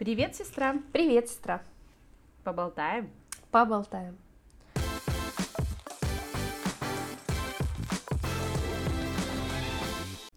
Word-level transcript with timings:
Привет, 0.00 0.34
сестра. 0.34 0.76
Привет, 0.94 1.28
сестра. 1.28 1.60
Поболтаем? 2.42 3.10
Поболтаем. 3.50 4.16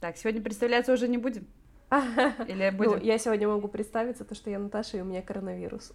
Так, 0.02 0.18
сегодня 0.18 0.42
представляться 0.42 0.92
уже 0.92 1.08
не 1.08 1.18
будем? 1.18 1.48
Или 1.90 2.72
Ну, 2.72 2.78
будем? 2.78 3.00
я 3.04 3.18
сегодня 3.18 3.48
могу 3.48 3.70
представиться, 3.70 4.26
то, 4.26 4.36
что 4.36 4.50
я 4.50 4.60
Наташа, 4.60 4.98
и 4.98 5.02
у 5.02 5.06
меня 5.06 5.22
коронавирус. 5.22 5.94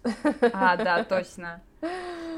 А, 0.51 0.75
да, 0.75 1.03
точно. 1.07 1.61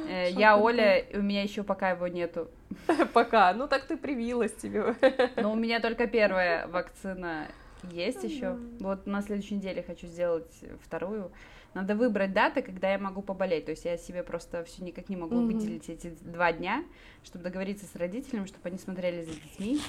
Э, 0.10 0.32
Я 0.32 0.58
Оля, 0.58 0.98
и 0.98 1.18
у 1.18 1.22
меня 1.22 1.44
еще 1.44 1.64
пока 1.64 1.92
его 1.92 2.10
нету. 2.10 2.50
Пока. 3.14 3.54
Ну, 3.54 3.70
так 3.70 3.86
ты 3.86 3.96
привилась 3.96 4.54
тебе. 4.54 4.96
Но 5.38 5.54
у 5.54 5.56
меня 5.56 5.80
только 5.80 6.08
первая 6.08 6.68
вакцина 6.68 7.48
есть 7.92 8.24
еще. 8.24 8.58
Вот 8.80 9.08
на 9.08 9.22
следующей 9.22 9.56
неделе 9.56 9.84
хочу 9.84 10.08
сделать 10.08 10.64
вторую. 10.82 11.32
Надо 11.74 11.96
выбрать 11.96 12.34
даты, 12.34 12.62
когда 12.62 12.92
я 12.92 12.98
могу 13.00 13.22
поболеть. 13.22 13.66
То 13.66 13.72
есть 13.72 13.86
я 13.86 13.98
себе 13.98 14.24
просто 14.24 14.64
все 14.66 14.84
никак 14.84 15.08
не 15.10 15.16
могу 15.16 15.40
выделить 15.42 15.88
эти 15.90 16.10
два 16.22 16.52
дня, 16.52 16.84
чтобы 17.24 17.46
договориться 17.46 17.86
с 17.86 17.96
родителями, 17.96 18.46
чтобы 18.46 18.68
они 18.68 18.78
смотрели 18.78 19.22
за 19.22 19.32
детьми, 19.32 19.80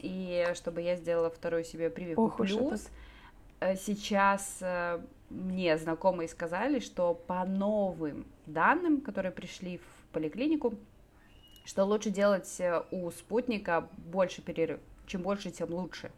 и 0.00 0.46
чтобы 0.54 0.82
я 0.82 0.96
сделала 0.96 1.30
вторую 1.30 1.64
себе 1.64 1.90
прививку. 1.90 2.24
Ох 2.24 2.36
Плюс 2.38 2.88
э, 3.60 3.76
сейчас 3.76 4.58
э, 4.60 5.00
мне 5.30 5.78
знакомые 5.78 6.28
сказали, 6.28 6.80
что 6.80 7.14
по 7.14 7.44
новым 7.44 8.26
данным, 8.46 9.00
которые 9.00 9.30
пришли 9.30 9.78
в 9.78 10.12
поликлинику, 10.12 10.74
что 11.64 11.84
лучше 11.84 12.10
делать 12.10 12.52
э, 12.58 12.82
у 12.90 13.10
спутника 13.12 13.88
больше 13.96 14.42
перерыв. 14.42 14.80
Чем 15.06 15.22
больше, 15.22 15.50
тем 15.50 15.72
лучше. 15.72 16.10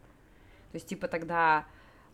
То 0.74 0.78
есть, 0.78 0.88
типа, 0.88 1.06
тогда 1.06 1.66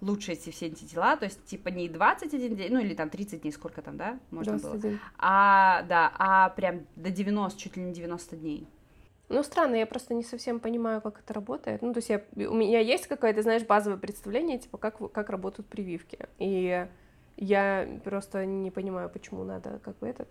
лучше 0.03 0.33
эти 0.33 0.51
все 0.51 0.67
антитела, 0.67 1.17
то 1.17 1.25
есть, 1.25 1.43
типа, 1.47 1.69
не 1.69 1.89
21 1.89 2.57
день, 2.57 2.71
ну, 2.71 2.79
или 2.79 2.93
там 2.93 3.09
30 3.09 3.41
дней, 3.41 3.53
сколько 3.53 3.81
там, 3.81 3.97
да, 3.97 4.19
можно 4.31 4.59
было, 4.59 4.73
21. 4.73 5.01
а, 5.17 5.83
да, 5.89 6.13
а 6.19 6.51
прям 6.51 6.87
до 6.95 7.09
90, 7.09 7.59
чуть 7.59 7.79
ли 7.79 7.83
не 7.83 7.95
90 7.95 8.37
дней. 8.37 8.69
Ну, 9.31 9.43
странно, 9.43 9.77
я 9.77 9.87
просто 9.87 10.13
не 10.13 10.23
совсем 10.23 10.61
понимаю, 10.61 11.01
как 11.01 11.21
это 11.21 11.33
работает. 11.33 11.81
Ну, 11.81 11.95
то 11.95 12.01
есть 12.01 12.11
я, 12.11 12.23
у 12.51 12.55
меня 12.55 12.81
есть 12.81 13.07
какое-то, 13.07 13.41
знаешь, 13.41 13.65
базовое 13.65 13.97
представление, 13.99 14.59
типа, 14.59 14.77
как, 14.77 15.11
как 15.11 15.31
работают 15.31 15.67
прививки. 15.67 16.19
И 16.39 16.87
я 17.39 17.89
просто 18.05 18.45
не 18.45 18.71
понимаю, 18.71 19.09
почему 19.09 19.45
надо 19.45 19.81
как 19.83 19.97
бы 20.01 20.07
этот 20.07 20.29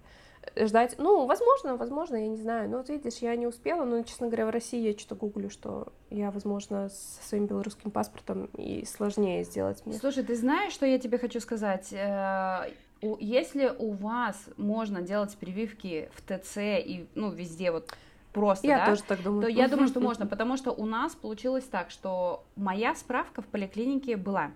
ждать. 0.55 0.95
Ну, 0.97 1.25
возможно, 1.25 1.75
возможно, 1.75 2.15
я 2.15 2.27
не 2.27 2.37
знаю. 2.37 2.69
Ну, 2.69 2.77
вот 2.77 2.89
видишь, 2.89 3.17
я 3.17 3.35
не 3.35 3.47
успела, 3.47 3.83
но, 3.85 4.01
честно 4.03 4.27
говоря, 4.27 4.45
в 4.45 4.49
России 4.49 4.79
я 4.79 4.97
что-то 4.97 5.15
гуглю, 5.15 5.49
что 5.49 5.91
я, 6.09 6.31
возможно, 6.31 6.89
со 6.89 7.27
своим 7.27 7.45
белорусским 7.45 7.91
паспортом 7.91 8.45
и 8.57 8.85
сложнее 8.85 9.43
сделать 9.43 9.85
мне. 9.85 9.97
Слушай, 9.97 10.23
ты 10.23 10.35
знаешь, 10.35 10.73
что 10.73 10.85
я 10.85 10.99
тебе 10.99 11.17
хочу 11.17 11.39
сказать? 11.39 11.91
Э, 11.93 12.71
Если 13.01 13.71
у 13.77 13.91
вас 13.91 14.37
можно 14.57 15.01
делать 15.01 15.35
прививки 15.37 16.09
в 16.13 16.21
ТЦ 16.21 16.57
и, 16.57 17.07
ну, 17.15 17.29
везде 17.31 17.71
вот 17.71 17.93
просто, 18.33 18.67
Я 18.67 18.77
да, 18.79 18.85
тоже 18.87 19.03
так 19.03 19.23
думаю. 19.23 19.43
то 19.43 19.47
я 19.47 19.67
думаю, 19.67 19.87
что 19.89 19.99
можно, 19.99 20.25
потому 20.27 20.57
что 20.57 20.71
у 20.71 20.85
нас 20.85 21.15
получилось 21.15 21.65
так, 21.65 21.89
что 21.91 22.43
моя 22.55 22.95
справка 22.95 23.41
в 23.41 23.45
поликлинике 23.45 24.17
была, 24.17 24.51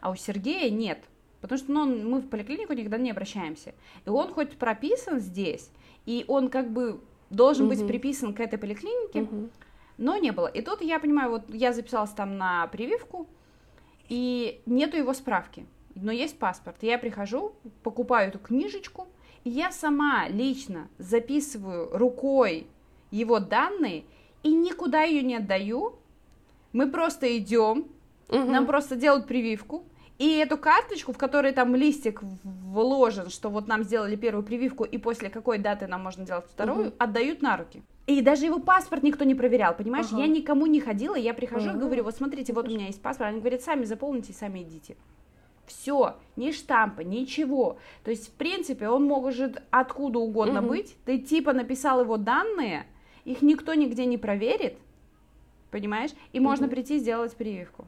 а 0.00 0.10
у 0.10 0.14
Сергея 0.16 0.70
нет. 0.70 0.98
Потому 1.40 1.58
что 1.58 1.72
ну, 1.72 1.86
мы 1.86 2.20
в 2.20 2.28
поликлинику 2.28 2.72
никогда 2.72 2.98
не 2.98 3.10
обращаемся. 3.10 3.74
И 4.04 4.10
он 4.10 4.32
хоть 4.32 4.56
прописан 4.56 5.20
здесь, 5.20 5.70
и 6.06 6.24
он 6.28 6.48
как 6.48 6.70
бы 6.70 7.00
должен 7.30 7.68
быть 7.68 7.78
Мгм. 7.80 7.88
приписан 7.88 8.34
к 8.34 8.40
этой 8.40 8.58
поликлинике, 8.58 9.22
Мгм. 9.22 9.50
но 9.98 10.16
не 10.16 10.30
было. 10.32 10.46
И 10.46 10.62
тут 10.62 10.80
я 10.82 10.98
понимаю, 10.98 11.30
вот 11.30 11.42
я 11.48 11.72
записалась 11.72 12.10
там 12.10 12.36
на 12.38 12.66
прививку, 12.68 13.26
и 14.08 14.60
нету 14.66 14.96
его 14.96 15.12
справки, 15.12 15.66
но 15.94 16.12
есть 16.12 16.38
паспорт. 16.38 16.76
Я 16.82 16.98
прихожу, 16.98 17.52
покупаю 17.82 18.28
эту 18.28 18.38
книжечку, 18.38 19.08
и 19.44 19.50
я 19.50 19.72
сама 19.72 20.28
лично 20.28 20.88
записываю 20.98 21.90
рукой 21.96 22.66
его 23.10 23.40
данные 23.40 24.04
и 24.42 24.52
никуда 24.52 25.02
ее 25.02 25.22
не 25.22 25.36
отдаю. 25.36 25.96
Мы 26.72 26.90
просто 26.90 27.36
идем, 27.36 27.86
Мгм. 28.28 28.52
нам 28.52 28.66
просто 28.66 28.96
делают 28.96 29.26
прививку, 29.26 29.84
и 30.18 30.36
эту 30.38 30.56
карточку, 30.56 31.12
в 31.12 31.18
которой 31.18 31.52
там 31.52 31.74
листик 31.74 32.22
вложен, 32.42 33.28
что 33.30 33.50
вот 33.50 33.68
нам 33.68 33.82
сделали 33.82 34.16
первую 34.16 34.44
прививку, 34.44 34.84
и 34.84 34.98
после 34.98 35.28
какой 35.30 35.58
даты 35.58 35.86
нам 35.86 36.02
можно 36.02 36.24
делать 36.24 36.46
вторую, 36.46 36.86
Мгм. 36.86 36.94
отдают 36.98 37.42
на 37.42 37.56
руки. 37.56 37.82
И 38.06 38.20
даже 38.22 38.46
его 38.46 38.60
паспорт 38.60 39.02
никто 39.02 39.24
не 39.24 39.34
проверял, 39.34 39.74
понимаешь? 39.76 40.06
Ага. 40.12 40.22
Я 40.22 40.28
никому 40.28 40.66
не 40.66 40.80
ходила, 40.80 41.16
я 41.16 41.34
прихожу 41.34 41.68
и 41.68 41.70
Ага. 41.70 41.80
говорю, 41.80 42.04
вот 42.04 42.14
смотрите, 42.14 42.52
вот 42.52 42.68
у 42.68 42.70
меня 42.70 42.86
есть 42.86 43.02
паспорт. 43.02 43.30
Они 43.30 43.40
говорят, 43.40 43.62
сами 43.62 43.84
заполните, 43.84 44.32
сами 44.32 44.62
идите. 44.62 44.96
Все, 45.66 46.14
ни 46.36 46.52
штампа, 46.52 47.00
ничего. 47.00 47.78
То 48.04 48.12
есть, 48.12 48.28
в 48.28 48.32
принципе, 48.32 48.88
он 48.88 49.04
может 49.04 49.62
откуда 49.70 50.20
угодно 50.20 50.60
Мгм. 50.60 50.68
быть. 50.68 50.96
Ты 51.04 51.18
типа 51.18 51.52
написал 51.52 52.02
его 52.02 52.16
данные, 52.16 52.86
их 53.24 53.42
никто 53.42 53.74
нигде 53.74 54.06
не 54.06 54.16
проверит, 54.18 54.78
понимаешь? 55.72 56.12
И 56.32 56.38
можно 56.38 56.66
Мгм. 56.66 56.74
прийти 56.76 56.98
сделать 56.98 57.34
прививку. 57.34 57.86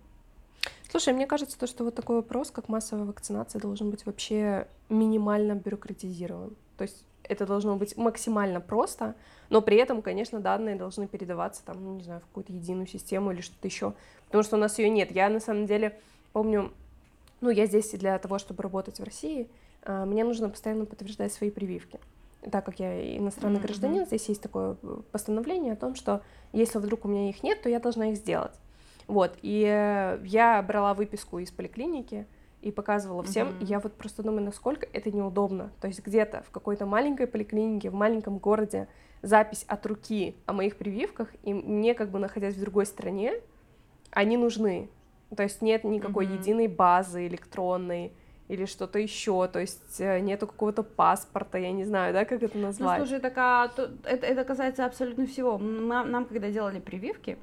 Слушай, 0.90 1.12
мне 1.12 1.26
кажется, 1.26 1.58
то, 1.58 1.66
что 1.66 1.84
вот 1.84 1.94
такой 1.94 2.16
вопрос, 2.16 2.50
как 2.50 2.68
массовая 2.68 3.04
вакцинация, 3.04 3.60
должен 3.60 3.90
быть 3.90 4.06
вообще 4.06 4.66
минимально 4.88 5.54
бюрократизирован. 5.54 6.56
То 6.78 6.82
есть 6.82 7.04
это 7.24 7.46
должно 7.46 7.76
быть 7.76 7.96
максимально 7.96 8.60
просто, 8.60 9.14
но 9.50 9.60
при 9.60 9.76
этом, 9.76 10.00
конечно, 10.00 10.40
данные 10.40 10.76
должны 10.76 11.06
передаваться 11.06 11.62
там, 11.64 11.84
ну, 11.84 11.96
не 11.96 12.04
знаю, 12.04 12.20
в 12.20 12.24
какую-то 12.24 12.52
единую 12.52 12.86
систему 12.86 13.32
или 13.32 13.42
что-то 13.42 13.68
еще, 13.68 13.92
потому 14.26 14.42
что 14.42 14.56
у 14.56 14.58
нас 14.58 14.78
ее 14.78 14.88
нет. 14.88 15.10
Я 15.10 15.28
на 15.28 15.40
самом 15.40 15.66
деле 15.66 15.98
помню, 16.32 16.72
ну, 17.42 17.50
я 17.50 17.66
здесь 17.66 17.90
для 17.90 18.18
того, 18.18 18.38
чтобы 18.38 18.62
работать 18.62 18.98
в 18.98 19.04
России, 19.04 19.50
а, 19.82 20.06
мне 20.06 20.24
нужно 20.24 20.48
постоянно 20.48 20.86
подтверждать 20.86 21.32
свои 21.32 21.50
прививки. 21.50 22.00
Так 22.50 22.64
как 22.64 22.78
я 22.80 23.18
иностранный 23.18 23.58
Мгм. 23.58 23.66
гражданин, 23.66 24.06
здесь 24.06 24.28
есть 24.28 24.40
такое 24.40 24.76
э, 24.82 25.00
постановление 25.12 25.72
о 25.72 25.76
том, 25.76 25.94
что 25.96 26.22
если 26.52 26.78
вдруг 26.78 27.04
у 27.04 27.08
меня 27.08 27.28
их 27.28 27.42
нет, 27.42 27.60
то 27.62 27.68
я 27.68 27.80
должна 27.80 28.10
их 28.10 28.16
сделать. 28.16 28.52
Вот, 29.08 29.36
и 29.42 29.64
э, 29.66 30.20
я 30.24 30.62
брала 30.62 30.92
выписку 30.94 31.38
из 31.38 31.50
поликлиники 31.50 32.26
и 32.60 32.70
показывала 32.70 33.22
всем, 33.22 33.54
и 33.60 33.64
я 33.64 33.80
вот 33.80 33.94
просто 33.94 34.22
думаю, 34.22 34.42
насколько 34.44 34.86
это 34.92 35.10
неудобно. 35.10 35.70
То 35.80 35.86
есть 35.88 36.04
где-то 36.04 36.42
в 36.46 36.50
какой-то 36.50 36.84
маленькой 36.86 37.26
поликлинике, 37.26 37.88
в 37.88 37.94
маленьком 37.94 38.36
городе 38.38 38.86
запись 39.22 39.64
от 39.66 39.84
руки 39.86 40.36
о 40.46 40.52
моих 40.52 40.76
прививках, 40.76 41.28
и 41.42 41.54
мне 41.54 41.94
как 41.94 42.10
бы 42.10 42.18
находясь 42.18 42.54
в 42.54 42.60
другой 42.60 42.84
стране, 42.84 43.32
они 44.10 44.36
нужны. 44.36 44.90
То 45.34 45.42
есть 45.42 45.62
нет 45.62 45.84
никакой 45.84 46.26
Мгм. 46.26 46.34
единой 46.34 46.68
базы 46.68 47.26
электронной 47.26 48.12
или 48.48 48.64
что-то 48.66 48.98
еще, 48.98 49.46
то 49.48 49.58
есть 49.60 50.00
э, 50.00 50.20
нету 50.20 50.46
какого-то 50.46 50.82
паспорта, 50.82 51.58
я 51.58 51.70
не 51.72 51.84
знаю, 51.84 52.12
да, 52.12 52.24
как 52.24 52.42
это 52.42 52.56
Ну, 52.56 52.64
назвать. 52.64 52.98
слушай, 52.98 53.20
так, 53.20 53.34
а, 53.36 53.68
то- 53.68 53.90
это, 54.04 54.26
это 54.26 54.44
касается 54.44 54.84
абсолютно 54.86 55.26
всего. 55.26 55.58
Нам, 55.58 56.10
нам, 56.10 56.24
когда 56.24 56.50
делали 56.50 56.80
прививки, 56.80 57.36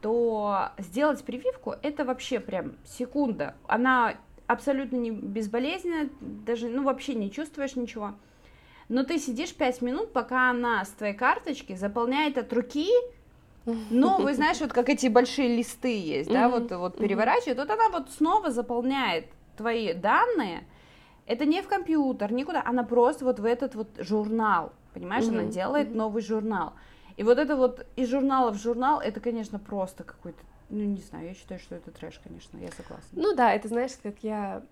то 0.00 0.70
сделать 0.78 1.22
прививку 1.24 1.74
это 1.82 2.04
вообще 2.04 2.40
прям 2.40 2.72
секунда. 2.84 3.54
Она 3.66 4.14
абсолютно 4.46 4.96
не 4.96 5.10
безболезненная, 5.10 6.08
даже, 6.20 6.68
ну, 6.68 6.82
вообще 6.82 7.14
не 7.14 7.30
чувствуешь 7.30 7.76
ничего. 7.76 8.14
Но 8.88 9.04
ты 9.04 9.18
сидишь 9.18 9.54
5 9.54 9.82
минут, 9.82 10.12
пока 10.12 10.50
она 10.50 10.84
с 10.84 10.88
твоей 10.88 11.14
карточки 11.14 11.74
заполняет 11.74 12.38
от 12.38 12.52
руки 12.52 12.88
новые, 13.90 14.34
знаешь, 14.34 14.60
вот 14.60 14.72
как 14.72 14.88
эти 14.88 15.06
большие 15.06 15.56
листы 15.56 15.96
есть, 15.96 16.30
да, 16.30 16.48
вот, 16.48 16.72
вот 16.72 16.98
переворачивает, 16.98 17.58
вот 17.58 17.70
она 17.70 17.88
вот 17.90 18.10
снова 18.10 18.50
заполняет 18.50 19.26
твои 19.56 19.92
данные, 19.92 20.64
это 21.26 21.44
не 21.44 21.62
в 21.62 21.68
компьютер, 21.68 22.32
никуда, 22.32 22.62
она 22.64 22.82
просто 22.82 23.24
вот 23.24 23.38
в 23.38 23.44
этот 23.44 23.76
вот 23.76 23.88
журнал, 23.98 24.72
понимаешь, 24.92 25.28
она 25.28 25.44
делает 25.44 25.94
новый 25.94 26.22
журнал. 26.22 26.72
И 27.20 27.22
вот 27.22 27.36
это 27.36 27.54
вот 27.54 27.86
из 27.96 28.08
журнала 28.08 28.50
в 28.50 28.56
журнал, 28.56 28.98
это, 28.98 29.20
конечно, 29.20 29.58
просто 29.58 30.04
какой-то, 30.04 30.38
ну, 30.70 30.82
не 30.84 31.02
знаю, 31.02 31.26
я 31.28 31.34
считаю, 31.34 31.60
что 31.60 31.74
это 31.74 31.90
трэш, 31.90 32.18
конечно, 32.24 32.56
я 32.56 32.68
согласна. 32.68 33.08
Ну 33.12 33.34
да, 33.36 33.52
это 33.52 33.68
знаешь, 33.68 33.90
как 34.02 34.14
я 34.22 34.62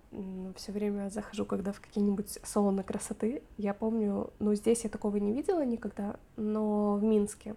все 0.55 0.71
время 0.71 1.11
захожу, 1.11 1.45
когда 1.45 1.71
в 1.71 1.79
какие-нибудь 1.79 2.39
салоны 2.41 2.81
красоты. 2.81 3.43
Я 3.57 3.75
помню, 3.75 4.33
ну 4.39 4.55
здесь 4.55 4.83
я 4.83 4.89
такого 4.89 5.17
не 5.17 5.31
видела 5.31 5.63
никогда, 5.63 6.15
но 6.37 6.95
в 6.95 7.03
Минске 7.03 7.53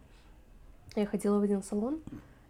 я 0.95 1.07
ходила 1.07 1.39
в 1.39 1.43
один 1.43 1.63
салон, 1.63 2.03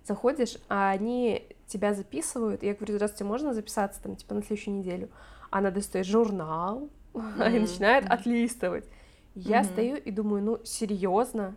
заходишь, 0.05 0.57
а 0.69 0.91
они 0.91 1.47
тебя 1.69 1.95
записывают. 1.95 2.65
и 2.65 2.67
Я 2.67 2.75
говорю, 2.75 2.95
здравствуйте, 2.97 3.23
можно 3.23 3.55
записаться 3.55 4.03
там, 4.03 4.17
типа, 4.17 4.35
на 4.35 4.43
следующую 4.43 4.79
неделю? 4.79 5.11
Она 5.51 5.71
достает 5.71 6.09
журнал 6.09 6.89
и 7.15 7.19
Мгм. 7.19 7.61
начинает 7.61 8.05
отлистывать. 8.11 8.89
Я 9.37 9.61
Мгм. 9.61 9.69
стою 9.71 9.97
и 9.97 10.11
думаю, 10.11 10.43
ну, 10.43 10.59
серьезно? 10.65 11.55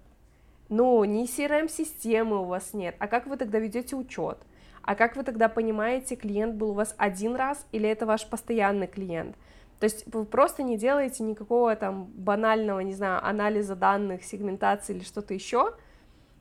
Ну, 0.69 1.03
ни 1.03 1.25
CRM-системы 1.25 2.41
у 2.41 2.45
вас 2.45 2.73
нет. 2.73 2.95
А 3.00 3.07
как 3.07 3.27
вы 3.27 3.38
тогда 3.38 3.59
ведете 3.59 3.95
учет? 3.95 4.38
А 4.81 4.95
как 4.95 5.15
вы 5.15 5.23
тогда 5.23 5.50
понимаете, 5.50 6.15
клиент 6.15 6.56
был 6.56 6.71
у 6.71 6.73
вас 6.73 6.95
один 6.97 7.35
раз 7.35 7.65
или 7.71 7.88
это 7.89 8.06
ваш 8.06 8.27
постоянный 8.27 8.88
клиент? 8.88 9.35
То 9.79 9.85
есть 9.85 10.06
вы 10.13 10.25
просто 10.25 10.63
не 10.63 10.77
делаете 10.77 11.23
никакого 11.23 11.75
там 11.75 12.06
банального, 12.15 12.79
не 12.79 12.94
знаю, 12.94 13.25
анализа 13.25 13.75
данных, 13.75 14.23
сегментации 14.23 14.95
или 14.95 15.03
что-то 15.03 15.33
еще. 15.33 15.73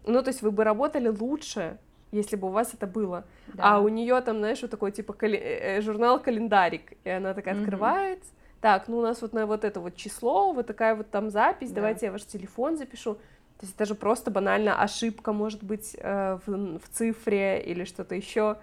Ну, 0.07 0.23
то 0.23 0.29
есть 0.29 0.43
вы 0.43 0.51
бы 0.51 0.63
работали 0.65 1.09
лучше, 1.09 1.79
если 2.13 2.37
бы 2.37 2.49
у 2.49 2.51
вас 2.51 2.75
это 2.75 2.87
было. 2.87 3.25
Да. 3.49 3.75
А 3.77 3.81
у 3.81 3.89
нее 3.89 4.21
там, 4.21 4.39
знаешь, 4.39 4.63
вот 4.63 4.71
такой 4.71 4.93
типа 4.93 5.15
кали- 5.15 5.39
э, 5.41 5.81
журнал 5.81 6.21
календарик, 6.21 6.93
и 7.05 7.11
она 7.11 7.35
такая 7.35 7.55
Мгм. 7.55 7.65
открывает. 7.65 8.23
Так, 8.61 8.89
ну 8.89 8.99
у 8.99 9.03
нас 9.03 9.21
вот 9.21 9.33
на 9.33 9.47
вот 9.47 9.65
это 9.65 9.81
вот 9.81 9.97
число, 9.97 10.53
вот 10.53 10.67
такая 10.67 10.95
вот 10.95 11.11
там 11.11 11.29
запись, 11.31 11.71
Да. 11.71 11.77
давайте 11.77 12.07
я 12.07 12.13
ваш 12.13 12.25
телефон 12.25 12.77
запишу. 12.79 13.19
То 13.59 13.67
есть 13.67 13.77
это 13.77 13.87
же 13.87 13.95
просто 13.95 14.31
банально 14.31 14.81
ошибка, 14.81 15.33
может 15.33 15.63
быть, 15.63 15.97
э, 15.99 16.39
в, 16.47 16.79
в 16.79 16.89
цифре 16.91 17.63
или 17.63 17.85
что-то 17.85 18.15
еще. 18.15 18.57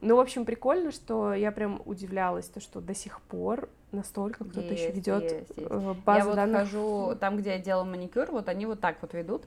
Ну, 0.00 0.16
в 0.16 0.20
общем, 0.20 0.44
прикольно, 0.44 0.90
что 0.92 1.32
я 1.32 1.52
прям 1.52 1.80
удивлялась, 1.84 2.46
то, 2.46 2.60
что 2.60 2.80
до 2.80 2.94
сих 2.94 3.20
пор 3.22 3.68
настолько 3.92 4.44
кто-то 4.44 4.72
еще 4.72 4.90
ведет 4.90 5.22
есть, 5.22 5.56
есть. 5.56 5.70
э, 5.70 5.94
базу 6.04 6.18
я 6.18 6.24
вот 6.24 6.34
данных. 6.36 6.60
хожу 6.62 7.16
там, 7.20 7.36
где 7.36 7.50
я 7.50 7.58
делала 7.58 7.84
маникюр, 7.84 8.30
вот 8.30 8.48
они 8.48 8.66
вот 8.66 8.80
так 8.80 8.96
вот 9.00 9.14
ведут. 9.14 9.44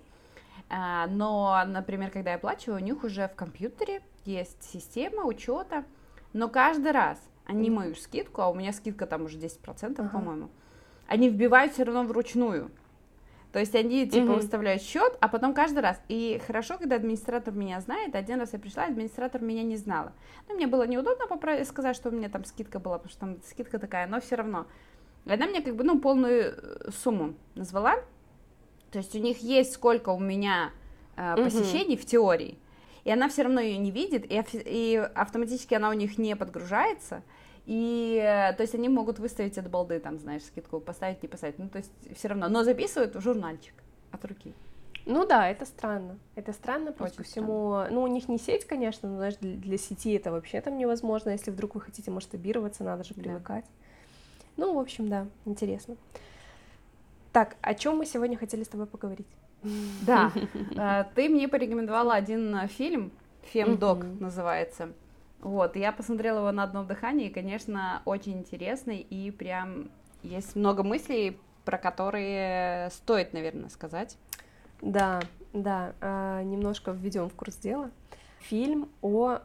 А, 0.70 1.08
но, 1.08 1.62
например, 1.68 2.10
когда 2.10 2.32
я 2.32 2.38
оплачиваю, 2.38 2.82
у 2.82 2.84
них 2.84 3.04
уже 3.04 3.28
в 3.28 3.36
компьютере 3.36 4.02
есть 4.26 4.64
система 4.64 5.26
учета, 5.26 5.84
но 6.34 6.50
каждый 6.50 6.92
раз 6.92 7.20
они 7.46 7.70
мою 7.70 7.96
скидку, 7.96 8.42
а 8.42 8.50
у 8.50 8.56
меня 8.56 8.74
скидка 8.74 9.06
там 9.06 9.26
уже 9.26 9.38
10%, 9.38 9.96
Ага. 10.00 10.10
по-моему, 10.10 10.50
они 11.08 11.30
вбивают 11.30 11.74
все 11.74 11.84
равно 11.84 12.04
вручную. 12.04 12.72
То 13.56 13.60
есть 13.62 13.74
они 13.74 14.06
типа 14.06 14.26
Мгм. 14.26 14.36
выставляют 14.36 14.82
счет, 14.82 15.18
а 15.22 15.30
потом 15.30 15.54
каждый 15.54 15.80
раз. 15.80 15.98
И 16.10 16.42
хорошо, 16.46 16.78
когда 16.78 16.98
администратор 16.98 17.54
меня 17.54 17.80
знает. 17.80 18.14
Один 18.14 18.38
раз 18.38 18.52
я 18.52 18.60
пришла, 18.60 18.84
администратор 18.84 19.42
меня 19.42 19.64
не 19.64 19.78
знала. 19.78 20.12
Ну, 20.50 20.56
мне 20.56 20.68
было 20.68 20.86
неудобно 20.86 21.24
попра- 21.24 21.64
сказать, 21.64 21.96
что 21.96 22.10
у 22.10 22.12
меня 22.12 22.28
там 22.28 22.44
скидка 22.44 22.80
была, 22.80 22.98
потому 22.98 23.12
что 23.12 23.20
там 23.22 23.38
скидка 23.48 23.80
такая, 23.80 24.08
но 24.08 24.20
все 24.20 24.36
равно. 24.36 24.66
И 25.26 25.32
Она 25.32 25.46
мне 25.46 25.62
как 25.62 25.74
бы, 25.78 25.86
ну, 25.86 26.02
полную 26.02 26.54
э, 26.54 26.92
сумму 26.92 27.34
назвала. 27.56 27.96
То 28.92 28.98
есть 28.98 29.16
у 29.16 29.20
них 29.20 29.38
есть 29.38 29.72
сколько 29.72 30.10
у 30.10 30.20
меня 30.20 30.72
э, 31.16 31.36
посещений 31.38 31.96
в 31.96 32.06
теории. 32.06 32.60
И 33.06 33.10
она 33.10 33.30
все 33.30 33.44
равно 33.44 33.62
ее 33.62 33.78
не 33.78 33.92
видит, 33.92 34.26
и, 34.30 34.44
и 34.66 34.98
автоматически 35.16 35.76
она 35.76 35.92
у 35.92 35.94
них 35.94 36.18
не 36.18 36.36
подгружается. 36.36 37.24
И, 37.66 38.20
э, 38.22 38.54
то 38.54 38.62
есть 38.62 38.76
они 38.76 38.90
могут 38.90 39.20
выставить 39.20 39.58
от 39.58 39.70
балды, 39.70 40.00
там, 40.00 40.20
знаешь, 40.20 40.44
скидку, 40.44 40.80
поставить, 40.80 41.24
не 41.24 41.30
поставить. 41.30 41.58
Ну, 41.58 41.70
то 41.70 41.80
есть 41.80 41.92
все 42.16 42.28
равно. 42.28 42.48
Но 42.48 42.64
записывают 42.64 43.16
в 43.16 43.22
журнальчик 43.22 43.74
от 44.12 44.24
руки. 44.26 44.54
Ну 45.06 45.26
да, 45.26 45.50
это 45.50 45.66
странно. 45.66 46.20
Это 46.36 46.52
странно, 46.54 46.92
плюс 46.92 47.12
ко 47.12 47.24
всему. 47.24 47.84
Ну, 47.92 48.02
у 48.04 48.08
них 48.08 48.28
не 48.28 48.38
сеть, 48.38 48.66
конечно, 48.66 49.10
но, 49.10 49.18
знаешь, 49.18 49.36
для, 49.38 49.56
для 49.58 49.78
сети 49.78 50.14
это 50.14 50.32
вообще 50.32 50.62
там 50.62 50.78
невозможно. 50.78 51.30
Если 51.30 51.52
вдруг 51.52 51.76
вы 51.76 51.82
хотите 51.82 52.12
масштабироваться, 52.12 52.84
надо 52.84 53.04
же 53.04 53.14
Да. 53.16 53.22
привыкать. 53.22 53.66
Ну, 54.58 54.74
в 54.74 54.80
общем, 54.80 55.10
да, 55.10 55.28
интересно. 55.46 55.98
Так, 57.32 57.58
о 57.62 57.74
чем 57.74 57.98
мы 57.98 58.06
сегодня 58.06 58.38
хотели 58.38 58.64
с 58.64 58.68
тобой 58.68 58.88
поговорить? 58.88 59.28
Да, 60.02 60.32
э, 60.78 61.06
ты 61.16 61.30
мне 61.30 61.48
порекомендовала 61.48 62.14
один 62.14 62.56
э, 62.56 62.68
фильм, 62.68 63.12
«Фемдог» 63.44 64.04
Мгм. 64.04 64.18
называется. 64.20 64.94
Вот, 65.42 65.76
я 65.76 65.92
посмотрела 65.92 66.40
его 66.40 66.52
на 66.52 66.64
одном 66.64 66.88
дыхании, 66.88 67.28
и, 67.28 67.34
конечно, 67.34 68.02
очень 68.06 68.40
интересный, 68.40 69.00
и 69.00 69.30
прям 69.32 69.90
есть 70.24 70.56
много 70.56 70.84
мыслей, 70.84 71.38
про 71.66 71.78
которые 71.78 72.90
стоит, 72.92 73.34
наверное, 73.34 73.70
сказать. 73.70 74.18
Да, 74.82 75.22
да, 75.54 75.94
а, 76.02 76.44
немножко 76.44 76.92
введем 76.92 77.30
в 77.30 77.36
курс 77.36 77.56
дела. 77.58 77.92
Фильм 78.40 78.90
о 79.02 79.40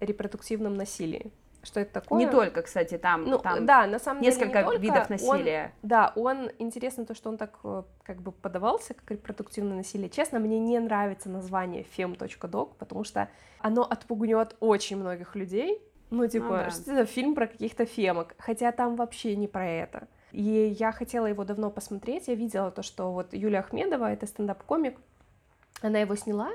репродуктивном 0.00 0.74
насилии. 0.74 1.30
Что 1.68 1.80
это 1.80 2.00
такое? 2.00 2.18
Не 2.18 2.26
только, 2.26 2.62
кстати, 2.62 2.96
там, 2.96 3.24
Ну, 3.24 3.38
там 3.38 3.66
да, 3.66 3.86
на 3.86 3.98
самом 3.98 4.22
деле 4.22 4.34
несколько 4.34 4.58
не 4.60 4.64
только. 4.64 4.80
видов 4.80 5.02
Он- 5.02 5.06
насилия. 5.10 5.72
Да, 5.82 6.12
он 6.16 6.50
интересно 6.58 7.04
то, 7.04 7.14
что 7.14 7.28
он 7.28 7.36
так 7.36 7.58
э, 7.62 7.82
как 8.04 8.22
бы 8.22 8.32
подавался 8.32 8.94
как 8.94 9.10
репродуктивное 9.10 9.76
насилие. 9.76 10.08
Честно, 10.08 10.38
мне 10.38 10.58
не 10.58 10.78
нравится 10.78 11.28
название 11.28 11.84
fem.doc, 11.96 12.70
потому 12.78 13.04
что 13.04 13.28
оно 13.60 13.82
отпугнет 13.82 14.56
очень 14.60 14.96
многих 14.96 15.36
людей. 15.36 15.78
Ну, 16.08 16.26
типа, 16.26 16.46
Ну 16.46 16.50
да. 16.56 16.70
что 16.70 16.92
это 16.92 17.04
фильм 17.04 17.34
про 17.34 17.46
каких-то 17.46 17.84
фемок? 17.84 18.34
Хотя 18.38 18.72
там 18.72 18.96
вообще 18.96 19.36
не 19.36 19.46
про 19.46 19.66
это. 19.68 20.08
И 20.32 20.74
я 20.80 20.90
хотела 20.90 21.26
его 21.26 21.44
давно 21.44 21.70
посмотреть. 21.70 22.28
Я 22.28 22.34
видела 22.34 22.70
то, 22.70 22.82
что 22.82 23.12
вот 23.12 23.34
Юлия 23.34 23.58
Ахмедова, 23.58 24.10
это 24.10 24.26
стендап-комик, 24.26 24.98
она 25.82 25.98
его 25.98 26.16
сняла. 26.16 26.48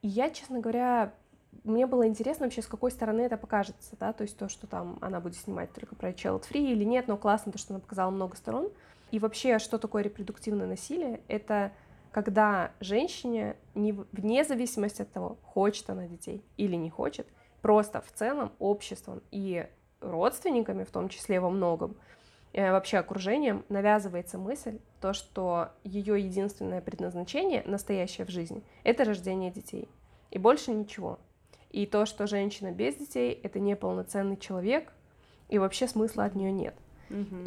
И 0.00 0.08
я, 0.08 0.30
честно 0.30 0.60
говоря, 0.60 1.12
мне 1.62 1.86
было 1.86 2.06
интересно 2.06 2.46
вообще, 2.46 2.62
с 2.62 2.66
какой 2.66 2.90
стороны 2.90 3.22
это 3.22 3.36
покажется, 3.36 3.96
да, 3.98 4.12
то 4.12 4.22
есть 4.22 4.36
то, 4.36 4.48
что 4.48 4.66
там 4.66 4.98
она 5.00 5.20
будет 5.20 5.36
снимать 5.36 5.72
только 5.72 5.94
про 5.94 6.10
child 6.10 6.44
free 6.50 6.72
или 6.72 6.84
нет, 6.84 7.08
но 7.08 7.16
классно 7.16 7.52
то, 7.52 7.58
что 7.58 7.74
она 7.74 7.80
показала 7.80 8.10
много 8.10 8.36
сторон. 8.36 8.70
И 9.10 9.18
вообще, 9.18 9.58
что 9.58 9.78
такое 9.78 10.02
репродуктивное 10.02 10.66
насилие? 10.66 11.20
Это 11.28 11.72
когда 12.10 12.72
женщине, 12.80 13.56
не 13.74 13.92
вне 13.92 14.44
зависимости 14.44 15.02
от 15.02 15.10
того, 15.10 15.36
хочет 15.42 15.90
она 15.90 16.06
детей 16.06 16.44
или 16.56 16.76
не 16.76 16.88
хочет, 16.88 17.26
просто 17.60 18.00
в 18.00 18.12
целом 18.12 18.52
обществом 18.58 19.20
и 19.30 19.66
родственниками, 20.00 20.84
в 20.84 20.90
том 20.90 21.08
числе 21.08 21.40
во 21.40 21.50
многом, 21.50 21.96
э, 22.52 22.70
вообще 22.70 22.98
окружением, 22.98 23.64
навязывается 23.68 24.38
мысль, 24.38 24.78
то, 25.00 25.12
что 25.12 25.70
ее 25.82 26.20
единственное 26.20 26.80
предназначение, 26.80 27.62
настоящее 27.66 28.26
в 28.26 28.30
жизни, 28.30 28.62
это 28.84 29.04
рождение 29.04 29.50
детей. 29.50 29.88
И 30.30 30.38
больше 30.38 30.72
ничего. 30.72 31.18
И 31.74 31.86
то, 31.86 32.06
что 32.06 32.28
женщина 32.28 32.70
без 32.70 32.94
детей, 32.94 33.40
это 33.42 33.58
неполноценный 33.58 34.36
человек, 34.36 34.92
и 35.48 35.58
вообще 35.58 35.88
смысла 35.88 36.24
от 36.24 36.36
нее 36.36 36.52
нет. 36.52 36.76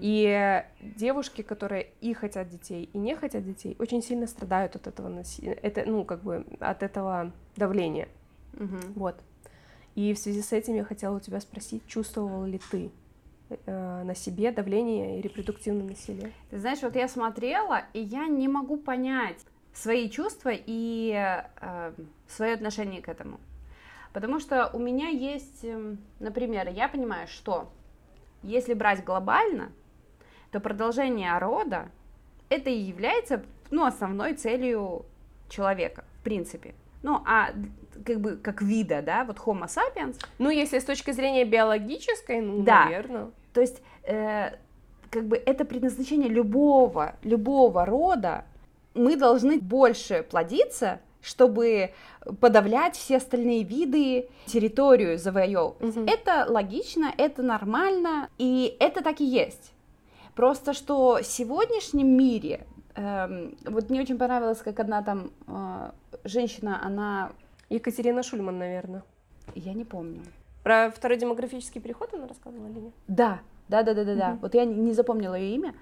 И 0.02 0.64
девушки, 0.82 1.44
которые 1.44 1.88
и 2.02 2.14
хотят 2.14 2.50
детей, 2.50 2.90
и 2.92 2.98
не 2.98 3.16
хотят 3.16 3.46
детей, 3.46 3.78
очень 3.80 4.04
сильно 4.04 4.28
страдают 4.28 4.76
от 4.76 4.88
этого 4.88 5.08
насилия, 5.08 5.54
это, 5.54 5.84
ну, 5.86 6.04
как 6.04 6.24
бы, 6.24 6.46
от 6.60 6.84
этого 6.84 7.32
давления. 7.56 8.10
Мгм. 8.52 8.94
Вот. 8.96 9.16
И 9.96 10.14
в 10.14 10.20
связи 10.20 10.42
с 10.42 10.52
этим 10.52 10.76
я 10.76 10.84
хотела 10.84 11.16
у 11.16 11.20
тебя 11.22 11.40
спросить, 11.40 11.88
чувствовал 11.88 12.44
ли 12.44 12.60
ты 12.70 12.92
э, 13.50 14.04
на 14.04 14.14
себе 14.14 14.52
давление 14.52 15.20
и 15.20 15.22
репродуктивное 15.22 15.88
насилие? 15.88 16.34
Ты 16.50 16.60
знаешь, 16.60 16.82
вот 16.82 16.98
я 16.98 17.08
смотрела, 17.08 17.84
и 17.94 18.02
я 18.02 18.28
не 18.28 18.50
могу 18.50 18.76
понять 18.76 19.40
свои 19.74 20.10
чувства 20.10 20.52
и 20.54 21.42
свое 22.28 22.54
отношение 22.54 23.02
к 23.02 23.08
этому. 23.08 23.40
Потому 24.13 24.39
что 24.39 24.69
у 24.74 24.80
меня 24.80 25.09
есть, 25.09 25.63
эм, 25.63 26.00
например, 26.19 26.69
я 26.69 26.88
понимаю, 26.88 27.27
что 27.27 27.69
если 28.44 28.74
брать 28.74 29.04
глобально, 29.04 29.71
то 30.51 30.59
продолжение 30.59 31.38
рода 31.38 31.89
это 32.50 32.69
и 32.69 32.77
является 32.77 33.44
ну, 33.69 33.86
основной 33.86 34.33
целью 34.33 35.06
человека, 35.50 36.06
в 36.19 36.24
принципе. 36.24 36.74
Ну, 37.04 37.21
а 37.25 37.50
как 38.06 38.19
бы 38.19 38.38
как 38.38 38.62
вида, 38.62 39.01
да, 39.01 39.24
вот 39.25 39.38
Homo 39.38 39.68
sapiens, 39.68 40.19
Ну, 40.39 40.50
если 40.50 40.80
с 40.80 40.86
точки 40.86 41.12
зрения 41.12 41.45
биологической, 41.45 42.42
ну, 42.42 42.63
Да. 42.63 42.86
наверное. 42.86 43.31
То 43.54 43.62
есть, 43.62 43.81
э, 44.04 44.51
как 45.09 45.25
бы 45.25 45.38
это 45.38 45.65
предназначение 45.65 46.30
любого, 46.30 47.16
любого 47.23 47.85
рода. 47.85 48.45
Мы 48.94 49.16
должны 49.16 49.59
больше 49.59 50.26
плодиться, 50.30 50.99
чтобы 51.21 51.92
подавлять 52.40 52.95
все 52.95 53.18
остальные 53.18 53.64
виды, 53.64 54.30
территорию 54.45 55.18
завоевывать. 55.18 55.80
Мгм. 55.81 56.06
Это 56.07 56.45
логично, 56.50 57.12
это 57.18 57.44
нормально, 57.44 58.30
и 58.38 58.76
это 58.80 59.02
так 59.04 59.21
и 59.21 59.26
есть. 59.26 59.74
Просто 60.36 60.74
что 60.74 61.19
в 61.21 61.26
сегодняшнем 61.26 62.07
мире, 62.16 62.66
эм, 62.95 63.57
вот 63.66 63.90
мне 63.90 64.02
очень 64.02 64.18
понравилось, 64.18 64.59
как 64.59 64.80
одна 64.80 65.02
там 65.02 65.31
э, 65.47 65.92
женщина, 66.24 66.80
она, 66.83 67.31
Екатерина 67.69 68.24
Шульман, 68.24 68.57
наверное. 68.57 69.04
я 69.56 69.74
не 69.74 69.83
помню, 69.86 70.21
Про 70.64 70.92
второй 70.92 71.18
демографический 71.18 71.81
переход 71.81 72.14
она 72.14 72.28
рассказывала 72.28 72.68
или 72.68 72.80
нет? 72.80 72.94
Да, 73.07 73.40
да, 73.69 73.83
да, 73.83 73.94
да, 73.94 74.04
да, 74.04 74.16
да. 74.16 74.30
Мгм. 74.31 74.40
Вот 74.42 74.54
я 74.54 74.66
не- 74.66 74.76
не 74.76 74.94
запомнила 74.94 75.36
ее 75.36 75.56
имя. 75.56 75.74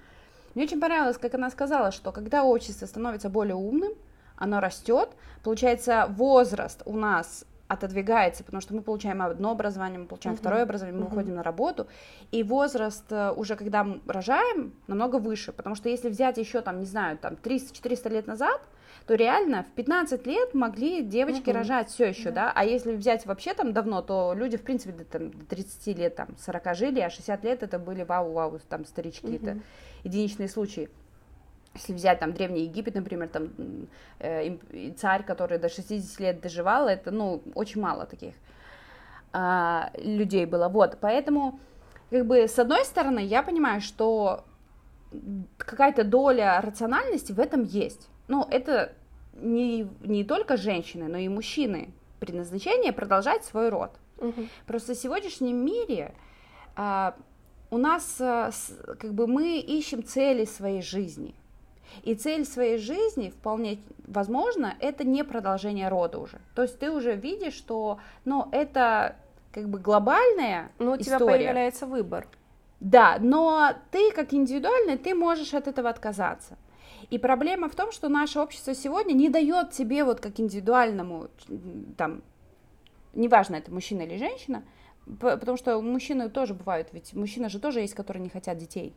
Мне 0.54 0.64
очень 0.66 0.80
понравилось, 0.80 1.18
как 1.18 1.34
она 1.36 1.50
сказала, 1.50 1.92
что 1.92 2.12
когда 2.12 2.44
общество 2.44 2.86
становится 2.86 3.30
более 3.30 3.56
умным, 3.56 3.92
оно 4.38 4.60
растет, 4.60 5.10
получается, 5.44 6.08
возраст 6.10 6.82
у 6.86 6.96
нас 6.96 7.46
отодвигается, 7.68 8.44
потому 8.44 8.62
что 8.62 8.76
мы 8.76 8.84
получаем 8.84 9.24
одно 9.24 9.50
образование, 9.52 9.98
мы 9.98 10.06
получаем 10.06 10.36
Мгм. 10.36 10.40
второе 10.42 10.64
образование, 10.64 11.00
мы 11.00 11.06
Мгм. 11.08 11.16
выходим 11.16 11.36
на 11.36 11.44
работу, 11.44 11.88
и 12.32 12.44
возраст 12.44 13.12
э, 13.12 13.32
уже, 13.32 13.56
когда 13.56 13.84
мы 13.84 14.02
рожаем, 14.06 14.74
намного 14.86 15.16
выше, 15.16 15.52
потому 15.52 15.76
что 15.76 15.90
если 15.90 16.10
взять 16.10 16.38
еще, 16.38 16.62
там, 16.62 16.80
не 16.80 16.86
знаю, 16.86 17.18
там, 17.18 17.34
300-400 17.36 18.10
лет 18.10 18.28
назад, 18.28 18.62
то 19.08 19.16
реально 19.16 19.64
в 19.64 19.72
15 19.72 20.28
лет 20.28 20.54
могли 20.54 21.02
девочки 21.02 21.50
Мгм. 21.50 21.58
рожать 21.58 21.90
все 21.90 22.06
еще, 22.10 22.30
Да. 22.30 22.46
да, 22.46 22.52
а 22.54 22.64
если 22.66 22.96
взять 22.96 23.26
вообще 23.26 23.56
там 23.56 23.74
давно, 23.74 24.04
то 24.04 24.34
люди, 24.36 24.58
в 24.58 24.62
принципе, 24.62 24.94
до, 24.94 25.04
там, 25.04 25.32
до 25.32 25.46
30 25.48 25.94
лет, 25.94 26.16
там, 26.16 26.30
40 26.38 26.76
жили, 26.76 27.00
а 27.00 27.10
60 27.10 27.44
лет 27.44 27.64
это 27.64 27.80
были 27.80 28.04
вау-вау, 28.04 28.60
там, 28.70 28.86
старички, 28.86 29.38
это 29.38 29.52
Мгм. 29.52 29.64
единичные 30.04 30.50
случаи. 30.50 30.90
Если 31.76 31.94
взять 31.94 32.20
там 32.20 32.34
Древний 32.34 32.64
Египет, 32.64 32.96
например, 32.96 33.28
там 33.28 33.50
э, 34.20 34.58
царь, 34.98 35.24
который 35.24 35.60
до 35.60 35.70
60 35.70 36.20
лет 36.20 36.42
доживал, 36.42 36.88
это, 36.88 37.12
ну, 37.12 37.42
очень 37.54 37.82
мало 37.82 38.06
таких 38.06 38.34
а, 39.34 39.92
людей 39.98 40.46
было, 40.46 40.70
вот, 40.70 40.98
поэтому, 41.02 41.60
как 42.10 42.26
бы, 42.26 42.48
с 42.48 42.58
одной 42.58 42.86
стороны, 42.86 43.20
я 43.20 43.44
понимаю, 43.44 43.82
что 43.82 44.46
какая-то 45.58 46.04
доля 46.06 46.62
рациональности 46.62 47.34
в 47.34 47.40
этом 47.40 47.64
есть. 47.64 48.10
Ну, 48.30 48.48
это 48.50 48.94
не, 49.34 49.88
не 50.02 50.24
только 50.24 50.56
женщины, 50.56 51.08
но 51.10 51.18
и 51.18 51.28
мужчины 51.28 51.94
предназначение 52.20 52.94
продолжать 52.94 53.44
свой 53.44 53.70
род. 53.70 53.92
Мгм. 54.18 54.48
Просто 54.66 54.94
в 54.94 54.98
сегодняшнем 54.98 55.58
мире 55.66 56.14
а, 56.78 57.16
у 57.70 57.78
нас 57.78 58.16
а, 58.22 58.52
с- 58.52 58.78
как 59.00 59.14
бы 59.14 59.28
мы 59.28 59.60
ищем 59.60 60.04
цели 60.04 60.46
своей 60.46 60.82
жизни. 60.82 61.36
И 62.04 62.16
цель 62.16 62.46
своей 62.46 62.78
жизни 62.78 63.30
вполне 63.30 63.80
возможно 64.08 64.76
это 64.80 65.04
не 65.04 65.24
продолжение 65.24 65.90
рода 65.90 66.20
уже. 66.20 66.40
То 66.56 66.64
есть 66.64 66.80
ты 66.80 66.92
уже 66.92 67.16
видишь, 67.16 67.54
что 67.54 68.00
ну, 68.26 68.48
это 68.52 69.16
как 69.52 69.70
бы 69.70 69.80
глобальная 69.80 70.72
Ну, 70.80 70.92
у 70.92 70.98
тебя 70.98 71.16
история. 71.16 71.38
появляется 71.38 71.86
выбор. 71.86 72.28
Да, 72.80 73.18
но 73.20 73.72
ты 73.92 74.12
как 74.12 74.34
индивидуальный, 74.34 74.98
ты 74.98 75.16
можешь 75.16 75.54
от 75.54 75.68
этого 75.68 75.90
отказаться. 75.90 76.58
И 77.10 77.18
проблема 77.18 77.70
в 77.70 77.76
том, 77.76 77.92
что 77.92 78.10
наше 78.10 78.40
общество 78.40 78.74
сегодня 78.74 79.14
не 79.14 79.30
дает 79.30 79.72
тебе 79.72 80.04
вот 80.04 80.20
как 80.20 80.40
индивидуальному, 80.40 81.30
там, 81.98 82.22
неважно, 83.14 83.56
это 83.56 83.72
мужчина 83.72 84.02
или 84.02 84.18
женщина, 84.18 84.64
потому 85.20 85.58
что 85.58 85.82
мужчины 85.82 86.30
тоже 86.30 86.54
бывают, 86.54 86.90
ведь 86.92 87.14
мужчины 87.14 87.50
же 87.50 87.60
тоже 87.60 87.82
есть, 87.82 87.94
которые 87.94 88.24
не 88.24 88.30
хотят 88.30 88.58
детей. 88.58 88.94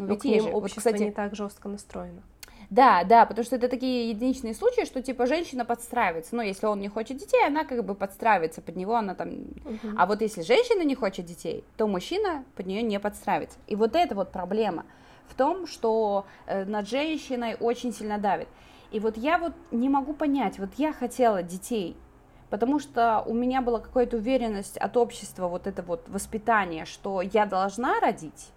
Ну, 0.00 0.06
Но 0.06 0.12
ведь 0.14 0.22
к 0.22 0.24
ним 0.24 0.42
же. 0.42 0.48
Вот, 0.50 0.64
общество 0.64 0.80
кстати, 0.90 1.02
не 1.02 1.10
так 1.12 1.34
жестко 1.34 1.68
настроено. 1.68 2.22
да, 2.70 3.04
да, 3.04 3.26
потому 3.26 3.44
что 3.44 3.56
это 3.56 3.68
такие 3.68 4.10
единичные 4.10 4.54
случаи, 4.54 4.84
что 4.84 5.02
типа 5.02 5.26
женщина 5.26 5.64
подстраивается. 5.64 6.34
Ну, 6.36 6.42
если 6.42 6.66
он 6.66 6.80
не 6.80 6.88
хочет 6.88 7.16
детей, 7.18 7.44
она 7.46 7.64
как 7.64 7.84
бы 7.84 7.94
подстраивается 7.94 8.62
под 8.62 8.76
него, 8.76 8.94
она 8.96 9.14
там 9.14 9.28
Мгм. 9.28 9.96
а 9.98 10.06
вот 10.06 10.22
если 10.22 10.42
женщина 10.42 10.82
не 10.82 10.94
хочет 10.94 11.26
детей, 11.26 11.64
то 11.76 11.86
мужчина 11.86 12.44
под 12.56 12.66
нее 12.66 12.82
не 12.82 12.98
подстраивается. 12.98 13.58
И 13.66 13.76
вот 13.76 13.94
эта 13.94 14.14
вот 14.14 14.32
проблема 14.32 14.84
в 15.28 15.34
том, 15.34 15.66
что 15.66 16.24
э, 16.46 16.64
над 16.64 16.88
женщиной 16.88 17.56
очень 17.60 17.92
сильно 17.92 18.18
давит. 18.18 18.48
И 18.90 18.98
вот 19.00 19.16
я 19.16 19.38
вот 19.38 19.52
не 19.70 19.88
могу 19.88 20.14
понять, 20.14 20.58
вот 20.58 20.70
я 20.76 20.92
хотела 20.92 21.42
детей, 21.44 21.96
потому 22.50 22.80
что 22.80 23.22
у 23.26 23.34
меня 23.34 23.60
была 23.62 23.78
какая-то 23.78 24.16
уверенность 24.16 24.76
от 24.76 24.96
общества, 24.96 25.46
вот 25.46 25.68
это 25.68 25.82
вот 25.82 26.08
воспитание, 26.08 26.84
что 26.84 27.20
я 27.22 27.46
должна 27.46 28.00
родить, 28.00 28.48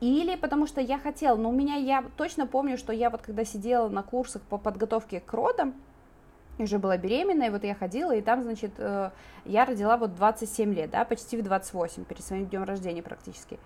или 0.00 0.36
потому 0.36 0.66
что 0.66 0.80
я 0.80 0.98
хотела, 0.98 1.36
но 1.36 1.48
у 1.48 1.52
меня, 1.52 1.76
я 1.76 2.04
точно 2.16 2.46
помню, 2.46 2.76
что 2.76 2.92
я 2.92 3.10
вот 3.10 3.22
когда 3.22 3.44
сидела 3.44 3.88
на 3.88 4.02
курсах 4.02 4.42
по 4.42 4.58
подготовке 4.58 5.20
к 5.20 5.32
родам, 5.32 5.74
уже 6.58 6.78
была 6.78 6.96
беременная, 6.96 7.48
и 7.48 7.50
вот 7.50 7.64
я 7.64 7.74
ходила, 7.74 8.14
и 8.14 8.22
там, 8.22 8.42
значит, 8.42 8.72
э, 8.78 9.10
я 9.44 9.64
родила 9.64 9.96
вот 9.96 10.14
27 10.14 10.74
лет, 10.74 10.90
да, 10.90 11.04
почти 11.04 11.36
в 11.36 11.42
28, 11.42 12.04
перед 12.04 12.24
своим 12.24 12.46
днем 12.46 12.64
рождения 12.64 13.02
практически. 13.02 13.58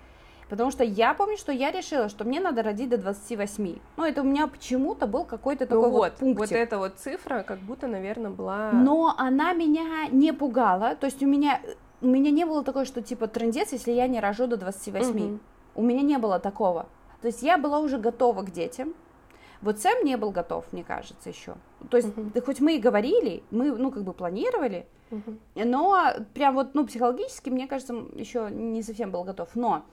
Потому 0.49 0.73
что 0.73 0.83
я 0.83 1.15
помню, 1.15 1.37
что 1.37 1.53
я 1.53 1.71
решила, 1.71 2.09
что 2.09 2.25
мне 2.25 2.41
надо 2.41 2.65
родить 2.65 2.89
до 2.89 2.99
28. 2.99 3.79
Ну, 3.97 4.05
это 4.05 4.23
у 4.23 4.25
меня 4.25 4.49
почему-то 4.49 5.07
был 5.07 5.25
какой-то 5.25 5.65
Ну 5.65 5.69
такой 5.69 5.91
вот, 5.91 5.99
вот 5.99 6.15
пунктик. 6.17 6.41
вот 6.41 6.53
эта 6.53 6.79
вот 6.79 6.95
цифра, 6.97 7.45
как 7.45 7.61
будто, 7.61 7.87
наверное, 7.87 8.33
была... 8.33 8.73
Но 8.73 9.15
она 9.17 9.53
меня 9.53 10.09
не 10.11 10.33
пугала. 10.33 10.97
То 10.97 11.07
есть 11.07 11.23
у 11.23 11.27
меня, 11.27 11.61
у 12.01 12.09
меня 12.09 12.33
не 12.33 12.45
было 12.45 12.65
такого, 12.65 12.85
что 12.85 13.01
типа 13.01 13.29
трендец, 13.29 13.71
если 13.71 13.93
я 13.93 14.09
не 14.09 14.19
рожу 14.19 14.49
до 14.49 14.57
28. 14.57 15.11
Мгм. 15.13 15.41
У 15.75 15.83
меня 15.83 16.03
не 16.03 16.19
было 16.19 16.39
такого. 16.39 16.87
То 17.21 17.29
есть 17.29 17.43
я 17.43 17.59
была 17.59 17.81
уже 17.81 17.99
готова 17.99 18.43
к 18.43 18.51
детям. 18.51 18.95
Вот 19.63 19.79
Сэм 19.79 20.05
не 20.05 20.17
был 20.17 20.31
готов, 20.31 20.65
мне 20.73 20.83
кажется, 20.85 21.29
еще. 21.29 21.55
То 21.91 21.99
есть, 21.99 22.17
Мгм. 22.17 22.31
да 22.35 22.41
хоть 22.41 22.61
мы 22.61 22.77
и 22.77 22.81
говорили, 22.81 23.43
мы, 23.51 23.71
ну, 23.73 23.91
как 23.91 24.05
бы 24.05 24.15
планировали, 24.15 24.87
Мгм. 25.11 25.39
но 25.55 26.13
прям 26.33 26.55
вот, 26.55 26.75
ну, 26.75 26.87
психологически, 26.87 27.51
мне 27.51 27.67
кажется, 27.67 27.95
еще 28.15 28.49
не 28.51 28.83
совсем 28.83 29.11
был 29.11 29.23
готов. 29.23 29.51
Но 29.55 29.85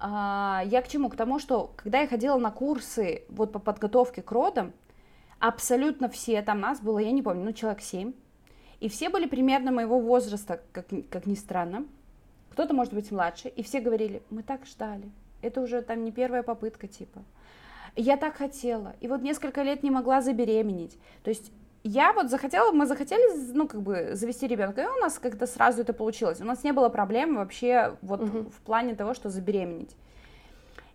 а, 0.00 0.62
я 0.66 0.82
к 0.82 0.88
чему? 0.88 1.08
К 1.10 1.16
тому, 1.16 1.38
что 1.38 1.72
когда 1.76 2.00
я 2.00 2.08
ходила 2.08 2.38
на 2.38 2.50
курсы 2.50 3.22
вот 3.28 3.52
по 3.52 3.60
подготовке 3.60 4.20
к 4.22 4.32
родам, 4.32 4.72
абсолютно 5.38 6.08
все, 6.08 6.42
там 6.42 6.60
нас 6.60 6.80
было, 6.80 6.98
я 6.98 7.12
не 7.12 7.22
помню, 7.22 7.44
ну, 7.44 7.52
человек 7.52 7.80
семь, 7.80 8.14
и 8.80 8.88
все 8.88 9.10
были 9.10 9.26
примерно 9.26 9.70
моего 9.70 10.00
возраста, 10.00 10.60
как, 10.72 10.86
как 11.10 11.26
ни 11.26 11.34
странно. 11.34 11.84
Кто-то, 12.58 12.74
может 12.74 12.92
быть, 12.92 13.12
младше, 13.12 13.46
и 13.46 13.62
все 13.62 13.78
говорили, 13.78 14.20
мы 14.30 14.42
так 14.42 14.66
ждали, 14.66 15.12
это 15.42 15.60
уже 15.60 15.80
там 15.80 16.02
не 16.02 16.10
первая 16.10 16.42
попытка, 16.42 16.88
типа. 16.88 17.22
Я 17.94 18.16
так 18.16 18.34
хотела, 18.34 18.96
и 18.98 19.06
вот 19.06 19.22
несколько 19.22 19.62
лет 19.62 19.84
не 19.84 19.92
могла 19.92 20.20
забеременеть. 20.22 20.98
То 21.22 21.30
есть 21.30 21.52
я 21.84 22.12
вот 22.12 22.30
захотела, 22.30 22.72
мы 22.72 22.86
захотели, 22.86 23.52
ну, 23.52 23.68
как 23.68 23.82
бы, 23.82 24.10
завести 24.14 24.48
ребенка, 24.48 24.82
и 24.82 24.86
у 24.86 25.00
нас 25.00 25.20
как-то 25.20 25.46
сразу 25.46 25.82
это 25.82 25.92
получилось. 25.92 26.40
У 26.40 26.44
нас 26.44 26.64
не 26.64 26.72
было 26.72 26.88
проблем 26.88 27.36
вообще 27.36 27.96
вот 28.02 28.22
Мгм. 28.22 28.50
в 28.50 28.60
плане 28.62 28.96
того, 28.96 29.14
что 29.14 29.30
забеременеть. 29.30 29.94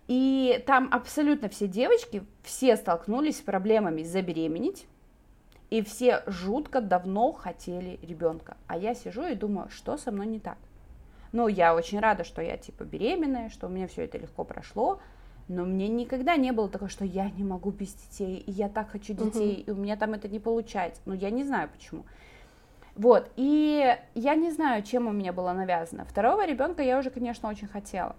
И 0.06 0.62
там 0.66 0.90
абсолютно 0.92 1.48
все 1.48 1.66
девочки, 1.66 2.24
все 2.42 2.76
столкнулись 2.76 3.38
с 3.38 3.40
проблемами 3.40 4.02
забеременеть, 4.02 4.86
и 5.70 5.82
все 5.82 6.24
жутко 6.26 6.82
давно 6.82 7.32
хотели 7.32 7.98
ребенка. 8.02 8.58
А 8.66 8.76
я 8.76 8.94
сижу 8.94 9.26
и 9.26 9.34
думаю, 9.34 9.70
что 9.70 9.96
со 9.96 10.10
мной 10.12 10.26
не 10.26 10.40
так. 10.40 10.58
Ну, 11.34 11.48
я 11.48 11.74
очень 11.74 11.98
рада, 11.98 12.22
что 12.22 12.40
я 12.42 12.56
типа 12.56 12.84
беременная, 12.84 13.48
что 13.50 13.66
у 13.66 13.68
меня 13.68 13.88
все 13.88 14.04
это 14.04 14.18
легко 14.18 14.44
прошло, 14.44 15.00
но 15.48 15.64
мне 15.64 15.88
никогда 15.88 16.36
не 16.36 16.52
было 16.52 16.68
такого, 16.68 16.88
что 16.88 17.04
я 17.04 17.28
не 17.28 17.42
могу 17.42 17.72
без 17.72 17.92
детей, 17.92 18.36
и 18.36 18.52
я 18.52 18.68
так 18.68 18.90
хочу 18.90 19.14
детей, 19.14 19.64
и 19.66 19.70
у 19.72 19.74
меня 19.74 19.96
там 19.96 20.12
это 20.14 20.28
не 20.28 20.38
получается. 20.38 21.02
Ну, 21.06 21.12
я 21.12 21.30
не 21.30 21.42
знаю 21.42 21.68
почему. 21.76 22.04
Вот, 22.94 23.28
и 23.34 23.96
я 24.14 24.36
не 24.36 24.52
знаю, 24.52 24.84
чем 24.84 25.08
у 25.08 25.10
меня 25.10 25.32
было 25.32 25.52
навязано. 25.52 26.04
Второго 26.04 26.46
ребенка 26.46 26.84
я 26.84 27.00
уже, 27.00 27.10
конечно, 27.10 27.48
очень 27.48 27.66
хотела. 27.66 28.14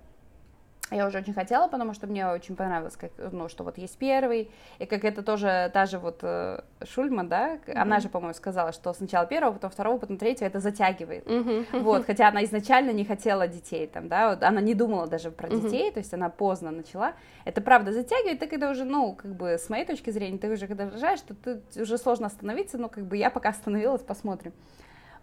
Я 0.92 1.08
уже 1.08 1.18
очень 1.18 1.34
хотела, 1.34 1.68
потому 1.68 1.94
что 1.94 2.06
мне 2.06 2.28
очень 2.28 2.56
понравилось, 2.56 2.96
как, 2.96 3.12
ну, 3.32 3.50
что 3.50 3.64
вот 3.64 3.80
есть 3.80 3.98
первый, 3.98 4.52
и 4.78 4.86
как 4.86 5.04
это 5.04 5.24
тоже 5.24 5.72
та 5.74 5.88
же 5.88 5.98
вот 5.98 6.20
э, 6.22 6.62
Шульман, 6.84 7.28
да, 7.28 7.58
она 7.74 8.00
же, 8.00 8.08
по-моему, 8.08 8.36
сказала, 8.36 8.72
что 8.72 8.94
сначала 8.94 9.26
первого, 9.26 9.54
потом 9.54 9.72
второго, 9.72 9.98
потом 9.98 10.18
третьего, 10.18 10.48
это 10.48 10.60
затягивает. 10.60 11.28
Мгм. 11.28 11.66
Вот, 11.72 12.06
хотя 12.06 12.28
она 12.28 12.44
изначально 12.44 12.92
не 12.92 13.04
хотела 13.04 13.48
детей, 13.48 13.88
там, 13.88 14.08
да, 14.10 14.30
вот 14.30 14.44
она 14.44 14.62
не 14.62 14.76
думала 14.76 15.08
даже 15.08 15.32
про 15.32 15.50
детей, 15.50 15.92
то 15.92 16.00
есть 16.00 16.14
она 16.14 16.30
поздно 16.30 16.70
начала. 16.70 17.14
Это 17.46 17.62
правда 17.62 17.92
затягивает, 17.92 18.40
ты 18.40 18.48
когда 18.48 18.70
уже, 18.70 18.84
ну, 18.84 19.16
как 19.16 19.36
бы, 19.36 19.54
с 19.54 19.70
моей 19.70 19.86
точки 19.86 20.12
зрения, 20.12 20.38
ты 20.38 20.50
уже 20.52 20.68
когда 20.68 20.88
рожаешь, 20.88 21.22
то 21.22 21.34
ты 21.34 21.82
уже 21.82 21.98
сложно 21.98 22.28
остановиться, 22.28 22.78
ну, 22.78 22.90
как 22.90 23.06
бы, 23.06 23.18
я 23.18 23.32
пока 23.32 23.50
остановилась, 23.50 24.02
посмотрим. 24.02 24.54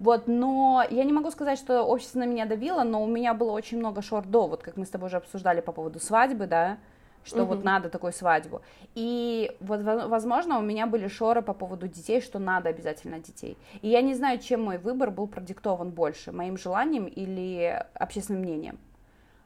Вот, 0.03 0.27
но 0.27 0.85
я 0.91 1.05
не 1.05 1.13
могу 1.13 1.31
сказать, 1.31 1.61
что 1.61 1.85
общество 1.85 2.19
на 2.19 2.25
меня 2.27 2.45
давило, 2.45 2.83
но 2.83 3.01
у 3.05 3.07
меня 3.07 3.35
было 3.35 3.53
очень 3.53 3.79
много 3.79 4.03
шор 4.03 4.27
до, 4.27 4.49
вот 4.49 4.61
как 4.61 4.77
мы 4.77 4.85
с 4.85 4.89
тобой 4.89 5.07
уже 5.07 5.19
обсуждали 5.19 5.61
по 5.61 5.71
поводу 5.71 6.01
свадьбы, 6.01 6.49
да, 6.49 6.79
что 7.25 7.45
вот 7.45 7.59
Мгм. 7.59 7.67
надо 7.67 7.89
такую 7.89 8.13
свадьбу. 8.13 8.63
И 8.97 9.57
вот, 9.61 9.81
во- 9.83 10.09
возможно, 10.09 10.59
у 10.59 10.61
меня 10.61 10.89
были 10.89 11.07
шоры 11.07 11.41
по 11.41 11.55
поводу 11.55 11.87
детей, 11.87 12.21
что 12.21 12.41
надо 12.41 12.69
обязательно 12.69 13.21
детей. 13.21 13.57
И 13.81 13.89
я 13.89 14.03
не 14.03 14.15
знаю, 14.15 14.41
чем 14.41 14.65
мой 14.65 14.79
выбор 14.79 15.13
был 15.13 15.29
продиктован 15.29 15.91
больше, 15.91 16.33
моим 16.33 16.59
желанием 16.59 17.05
или 17.05 17.87
общественным 17.95 18.43
мнением. 18.43 18.79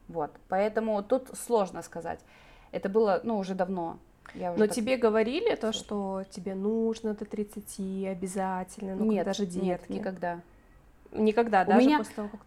Вот, 0.09 0.31
поэтому 0.49 1.03
тут 1.03 1.29
сложно 1.37 1.83
сказать. 1.83 2.21
Это 2.73 2.89
было, 2.89 3.21
ну, 3.25 3.37
уже 3.37 3.55
давно. 3.55 3.99
Я 4.35 4.53
Но 4.53 4.67
так- 4.67 4.73
тебе 4.75 4.97
говорили 4.97 5.55
то, 5.55 5.73
что 5.73 6.25
тебе 6.31 6.55
нужно 6.55 7.15
до 7.15 7.25
30 7.25 8.07
обязательно, 8.07 8.95
ну 8.95 9.05
нет, 9.07 9.25
даже 9.25 9.47
детки? 9.47 9.65
нет, 9.65 9.89
никогда. 9.89 10.41
Никогда, 11.13 11.63
У 11.63 11.67
даже 11.67 11.87
меня- 11.87 11.99
после 11.99 12.15
того, 12.15 12.29
как... 12.29 12.41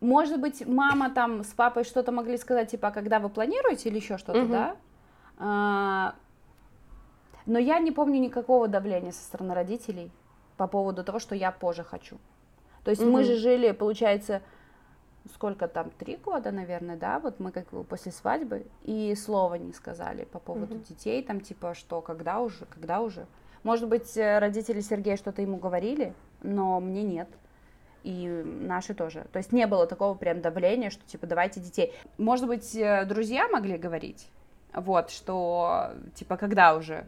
Может 0.00 0.40
быть, 0.40 0.66
мама 0.66 1.10
там 1.10 1.44
с 1.44 1.48
папой 1.54 1.84
что-то 1.84 2.10
могли 2.12 2.36
сказать, 2.36 2.70
типа, 2.70 2.88
а 2.88 2.90
когда 2.90 3.20
вы 3.20 3.28
планируете 3.28 3.88
или 3.88 3.96
еще 3.96 4.18
что-то, 4.18 4.40
Мгм. 4.40 4.50
да? 4.50 4.76
А, 5.38 6.14
но 7.46 7.58
я 7.58 7.78
не 7.78 7.90
помню 7.92 8.20
никакого 8.20 8.66
давления 8.68 9.12
со 9.12 9.22
стороны 9.22 9.54
родителей 9.54 10.10
по 10.56 10.66
поводу 10.66 11.02
того, 11.04 11.18
что 11.20 11.34
я 11.34 11.50
позже 11.52 11.84
хочу. 11.84 12.18
То 12.84 12.90
есть 12.90 13.02
мы 13.02 13.20
Мгм. 13.20 13.24
же 13.24 13.36
жили, 13.36 13.70
получается, 13.70 14.42
сколько 15.34 15.68
там, 15.68 15.90
три 15.90 16.16
года, 16.16 16.50
наверное, 16.50 16.96
да, 16.96 17.18
вот 17.18 17.40
мы 17.40 17.52
как 17.52 17.66
после 17.86 18.12
свадьбы, 18.12 18.66
и 18.82 19.14
слова 19.14 19.54
не 19.54 19.72
сказали 19.72 20.24
по 20.24 20.38
поводу 20.38 20.74
Мгм. 20.74 20.84
детей, 20.84 21.22
там 21.22 21.40
типа, 21.40 21.74
что 21.74 22.00
когда 22.00 22.40
уже, 22.40 22.64
когда 22.66 23.00
уже. 23.00 23.26
Может 23.62 23.88
быть, 23.88 24.16
э, 24.16 24.38
родители 24.38 24.80
Сергея 24.80 25.16
что-то 25.16 25.42
ему 25.42 25.58
говорили, 25.58 26.14
но 26.42 26.80
мне 26.80 27.02
нет. 27.02 27.28
И 28.02 28.26
наши 28.26 28.94
тоже. 28.94 29.26
То 29.32 29.38
есть 29.38 29.52
не 29.52 29.66
было 29.68 29.86
такого 29.86 30.14
прям 30.14 30.40
давления, 30.40 30.90
что 30.90 31.06
типа 31.06 31.28
давайте 31.28 31.60
детей. 31.60 31.94
Может 32.18 32.48
быть, 32.48 32.74
э, 32.74 33.04
друзья 33.04 33.48
могли 33.48 33.78
говорить, 33.78 34.28
вот, 34.74 35.10
что 35.10 35.92
типа 36.16 36.36
когда 36.36 36.74
уже 36.74 37.04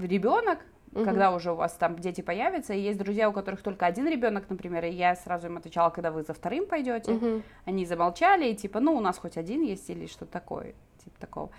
ребенок, 0.00 0.58
Мгм. 0.92 1.04
когда 1.04 1.34
уже 1.34 1.52
у 1.52 1.54
вас 1.54 1.72
там 1.72 1.98
дети 1.98 2.20
появятся, 2.20 2.74
и 2.74 2.80
есть 2.80 2.98
друзья, 2.98 3.28
у 3.30 3.32
которых 3.32 3.62
только 3.62 3.86
один 3.86 4.06
ребенок, 4.08 4.44
например, 4.50 4.84
и 4.84 4.90
я 4.90 5.16
сразу 5.16 5.46
им 5.46 5.56
отвечала, 5.56 5.90
когда 5.90 6.10
вы 6.10 6.22
за 6.22 6.34
вторым 6.34 6.66
пойдете, 6.66 7.12
Мгм. 7.12 7.42
они 7.64 7.86
замолчали, 7.86 8.50
и 8.50 8.54
типа, 8.54 8.80
ну, 8.80 8.94
у 8.94 9.00
нас 9.00 9.18
хоть 9.18 9.38
один 9.38 9.62
есть 9.62 9.88
или 9.88 10.06
что-то 10.06 10.32
такое, 10.32 10.74
типа 11.02 11.18
такого. 11.18 11.50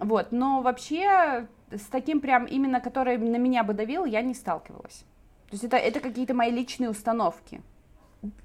Вот, 0.00 0.32
но 0.32 0.62
вообще 0.62 1.46
с 1.70 1.86
таким 1.86 2.20
прям 2.20 2.44
именно, 2.44 2.80
который 2.80 3.18
на 3.18 3.36
меня 3.36 3.62
бы 3.62 3.72
давил, 3.72 4.04
я 4.04 4.20
не 4.20 4.34
сталкивалась. 4.34 5.04
То 5.48 5.54
есть 5.54 5.64
это, 5.64 5.76
это 5.76 6.00
какие-то 6.00 6.34
мои 6.34 6.50
личные 6.50 6.90
установки. 6.90 7.62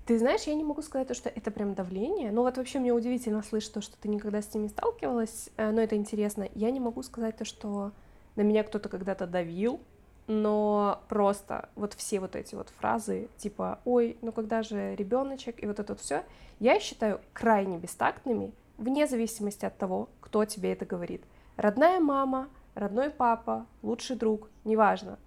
Ты 0.06 0.20
знаешь, 0.20 0.44
я 0.44 0.56
не 0.56 0.64
могу 0.64 0.82
сказать, 0.82 1.08
то, 1.08 1.14
что 1.14 1.30
это 1.30 1.52
прям 1.52 1.74
давление. 1.74 2.32
Ну 2.32 2.42
вот 2.42 2.58
вообще 2.58 2.80
мне 2.80 2.92
удивительно 2.92 3.44
слышать 3.44 3.74
то, 3.74 3.82
что 3.82 3.96
ты 3.98 4.10
никогда 4.10 4.42
с 4.42 4.54
ним 4.54 4.64
не 4.64 4.70
сталкивалась, 4.70 5.50
э, 5.58 5.72
но 5.72 5.82
это 5.82 5.96
интересно. 5.96 6.48
Я 6.56 6.72
не 6.72 6.80
могу 6.80 7.04
сказать 7.04 7.38
то, 7.38 7.46
что 7.46 7.92
на 8.36 8.42
меня 8.42 8.64
кто-то 8.64 8.90
когда-то 8.90 9.26
давил. 9.28 9.80
Но 10.28 11.02
просто 11.08 11.70
вот 11.76 11.94
все 11.94 12.20
вот 12.20 12.36
эти 12.36 12.54
вот 12.54 12.70
фразы, 12.70 13.30
типа, 13.38 13.80
ой, 13.86 14.18
ну 14.22 14.32
когда 14.32 14.62
же 14.62 14.96
ребеночек, 14.96 15.64
и 15.64 15.66
вот 15.66 15.80
это 15.80 15.94
вот 15.94 16.02
все, 16.02 16.24
я 16.60 16.80
считаю 16.80 17.22
крайне 17.34 17.78
бестактными, 17.78 18.54
вне 18.78 19.08
зависимости 19.08 19.66
от 19.66 19.78
того, 19.78 20.10
кто 20.20 20.46
тебе 20.46 20.74
это 20.74 20.86
говорит. 20.86 21.24
Родная 21.56 22.00
мама, 22.00 22.50
родной 22.76 23.10
папа, 23.10 23.66
лучший 23.82 24.18
друг, 24.18 24.50
неважно. 24.66 25.18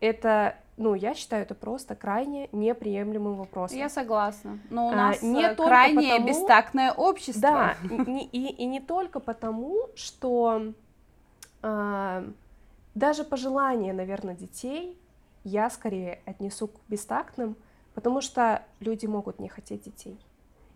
Это, 0.00 0.56
ну, 0.76 0.94
я 0.94 1.14
считаю, 1.14 1.42
это 1.42 1.54
просто 1.54 1.94
крайне 1.94 2.48
неприемлемым 2.52 3.36
вопросом. 3.36 3.78
Я 3.78 3.88
согласна. 3.88 4.58
Но 4.70 4.88
у 4.88 4.92
а, 4.92 4.96
нас 4.96 5.22
а, 5.22 5.26
не 5.26 5.54
крайне 5.54 6.12
потому... 6.12 6.28
бестактное 6.28 6.92
общество. 6.92 7.40
Да, 7.40 7.76
и, 7.82 8.28
и, 8.32 8.46
и 8.62 8.64
не 8.66 8.80
только 8.80 9.20
потому, 9.20 9.88
что 9.94 10.72
а, 11.62 12.24
даже 13.00 13.24
пожелания, 13.24 13.92
наверное, 13.92 14.34
детей 14.34 14.96
я 15.42 15.70
скорее 15.70 16.20
отнесу 16.26 16.68
к 16.68 16.80
бестактным, 16.88 17.56
потому 17.94 18.20
что 18.20 18.62
люди 18.78 19.06
могут 19.06 19.40
не 19.40 19.48
хотеть 19.48 19.84
детей. 19.84 20.18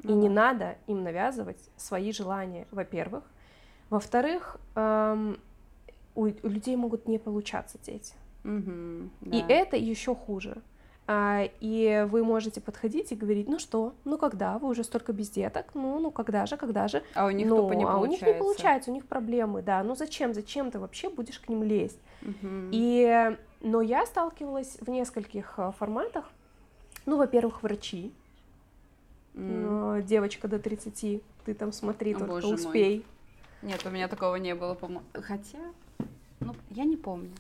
И 0.03 0.13
не 0.13 0.29
надо 0.29 0.77
им 0.87 1.03
навязывать 1.03 1.59
свои 1.77 2.13
желания, 2.13 2.67
во-первых. 2.71 3.25
Во-вторых, 3.91 4.59
эм, 4.75 5.39
у, 6.15 6.23
у 6.25 6.49
людей 6.49 6.77
могут 6.77 7.07
не 7.07 7.19
получаться 7.19 7.79
дети. 7.79 8.15
Угу, 8.45 9.11
да. 9.21 9.37
И 9.37 9.45
это 9.49 9.77
еще 9.77 10.15
хуже. 10.15 10.63
А, 11.07 11.49
и 11.61 12.07
вы 12.11 12.25
можете 12.25 12.63
подходить 12.63 13.13
и 13.13 13.15
говорить, 13.15 13.47
ну 13.47 13.59
что, 13.59 13.95
ну 14.05 14.17
когда, 14.17 14.59
вы 14.59 14.69
уже 14.69 14.85
столько 14.85 15.13
без 15.13 15.29
деток, 15.29 15.67
ну, 15.75 15.99
ну 15.99 16.11
когда 16.11 16.47
же, 16.47 16.57
когда 16.57 16.89
же. 16.89 17.03
А 17.15 17.27
у 17.27 17.31
них 17.31 17.47
ну, 17.47 17.57
тупо 17.57 17.73
не 17.73 17.85
а 17.85 17.89
получается. 17.89 18.25
у 18.25 18.29
них 18.29 18.35
не 18.35 18.41
получается, 18.41 18.91
у 18.91 18.95
них 18.95 19.07
проблемы, 19.07 19.61
да. 19.61 19.83
Ну 19.83 19.95
зачем, 19.97 20.33
зачем 20.33 20.71
ты 20.71 20.79
вообще 20.79 21.11
будешь 21.11 21.39
к 21.39 21.49
ним 21.49 21.63
лезть? 21.63 21.99
Угу. 22.23 22.71
И, 22.73 23.37
но 23.61 23.83
я 23.83 24.07
сталкивалась 24.07 24.79
в 24.81 24.89
нескольких 24.89 25.55
э, 25.59 25.73
форматах. 25.79 26.25
Ну, 27.05 27.19
во-первых, 27.19 27.63
врачи. 27.63 28.13
Mm. 29.35 30.03
Девочка 30.03 30.49
до 30.49 30.59
30, 30.59 31.23
ты 31.45 31.55
там 31.55 31.73
смотри, 31.73 32.15
О, 32.15 32.19
только 32.19 32.47
успей. 32.47 33.05
Мой. 33.63 33.71
Нет, 33.73 33.85
у 33.85 33.91
меня 33.91 34.09
такого 34.09 34.37
не 34.37 34.55
было, 34.55 34.75
по-моему. 34.75 35.03
Хотя, 35.13 35.59
ну, 36.41 36.55
я 36.71 36.85
не 36.85 36.97
помню. 36.97 37.31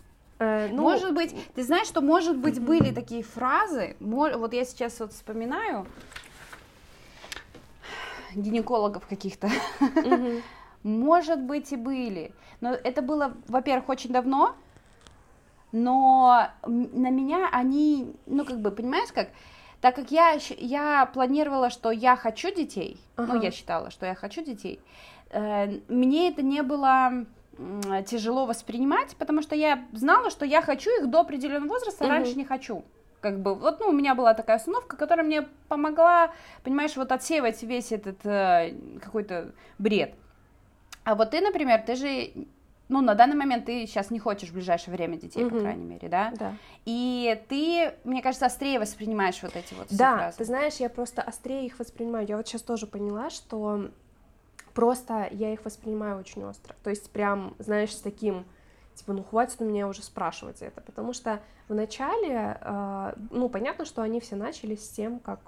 Э, 0.44 0.68
ну, 0.70 0.82
может 0.82 1.14
быть, 1.14 1.34
ты 1.54 1.62
знаешь, 1.62 1.86
что, 1.86 2.00
может 2.00 2.36
быть, 2.36 2.60
были 2.60 2.92
такие 2.92 3.22
фразы, 3.22 3.96
вот 4.00 4.52
я 4.52 4.64
сейчас 4.64 5.00
вот 5.00 5.12
вспоминаю 5.12 5.86
гинекологов 8.34 9.06
каких-то, 9.06 9.48
может 10.82 11.40
быть, 11.40 11.72
и 11.72 11.76
были, 11.76 12.32
но 12.60 12.72
это 12.72 13.00
было, 13.00 13.34
во-первых, 13.48 13.88
очень 13.88 14.10
давно, 14.10 14.54
но 15.72 16.48
на 16.66 17.10
меня 17.10 17.48
они, 17.52 18.12
ну, 18.26 18.44
как 18.44 18.60
бы, 18.60 18.70
понимаешь, 18.70 19.12
как, 19.12 19.28
так 19.80 19.94
как 19.96 20.10
я, 20.10 20.38
я 20.58 21.06
планировала, 21.06 21.70
что 21.70 21.90
я 21.90 22.16
хочу 22.16 22.54
детей, 22.54 23.00
uh-huh. 23.16 23.26
ну, 23.26 23.40
я 23.40 23.50
считала, 23.50 23.90
что 23.90 24.04
я 24.04 24.14
хочу 24.14 24.44
детей, 24.44 24.80
э, 25.30 25.78
мне 25.88 26.28
это 26.28 26.42
не 26.42 26.62
было 26.62 27.24
тяжело 28.06 28.46
воспринимать, 28.46 29.16
потому 29.16 29.42
что 29.42 29.54
я 29.54 29.84
знала, 29.92 30.30
что 30.30 30.44
я 30.44 30.62
хочу 30.62 30.90
их 30.90 31.10
до 31.10 31.20
определенного 31.20 31.68
возраста, 31.68 32.04
а 32.04 32.06
угу. 32.06 32.14
раньше 32.14 32.34
не 32.34 32.44
хочу. 32.44 32.84
Как 33.20 33.40
бы, 33.40 33.54
вот, 33.54 33.80
ну, 33.80 33.88
у 33.88 33.92
меня 33.92 34.14
была 34.14 34.34
такая 34.34 34.58
установка, 34.58 34.96
которая 34.96 35.24
мне 35.24 35.48
помогла, 35.68 36.32
понимаешь, 36.62 36.94
вот 36.96 37.10
отсеивать 37.10 37.62
весь 37.62 37.90
этот 37.90 38.24
э, 38.26 38.74
какой-то 39.02 39.52
бред. 39.78 40.14
А 41.04 41.14
вот 41.14 41.30
ты, 41.30 41.40
например, 41.40 41.82
ты 41.86 41.96
же, 41.96 42.30
ну, 42.90 43.00
на 43.00 43.14
данный 43.14 43.36
момент 43.36 43.64
ты 43.64 43.86
сейчас 43.86 44.10
не 44.10 44.18
хочешь 44.18 44.50
в 44.50 44.52
ближайшее 44.52 44.94
время 44.94 45.16
детей, 45.16 45.44
угу. 45.44 45.54
по 45.56 45.60
крайней 45.62 45.84
мере, 45.84 46.08
да? 46.08 46.32
Да. 46.36 46.56
И 46.84 47.42
ты, 47.48 47.94
мне 48.04 48.20
кажется, 48.20 48.44
острее 48.44 48.78
воспринимаешь 48.78 49.42
вот 49.42 49.56
эти 49.56 49.72
вот 49.72 49.86
Да, 49.90 50.16
фразы. 50.16 50.38
ты 50.38 50.44
знаешь, 50.44 50.74
я 50.74 50.90
просто 50.90 51.22
острее 51.22 51.64
их 51.64 51.78
воспринимаю. 51.78 52.26
Я 52.26 52.36
вот 52.36 52.46
сейчас 52.46 52.60
тоже 52.60 52.86
поняла, 52.86 53.30
что 53.30 53.88
Просто 54.74 55.28
я 55.30 55.52
их 55.52 55.64
воспринимаю 55.64 56.18
очень 56.18 56.44
остро. 56.44 56.74
То 56.82 56.90
есть 56.90 57.10
прям, 57.10 57.54
знаешь, 57.58 57.94
с 57.94 58.00
таким, 58.00 58.44
типа, 58.94 59.12
ну 59.12 59.22
хватит 59.22 59.60
у 59.60 59.64
меня 59.64 59.86
уже 59.88 60.02
спрашивать 60.02 60.62
это, 60.62 60.80
потому 60.80 61.12
что 61.12 61.40
в 61.68 61.74
начале, 61.74 62.58
э, 62.60 63.14
ну 63.30 63.48
понятно, 63.48 63.84
что 63.84 64.02
они 64.02 64.20
все 64.20 64.36
начались 64.36 64.84
с 64.84 64.88
тем, 64.88 65.20
как 65.20 65.40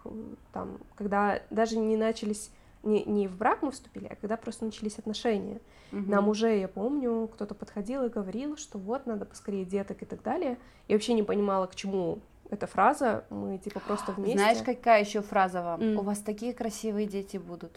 там, 0.53 0.79
когда 0.95 1.41
даже 1.51 1.77
не 1.77 1.97
начались 1.97 2.51
не, 2.87 3.05
не 3.05 3.29
в 3.29 3.37
брак 3.37 3.63
мы 3.63 3.73
вступили, 3.73 4.07
а 4.07 4.15
когда 4.15 4.37
просто 4.37 4.65
начались 4.65 4.99
отношения. 4.99 5.61
Угу. 5.93 6.03
Нам 6.09 6.29
уже, 6.29 6.57
я 6.57 6.69
помню, 6.69 7.29
кто-то 7.35 7.55
подходил 7.55 8.05
и 8.05 8.09
говорил, 8.09 8.57
что 8.57 8.79
вот, 8.79 9.07
надо 9.07 9.25
поскорее 9.25 9.65
деток 9.65 10.03
и 10.03 10.07
так 10.07 10.23
далее. 10.23 10.57
Я 10.89 10.95
вообще 10.95 11.15
не 11.15 11.23
понимала, 11.23 11.67
к 11.67 11.75
чему 11.75 12.21
эта 12.49 12.67
фраза, 12.67 13.25
мы 13.29 13.59
типа 13.59 13.81
просто 13.81 14.13
вместе. 14.13 14.39
Знаешь, 14.39 14.63
какая 14.65 15.01
еще 15.01 15.21
фраза 15.21 15.63
вам? 15.63 15.81
Mm. 15.81 15.97
У 15.97 16.03
вас 16.03 16.21
такие 16.21 16.55
красивые 16.55 17.07
дети 17.07 17.37
будут. 17.37 17.73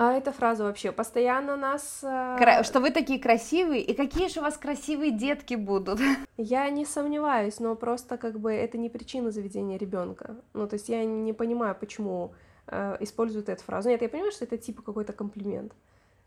А 0.00 0.12
эта 0.12 0.30
фраза 0.30 0.62
вообще 0.62 0.92
постоянно 0.92 1.56
нас... 1.56 2.04
Э, 2.04 2.36
Кра... 2.38 2.62
Что 2.62 2.78
вы 2.78 2.92
такие 2.92 3.18
красивые, 3.18 3.82
и 3.82 3.94
какие 3.94 4.28
же 4.28 4.38
у 4.38 4.44
вас 4.44 4.56
красивые 4.56 5.10
детки 5.10 5.56
будут? 5.56 5.98
Я 6.36 6.70
не 6.70 6.86
сомневаюсь, 6.86 7.58
но 7.58 7.74
просто 7.74 8.16
как 8.16 8.38
бы 8.38 8.52
это 8.52 8.78
не 8.78 8.90
причина 8.90 9.32
заведения 9.32 9.76
ребенка. 9.76 10.36
Ну, 10.54 10.68
то 10.68 10.74
есть 10.74 10.88
я 10.88 11.04
не 11.04 11.32
понимаю, 11.32 11.74
почему 11.74 12.32
э, 12.68 12.96
используют 13.00 13.48
эту 13.48 13.64
фразу. 13.64 13.88
Нет, 13.88 14.00
я 14.00 14.08
понимаю, 14.08 14.30
что 14.30 14.44
это 14.44 14.56
типа 14.56 14.82
какой-то 14.82 15.12
комплимент, 15.12 15.72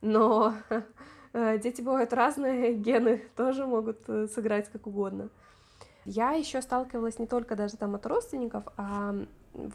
но 0.01 0.53
э, 1.31 1.57
дети 1.57 1.81
бывают 1.81 2.11
разные, 2.11 2.73
гены 2.87 3.23
тоже 3.37 3.65
могут 3.65 3.99
э, 4.09 4.27
сыграть 4.27 4.69
как 4.69 4.85
угодно. 4.85 5.29
Я 6.03 6.31
еще 6.31 6.61
сталкивалась 6.61 7.19
не 7.19 7.25
только 7.25 7.55
даже 7.55 7.77
там 7.77 7.95
от 7.95 8.05
родственников, 8.05 8.65
а 8.75 9.15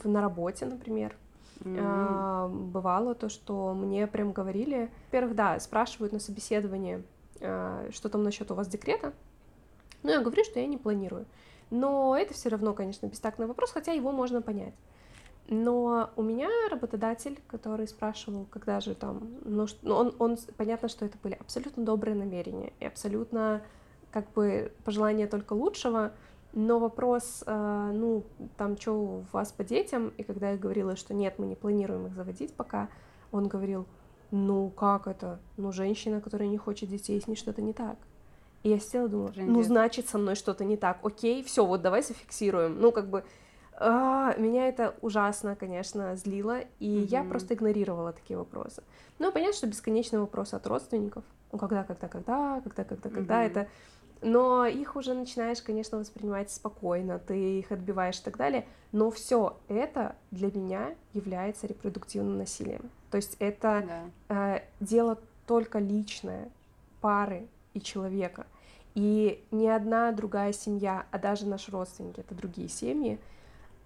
на 0.04 0.20
работе, 0.20 0.66
например. 0.66 1.16
Mm-hmm. 1.60 2.70
бывало 2.70 3.14
то, 3.14 3.28
что 3.28 3.74
мне 3.74 4.06
прям 4.06 4.32
говорили, 4.32 4.90
во-первых, 5.06 5.34
да, 5.34 5.58
спрашивают 5.60 6.12
на 6.12 6.18
собеседовании, 6.18 7.02
а, 7.40 7.88
что 7.92 8.08
там 8.08 8.22
насчет 8.22 8.50
у 8.50 8.54
вас 8.54 8.68
декрета. 8.68 9.12
Ну, 10.02 10.10
я 10.10 10.20
говорю, 10.20 10.44
что 10.44 10.60
я 10.60 10.66
не 10.66 10.76
планирую. 10.76 11.26
Но 11.70 12.16
это 12.16 12.34
все 12.34 12.48
равно, 12.48 12.74
конечно, 12.74 13.06
бестактный 13.06 13.46
вопрос, 13.46 13.72
хотя 13.72 13.92
его 13.92 14.12
можно 14.12 14.40
понять. 14.42 14.74
Но 15.48 16.10
у 16.16 16.22
меня 16.22 16.48
работодатель, 16.70 17.38
который 17.46 17.86
спрашивал, 17.86 18.46
когда 18.50 18.80
же 18.80 18.94
там, 18.94 19.28
ну, 19.44 19.66
ну 19.82 19.94
он, 19.94 20.14
он, 20.18 20.38
понятно, 20.56 20.88
что 20.88 21.04
это 21.04 21.16
были 21.22 21.34
абсолютно 21.34 21.84
добрые 21.84 22.16
намерения 22.16 22.72
и 22.80 22.84
абсолютно 22.86 23.62
как 24.10 24.32
бы 24.32 24.72
пожелания 24.84 25.26
только 25.26 25.52
лучшего, 25.52 26.12
но 26.52 26.78
вопрос, 26.78 27.44
э, 27.46 27.90
ну, 27.92 28.24
там, 28.56 28.76
что 28.78 28.92
у 28.92 29.24
вас 29.32 29.52
по 29.52 29.64
детям, 29.64 30.12
и 30.16 30.22
когда 30.22 30.50
я 30.50 30.56
говорила, 30.56 30.96
что 30.96 31.14
нет, 31.14 31.38
мы 31.38 31.46
не 31.46 31.54
планируем 31.54 32.06
их 32.06 32.14
заводить 32.14 32.54
пока, 32.54 32.88
он 33.32 33.48
говорил, 33.48 33.86
ну, 34.30 34.70
как 34.70 35.06
это? 35.06 35.38
Ну, 35.56 35.72
женщина, 35.72 36.20
которая 36.20 36.48
не 36.48 36.58
хочет 36.58 36.88
детей, 36.88 37.20
с 37.20 37.26
ней 37.26 37.36
что-то 37.36 37.62
не 37.62 37.72
так. 37.72 37.96
И 38.62 38.70
я 38.70 38.80
сидела 38.80 39.06
и 39.06 39.10
думала, 39.10 39.32
Трендец. 39.32 39.54
ну, 39.54 39.62
значит, 39.62 40.08
со 40.08 40.18
мной 40.18 40.34
что-то 40.34 40.64
не 40.64 40.76
так. 40.76 40.98
Окей, 41.02 41.42
все, 41.44 41.64
вот 41.64 41.82
давай 41.82 42.02
зафиксируем. 42.02 42.80
Ну, 42.80 42.90
как 42.90 43.08
бы, 43.08 43.24
а, 43.78 44.34
меня 44.38 44.68
это 44.68 44.94
ужасно, 45.02 45.54
конечно, 45.54 46.16
злило, 46.16 46.60
и 46.80 47.02
mm-hmm. 47.02 47.06
я 47.06 47.22
просто 47.22 47.54
игнорировала 47.54 48.12
такие 48.12 48.38
вопросы. 48.38 48.82
Ну, 49.18 49.30
понятно, 49.30 49.56
что 49.56 49.66
бесконечные 49.66 50.20
вопросы 50.20 50.54
от 50.54 50.66
родственников. 50.66 51.22
Ну, 51.52 51.58
когда, 51.58 51.84
когда, 51.84 52.08
когда, 52.08 52.60
когда, 52.62 52.84
когда, 52.84 53.10
когда, 53.10 53.44
mm-hmm. 53.44 53.46
это 53.46 53.68
но 54.22 54.66
их 54.66 54.96
уже 54.96 55.14
начинаешь, 55.14 55.62
конечно, 55.62 55.98
воспринимать 55.98 56.50
спокойно, 56.50 57.18
ты 57.18 57.58
их 57.58 57.70
отбиваешь 57.70 58.18
и 58.18 58.22
так 58.22 58.36
далее, 58.36 58.66
но 58.92 59.10
все 59.10 59.56
это 59.68 60.16
для 60.30 60.50
меня 60.50 60.94
является 61.12 61.66
репродуктивным 61.66 62.38
насилием. 62.38 62.90
То 63.10 63.16
есть 63.16 63.36
это 63.38 64.10
да. 64.28 64.56
э, 64.56 64.62
дело 64.80 65.18
только 65.46 65.78
личное 65.78 66.48
пары 67.00 67.46
и 67.74 67.80
человека. 67.80 68.46
И 68.94 69.44
ни 69.50 69.66
одна 69.66 70.10
другая 70.12 70.52
семья, 70.52 71.06
а 71.10 71.18
даже 71.18 71.46
наши 71.46 71.70
родственники, 71.70 72.20
это 72.20 72.34
другие 72.34 72.68
семьи, 72.68 73.18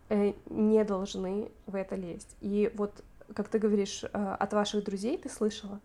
э, 0.08 0.34
не 0.48 0.84
должны 0.84 1.50
в 1.66 1.74
это 1.74 1.96
лезть. 1.96 2.36
И 2.40 2.70
вот, 2.76 2.92
как 3.34 3.48
ты 3.48 3.58
говоришь, 3.58 4.04
э, 4.04 4.36
от 4.38 4.52
ваших 4.52 4.84
друзей 4.84 5.18
ты 5.18 5.28
слышала, 5.28 5.80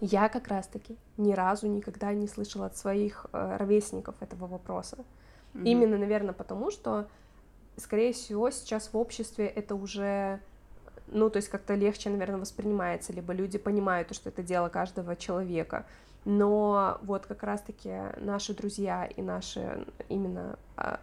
я 0.00 0.28
как 0.28 0.48
раз-таки 0.48 0.96
ни 1.16 1.32
разу 1.32 1.66
никогда 1.66 2.12
не 2.12 2.28
слышала 2.28 2.66
от 2.66 2.76
своих 2.76 3.26
э, 3.32 3.56
ровесников 3.56 4.14
этого 4.20 4.46
вопроса. 4.46 4.98
Mm-hmm. 5.54 5.64
Именно, 5.64 5.98
наверное, 5.98 6.34
потому 6.34 6.70
что, 6.70 7.08
скорее 7.76 8.12
всего, 8.12 8.50
сейчас 8.50 8.92
в 8.92 8.96
обществе 8.96 9.46
это 9.46 9.74
уже, 9.74 10.40
ну, 11.06 11.30
то 11.30 11.38
есть 11.38 11.48
как-то 11.48 11.74
легче, 11.74 12.10
наверное, 12.10 12.40
воспринимается, 12.40 13.12
либо 13.12 13.32
люди 13.32 13.56
понимают, 13.56 14.14
что 14.14 14.28
это 14.28 14.42
дело 14.42 14.68
каждого 14.68 15.16
человека. 15.16 15.86
Но 16.26 16.98
вот 17.02 17.26
как 17.26 17.44
раз-таки 17.44 17.94
наши 18.18 18.52
друзья 18.52 19.06
и 19.06 19.22
наши 19.22 19.86
именно 20.08 20.58
а, 20.76 20.98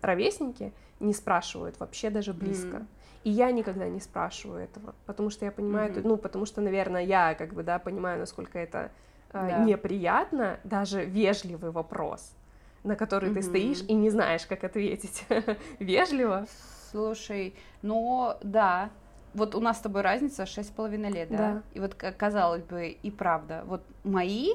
ровесники 0.00 0.72
не 0.98 1.12
спрашивают 1.12 1.78
вообще 1.78 2.08
даже 2.08 2.32
близко. 2.32 2.78
Mm-hmm. 2.78 2.86
И 3.26 3.30
я 3.30 3.50
никогда 3.50 3.88
не 3.88 3.98
спрашиваю 3.98 4.62
этого, 4.62 4.94
потому 5.04 5.30
что 5.30 5.44
я 5.44 5.50
понимаю, 5.50 5.92
mm-hmm. 5.92 6.06
ну, 6.06 6.16
потому 6.16 6.46
что, 6.46 6.60
наверное, 6.60 7.02
я 7.02 7.34
как 7.34 7.54
бы, 7.54 7.64
да, 7.64 7.80
понимаю, 7.80 8.20
насколько 8.20 8.56
это 8.56 8.92
э, 9.32 9.48
да. 9.50 9.64
неприятно, 9.64 10.60
даже 10.62 11.04
вежливый 11.04 11.72
вопрос. 11.72 12.36
на 12.84 12.94
который 12.94 13.34
ты 13.34 13.42
стоишь 13.42 13.82
и 13.88 13.94
не 13.94 14.10
знаешь, 14.10 14.46
как 14.46 14.62
ответить. 14.62 15.24
Вежливо. 15.80 16.46
Слушай, 16.92 17.56
ну 17.82 18.34
да, 18.44 18.90
вот 19.34 19.56
у 19.56 19.60
нас 19.60 19.78
с 19.78 19.80
тобой 19.80 20.02
разница 20.02 20.46
шесть 20.46 20.68
с 20.68 20.72
половиной 20.72 21.10
лет, 21.10 21.28
да? 21.28 21.36
да? 21.36 21.62
И 21.74 21.80
вот 21.80 21.94
казалось 21.94 22.62
бы 22.62 22.86
и 22.90 23.10
правда, 23.10 23.64
вот 23.66 23.82
мои, 24.04 24.50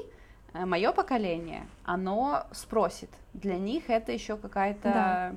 э, 0.54 0.64
мое 0.64 0.92
поколение, 0.92 1.66
оно 1.84 2.46
спросит, 2.52 3.10
для 3.34 3.58
них 3.58 3.90
это 3.90 4.12
еще 4.12 4.38
какая-то 4.38 4.82
да. 4.82 5.32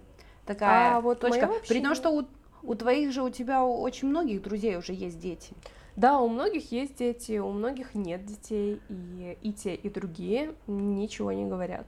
такая 0.45 0.95
а 0.95 1.01
вот 1.01 1.19
точка. 1.19 1.51
При 1.67 1.81
том, 1.81 1.95
что 1.95 2.11
у, 2.11 2.25
у 2.67 2.75
твоих 2.75 3.11
же 3.11 3.23
у 3.23 3.29
тебя 3.29 3.63
у 3.63 3.81
очень 3.81 4.07
многих 4.07 4.41
друзей 4.41 4.77
уже 4.77 4.93
есть 4.93 5.19
дети. 5.19 5.53
Да, 5.95 6.19
у 6.19 6.27
многих 6.27 6.71
есть 6.71 6.97
дети, 6.97 7.37
у 7.37 7.51
многих 7.51 7.95
нет 7.95 8.25
детей, 8.25 8.81
и 8.89 9.37
и 9.41 9.53
те, 9.53 9.75
и 9.75 9.89
другие 9.89 10.53
ничего 10.67 11.31
не 11.31 11.45
говорят. 11.45 11.87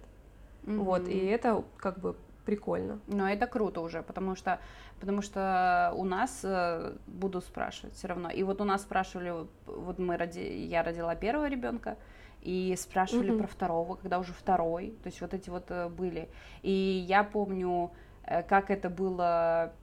Mm-hmm. 0.64 0.78
Вот, 0.80 1.08
и 1.08 1.18
это 1.18 1.64
как 1.78 2.00
бы 2.00 2.16
прикольно. 2.48 3.00
Но 3.08 3.30
это 3.30 3.46
круто 3.46 3.82
уже, 3.82 4.02
потому 4.02 4.36
что, 4.36 4.60
потому 5.02 5.22
что 5.22 5.94
у 5.96 6.06
нас 6.06 6.42
э, 6.44 6.96
буду 7.06 7.42
спрашивать 7.42 7.96
все 7.96 8.08
равно. 8.08 8.30
И 8.30 8.42
вот 8.44 8.62
у 8.62 8.64
нас 8.64 8.84
спрашивали, 8.84 9.48
вот 9.66 10.00
мы 10.00 10.16
роди, 10.16 10.66
я 10.66 10.82
родила 10.82 11.14
первого 11.16 11.50
ребенка, 11.50 11.98
и 12.42 12.74
спрашивали 12.78 13.34
mm-hmm. 13.34 13.40
про 13.40 13.48
второго, 13.48 13.96
когда 13.96 14.20
уже 14.20 14.32
второй, 14.32 14.96
то 15.04 15.08
есть 15.08 15.20
вот 15.20 15.34
эти 15.34 15.50
вот 15.50 15.66
э, 15.70 15.90
были. 15.90 16.30
И 16.62 16.72
я 16.72 17.26
помню, 17.26 17.92
э, 18.24 18.44
как 18.44 18.72
это 18.72 18.90
было, 18.90 19.74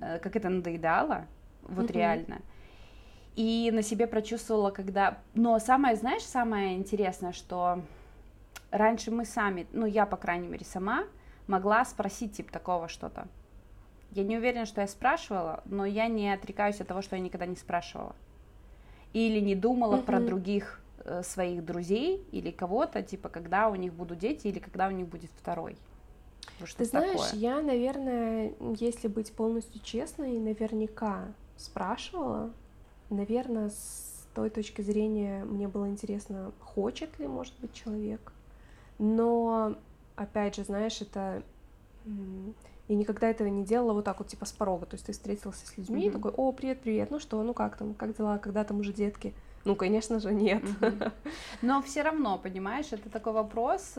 как 0.00 0.36
это 0.36 0.48
надоедало, 0.48 1.26
вот 1.62 1.86
mm-hmm. 1.86 1.92
реально. 1.92 2.42
И 3.36 3.70
на 3.72 3.82
себе 3.82 4.06
прочувствовала, 4.06 4.70
когда... 4.70 5.18
Но 5.34 5.58
самое, 5.58 5.96
знаешь, 5.96 6.22
самое 6.22 6.76
интересное, 6.76 7.32
что 7.32 7.82
раньше 8.70 9.10
мы 9.10 9.24
сами, 9.24 9.66
ну 9.72 9.86
я, 9.86 10.06
по 10.06 10.16
крайней 10.16 10.48
мере, 10.48 10.64
сама, 10.64 11.04
могла 11.46 11.84
спросить 11.84 12.36
типа 12.36 12.52
такого 12.52 12.88
что-то. 12.88 13.26
Я 14.12 14.22
не 14.22 14.36
уверена, 14.36 14.66
что 14.66 14.80
я 14.80 14.86
спрашивала, 14.86 15.62
но 15.64 15.84
я 15.84 16.06
не 16.06 16.32
отрекаюсь 16.32 16.80
от 16.80 16.86
того, 16.86 17.02
что 17.02 17.16
я 17.16 17.22
никогда 17.22 17.46
не 17.46 17.56
спрашивала. 17.56 18.14
Или 19.12 19.40
не 19.40 19.56
думала 19.56 19.96
mm-hmm. 19.96 20.04
про 20.04 20.20
других 20.20 20.80
э, 20.98 21.22
своих 21.24 21.64
друзей 21.64 22.24
или 22.30 22.52
кого-то, 22.52 23.02
типа, 23.02 23.28
когда 23.28 23.68
у 23.68 23.74
них 23.74 23.92
будут 23.92 24.18
дети 24.18 24.46
или 24.46 24.60
когда 24.60 24.86
у 24.86 24.92
них 24.92 25.08
будет 25.08 25.30
второй. 25.36 25.76
Что 26.64 26.78
Ты 26.78 26.84
знаешь, 26.84 27.20
такое. 27.20 27.40
я, 27.40 27.60
наверное, 27.60 28.52
если 28.78 29.08
быть 29.08 29.32
полностью 29.32 29.80
честной, 29.82 30.38
наверняка 30.38 31.28
спрашивала. 31.56 32.50
Наверное, 33.10 33.70
с 33.70 34.26
той 34.34 34.50
точки 34.50 34.82
зрения 34.82 35.44
мне 35.44 35.68
было 35.68 35.88
интересно, 35.88 36.52
хочет 36.60 37.18
ли, 37.18 37.26
может 37.26 37.54
быть, 37.60 37.72
человек. 37.72 38.32
Но 38.98 39.76
опять 40.16 40.56
же, 40.56 40.64
знаешь, 40.64 41.00
это 41.00 41.42
я 42.86 42.96
никогда 42.96 43.30
этого 43.30 43.48
не 43.48 43.64
делала 43.64 43.94
вот 43.94 44.04
так 44.04 44.18
вот, 44.18 44.28
типа, 44.28 44.44
с 44.44 44.52
порога. 44.52 44.86
То 44.86 44.94
есть 44.94 45.06
ты 45.06 45.12
встретился 45.12 45.66
с 45.66 45.76
людьми, 45.78 46.08
mm-hmm. 46.08 46.12
такой, 46.12 46.32
о, 46.32 46.52
привет, 46.52 46.80
привет, 46.80 47.10
ну 47.10 47.18
что, 47.18 47.42
ну 47.42 47.54
как 47.54 47.78
там, 47.78 47.94
как 47.94 48.16
дела, 48.16 48.38
когда 48.38 48.62
там 48.64 48.80
уже 48.80 48.92
детки? 48.92 49.32
Ну, 49.64 49.74
конечно 49.74 50.20
же, 50.20 50.34
нет. 50.34 50.62
Mm-hmm. 50.62 51.12
Но 51.62 51.80
все 51.80 52.02
равно, 52.02 52.36
понимаешь, 52.36 52.88
это 52.90 53.08
такой 53.08 53.32
вопрос. 53.32 53.94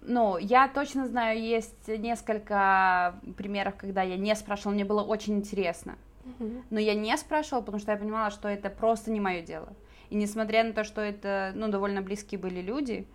Э, 0.00 0.04
ну, 0.06 0.38
я 0.38 0.68
точно 0.68 1.06
знаю, 1.06 1.40
есть 1.40 1.88
несколько 1.88 3.14
примеров, 3.36 3.74
когда 3.76 4.02
я 4.02 4.16
не 4.16 4.34
спрашивала, 4.34 4.74
мне 4.74 4.84
было 4.84 5.02
очень 5.02 5.36
интересно. 5.36 5.96
Mm-hmm. 6.24 6.62
Но 6.70 6.80
я 6.80 6.94
не 6.94 7.16
спрашивала, 7.16 7.60
потому 7.60 7.78
что 7.78 7.92
я 7.92 7.98
понимала, 7.98 8.30
что 8.30 8.48
это 8.48 8.70
просто 8.70 9.10
не 9.10 9.20
мое 9.20 9.42
дело. 9.42 9.72
И 10.10 10.16
несмотря 10.16 10.64
на 10.64 10.72
то, 10.72 10.84
что 10.84 11.00
это, 11.00 11.52
ну, 11.54 11.68
довольно 11.68 12.02
близкие 12.02 12.38
были 12.38 12.60
люди, 12.60 13.06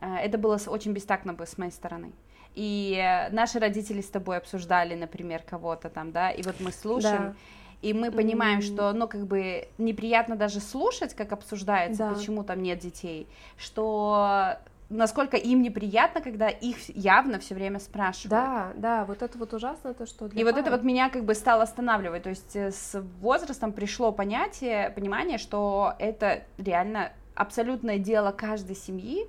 Э, 0.00 0.16
это 0.16 0.38
было 0.38 0.58
очень 0.66 0.92
бестактно 0.92 1.32
бы 1.32 1.46
с 1.46 1.58
моей 1.58 1.72
стороны. 1.72 2.12
И 2.54 3.28
наши 3.32 3.58
родители 3.58 4.00
с 4.00 4.08
тобой 4.08 4.38
обсуждали, 4.38 4.94
например, 4.94 5.42
кого-то 5.42 5.90
там, 5.90 6.10
да, 6.12 6.30
и 6.30 6.42
вот 6.42 6.58
мы 6.60 6.72
слушаем, 6.72 7.22
да. 7.22 7.34
и 7.82 7.92
мы 7.92 8.10
понимаем, 8.10 8.60
mm-hmm. 8.60 8.74
что, 8.74 8.92
ну, 8.94 9.08
как 9.08 9.26
бы 9.26 9.68
неприятно 9.76 10.36
даже 10.36 10.60
слушать, 10.60 11.12
как 11.12 11.32
обсуждается, 11.32 12.08
да. 12.08 12.14
почему 12.14 12.44
там 12.44 12.62
нет 12.62 12.78
детей, 12.78 13.28
что 13.58 14.56
насколько 14.88 15.36
им 15.36 15.62
неприятно, 15.62 16.20
когда 16.20 16.48
их 16.48 16.88
явно 16.88 17.38
все 17.38 17.54
время 17.54 17.80
спрашивают. 17.80 18.30
Да, 18.30 18.72
да, 18.76 19.04
вот 19.04 19.22
это 19.22 19.36
вот 19.38 19.52
ужасно, 19.54 19.94
то, 19.94 20.06
что 20.06 20.28
для 20.28 20.40
И 20.40 20.44
пары... 20.44 20.54
вот 20.54 20.60
это 20.60 20.70
вот 20.70 20.84
меня 20.84 21.10
как 21.10 21.24
бы 21.24 21.34
стало 21.34 21.62
останавливать, 21.62 22.22
то 22.22 22.30
есть 22.30 22.54
э, 22.54 22.70
с 22.70 23.00
возрастом 23.20 23.72
пришло 23.72 24.12
понятие, 24.12 24.90
понимание, 24.90 25.38
что 25.38 25.94
это 25.98 26.44
реально 26.58 27.12
абсолютное 27.34 27.98
дело 27.98 28.32
каждой 28.32 28.76
семьи, 28.76 29.26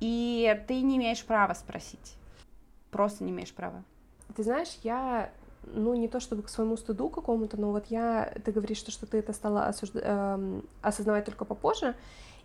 и 0.00 0.62
ты 0.68 0.80
не 0.80 0.96
имеешь 0.96 1.24
права 1.24 1.54
спросить. 1.54 2.14
Просто 2.90 3.24
не 3.24 3.30
имеешь 3.30 3.52
права. 3.52 3.82
Ты 4.36 4.42
знаешь, 4.42 4.78
я, 4.82 5.30
ну, 5.64 5.94
не 5.94 6.08
то 6.08 6.20
чтобы 6.20 6.42
к 6.42 6.48
своему 6.48 6.76
стыду 6.76 7.08
какому-то, 7.08 7.58
но 7.58 7.72
вот 7.72 7.86
я, 7.86 8.32
ты 8.44 8.52
говоришь, 8.52 8.78
что, 8.78 8.90
что 8.90 9.06
ты 9.06 9.18
это 9.18 9.32
стала 9.32 9.66
осужда... 9.66 10.00
э, 10.02 10.60
осознавать 10.82 11.24
только 11.24 11.44
попозже, 11.44 11.94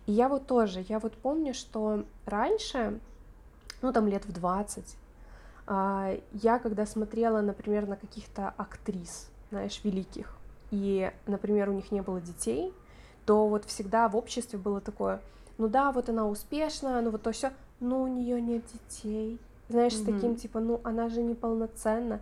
и 0.06 0.12
я 0.12 0.28
вот 0.28 0.46
тоже, 0.46 0.84
я 0.88 0.98
вот 0.98 1.14
помню, 1.14 1.54
что 1.54 2.04
раньше, 2.26 2.98
ну, 3.82 3.92
там 3.92 4.06
лет 4.06 4.24
в 4.26 4.32
20, 4.32 4.96
э, 5.66 6.20
я 6.32 6.58
когда 6.58 6.86
смотрела, 6.86 7.40
например, 7.40 7.86
на 7.86 7.96
каких-то 7.96 8.52
актрис, 8.56 9.28
знаешь, 9.50 9.80
великих, 9.84 10.36
и, 10.70 11.10
например, 11.26 11.70
у 11.70 11.72
них 11.72 11.90
не 11.92 12.02
было 12.02 12.20
детей, 12.20 12.72
то 13.26 13.48
вот 13.48 13.64
всегда 13.64 14.08
в 14.08 14.16
обществе 14.16 14.58
было 14.58 14.80
такое, 14.80 15.20
ну 15.58 15.68
да, 15.68 15.92
вот 15.92 16.08
она 16.08 16.26
успешная, 16.26 17.00
ну 17.00 17.10
вот 17.10 17.22
то 17.22 17.32
все, 17.32 17.52
но 17.80 18.02
у 18.02 18.06
нее 18.06 18.40
нет 18.40 18.64
детей. 18.72 19.38
Знаешь, 19.68 19.92
mm-hmm. 19.94 20.02
с 20.02 20.14
таким 20.14 20.36
типа, 20.36 20.60
ну 20.60 20.80
она 20.84 21.08
же 21.08 21.22
неполноценна. 21.22 22.20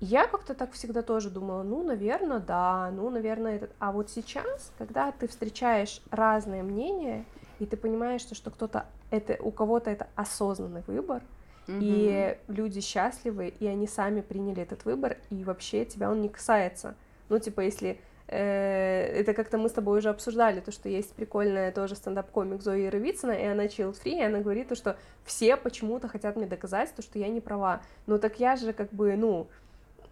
Я 0.00 0.26
как-то 0.26 0.54
так 0.54 0.72
всегда 0.72 1.02
тоже 1.02 1.28
думала, 1.28 1.62
ну, 1.62 1.82
наверное, 1.82 2.38
да, 2.38 2.90
ну, 2.92 3.10
наверное, 3.10 3.56
этот. 3.56 3.72
А 3.78 3.90
вот 3.90 4.10
сейчас, 4.10 4.72
когда 4.78 5.10
ты 5.12 5.26
встречаешь 5.26 6.00
разные 6.10 6.62
мнения, 6.62 7.24
и 7.58 7.66
ты 7.66 7.76
понимаешь, 7.76 8.20
что, 8.20 8.34
что 8.34 8.50
кто-то 8.50 8.86
это 9.10 9.36
у 9.40 9.50
кого-то 9.50 9.90
это 9.90 10.06
осознанный 10.14 10.82
выбор, 10.86 11.22
mm-hmm. 11.66 11.78
и 11.80 12.38
люди 12.46 12.80
счастливы, 12.80 13.48
и 13.48 13.66
они 13.66 13.88
сами 13.88 14.20
приняли 14.20 14.62
этот 14.62 14.84
выбор, 14.84 15.16
и 15.30 15.42
вообще 15.42 15.84
тебя 15.84 16.10
он 16.10 16.20
не 16.20 16.28
касается. 16.28 16.94
Ну, 17.28 17.38
типа, 17.38 17.62
если 17.62 18.00
Э, 18.28 19.06
это 19.20 19.32
как-то 19.32 19.56
мы 19.56 19.70
с 19.70 19.72
тобой 19.72 19.98
уже 19.98 20.10
обсуждали, 20.10 20.60
то, 20.60 20.70
что 20.70 20.88
есть 20.88 21.14
прикольная 21.14 21.72
тоже 21.72 21.96
стендап-комик 21.96 22.60
Зои 22.60 22.82
Яровицына, 22.82 23.32
и 23.32 23.44
она 23.44 23.66
chill 23.66 23.96
free, 23.96 24.18
и 24.18 24.22
она 24.22 24.40
говорит 24.40 24.68
то, 24.68 24.74
что 24.74 24.96
все 25.24 25.56
почему-то 25.56 26.08
хотят 26.08 26.36
мне 26.36 26.46
доказать 26.46 26.94
то, 26.94 27.00
что 27.00 27.18
я 27.18 27.28
не 27.28 27.40
права. 27.40 27.80
Ну 28.06 28.18
так 28.18 28.38
я 28.38 28.56
же 28.56 28.74
как 28.74 28.92
бы, 28.92 29.16
ну, 29.16 29.48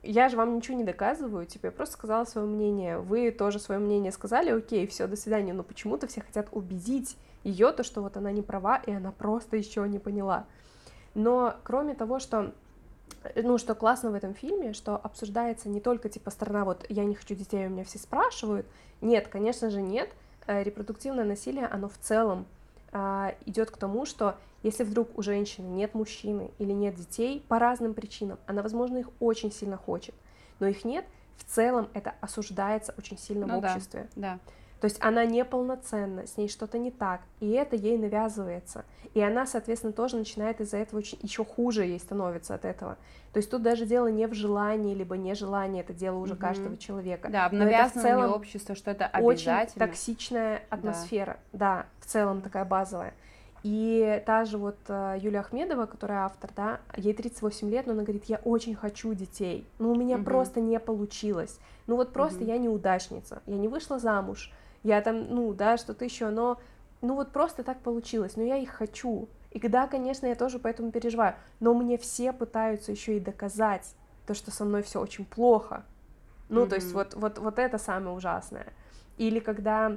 я 0.07 0.29
же 0.29 0.37
вам 0.37 0.57
ничего 0.57 0.77
не 0.77 0.85
доказываю, 0.85 1.47
типа, 1.47 1.67
я 1.67 1.73
просто 1.73 1.95
сказала 1.95 2.25
свое 2.25 2.47
мнение, 2.47 2.99
вы 2.99 3.31
тоже 3.31 3.59
свое 3.59 3.81
мнение 3.81 4.13
сказали, 4.13 4.51
окей, 4.51 4.87
все, 4.87 5.07
до 5.07 5.17
свидания, 5.17 5.53
но 5.53 5.63
почему-то 5.63 6.07
все 6.07 6.21
хотят 6.21 6.49
убедить 6.53 7.17
ее, 7.45 7.73
то, 7.73 7.83
что 7.83 8.03
вот 8.03 8.17
она 8.17 8.33
не 8.33 8.43
права, 8.43 8.77
и 8.87 8.93
она 8.93 9.13
просто 9.13 9.57
еще 9.57 9.87
не 9.89 9.99
поняла. 9.99 10.47
Но 11.15 11.55
кроме 11.63 11.95
того, 11.95 12.19
что 12.19 12.53
ну, 13.35 13.59
что 13.59 13.75
классно 13.75 14.11
в 14.11 14.15
этом 14.15 14.35
фильме, 14.35 14.73
что 14.73 14.97
обсуждается 14.97 15.69
не 15.69 15.81
только, 15.81 16.09
типа, 16.09 16.31
сторона, 16.31 16.65
вот, 16.65 16.87
я 16.89 17.05
не 17.05 17.15
хочу 17.15 17.35
детей, 17.35 17.67
у 17.67 17.71
меня 17.71 17.85
все 17.85 17.99
спрашивают. 17.99 18.67
Нет, 19.01 19.29
конечно 19.29 19.71
же, 19.71 19.83
нет. 19.83 20.11
Э, 20.47 20.63
репродуктивное 20.63 21.25
насилие, 21.25 21.67
оно 21.67 21.89
в 21.89 21.99
целом 21.99 22.47
а, 22.93 23.35
идет 23.45 23.71
к 23.71 23.77
тому, 23.77 24.07
что 24.07 24.37
если 24.67 24.83
вдруг 24.83 25.17
у 25.17 25.23
женщины 25.23 25.67
нет 25.67 25.95
мужчины 25.95 26.51
или 26.59 26.73
нет 26.73 26.97
детей 26.97 27.45
по 27.49 27.59
разным 27.59 27.95
причинам, 27.95 28.39
она, 28.47 28.63
возможно, 28.63 28.99
их 28.99 29.11
очень 29.21 29.53
сильно 29.53 29.77
хочет, 29.77 30.15
но 30.59 30.67
их 30.67 30.85
нет, 30.85 31.05
в 31.37 31.45
целом 31.45 31.89
это 31.95 32.15
осуждается 32.21 32.93
очень 32.99 33.17
сильно 33.17 33.47
ну, 33.47 33.61
в 33.61 33.65
обществе. 33.65 34.09
Да, 34.17 34.35
да. 34.35 34.53
То 34.81 34.87
есть 34.87 34.99
она 35.01 35.25
неполноценна, 35.25 36.27
с 36.27 36.37
ней 36.37 36.49
что-то 36.49 36.79
не 36.79 36.91
так, 36.91 37.23
и 37.41 37.51
это 37.51 37.77
ей 37.77 37.97
навязывается. 37.97 38.85
И 39.15 39.21
она, 39.21 39.47
соответственно, 39.47 39.93
тоже 39.93 40.17
начинает 40.17 40.61
из-за 40.61 40.77
этого 40.77 40.99
очень, 40.99 41.19
еще 41.23 41.45
хуже 41.45 41.85
ей 41.85 41.99
становится 41.99 42.55
от 42.55 42.65
этого. 42.65 42.99
То 43.33 43.39
есть 43.39 43.51
тут 43.51 43.63
даже 43.63 43.87
дело 43.87 44.09
не 44.09 44.27
в 44.27 44.35
желании, 44.35 44.95
либо 44.95 45.17
нежелании, 45.17 45.81
это 45.81 45.95
дело 45.95 46.19
уже 46.19 46.35
mm-hmm. 46.35 46.39
каждого 46.39 46.77
человека. 46.77 47.29
Да, 47.31 47.49
навязано 47.51 48.01
в 48.01 48.05
целом 48.05 48.33
общество, 48.33 48.75
что 48.75 48.91
это 48.91 49.07
обязательно. 49.07 49.63
Очень 49.63 49.79
токсичная 49.79 50.63
атмосфера, 50.69 51.39
да. 51.53 51.59
да, 51.59 51.87
в 52.01 52.07
целом 52.07 52.43
такая 52.43 52.65
базовая. 52.67 53.15
И 53.69 54.23
та 54.27 54.45
же 54.45 54.59
вот 54.59 54.77
uh, 54.87 55.19
Юлия 55.19 55.41
Ахмедова, 55.41 55.87
которая 55.87 56.21
автор, 56.21 56.51
да, 56.55 56.79
ей 56.97 57.13
38 57.13 57.69
лет, 57.69 57.87
но 57.87 57.95
она 57.95 58.05
говорит, 58.05 58.27
я 58.27 58.41
очень 58.45 58.77
хочу 58.77 59.13
детей, 59.13 59.67
но 59.81 59.91
у 59.91 59.97
меня 59.97 60.19
mm-hmm. 60.19 60.25
просто 60.25 60.61
не 60.61 60.79
получилось. 60.79 61.59
Ну 61.89 61.97
вот 61.97 62.13
просто 62.13 62.45
mm-hmm. 62.45 62.47
я 62.47 62.59
неудачница, 62.59 63.43
я 63.45 63.57
не 63.57 63.67
вышла 63.67 63.99
замуж, 63.99 64.53
я 64.85 65.01
там, 65.01 65.35
ну, 65.35 65.53
да, 65.53 65.79
что-то 65.79 66.05
еще, 66.05 66.29
но, 66.29 66.61
ну, 67.03 67.17
вот 67.17 67.33
просто 67.33 67.65
так 67.65 67.81
получилось, 67.81 68.37
но 68.37 68.45
я 68.45 68.57
их 68.57 68.71
хочу. 68.71 69.29
И 69.51 69.59
да, 69.67 69.89
конечно, 69.89 70.27
я 70.27 70.37
тоже 70.37 70.61
поэтому 70.61 70.93
переживаю, 70.93 71.35
но 71.59 71.75
мне 71.75 71.99
все 71.99 72.33
пытаются 72.33 72.93
еще 72.93 73.17
и 73.17 73.21
доказать 73.21 73.97
то, 74.29 74.35
что 74.35 74.53
со 74.53 74.65
мной 74.65 74.85
все 74.85 75.01
очень 75.01 75.25
плохо. 75.25 75.85
Ну, 76.49 76.63
mm-hmm. 76.63 76.69
то 76.69 76.75
есть 76.77 76.93
вот, 76.93 77.15
вот, 77.15 77.39
вот 77.39 77.59
это 77.59 77.79
самое 77.79 78.17
ужасное. 78.17 78.73
Или 79.19 79.41
когда... 79.41 79.97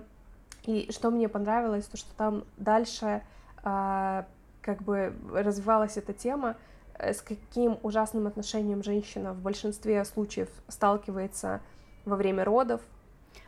И 0.64 0.92
что 0.92 1.12
мне 1.12 1.30
понравилось, 1.30 1.86
то, 1.86 1.98
что 1.98 2.12
там 2.16 2.46
дальше... 2.58 3.22
А, 3.64 4.26
как 4.62 4.82
бы 4.84 5.14
развивалась 5.34 5.98
эта 5.98 6.14
тема, 6.14 6.56
э, 6.96 7.14
с 7.14 7.22
каким 7.22 7.78
ужасным 7.84 8.28
отношением 8.28 8.84
женщина 8.84 9.34
в 9.34 9.42
большинстве 9.42 10.04
случаев 10.06 10.50
сталкивается 10.68 11.62
во 12.06 12.16
время 12.16 12.44
родов. 12.44 12.82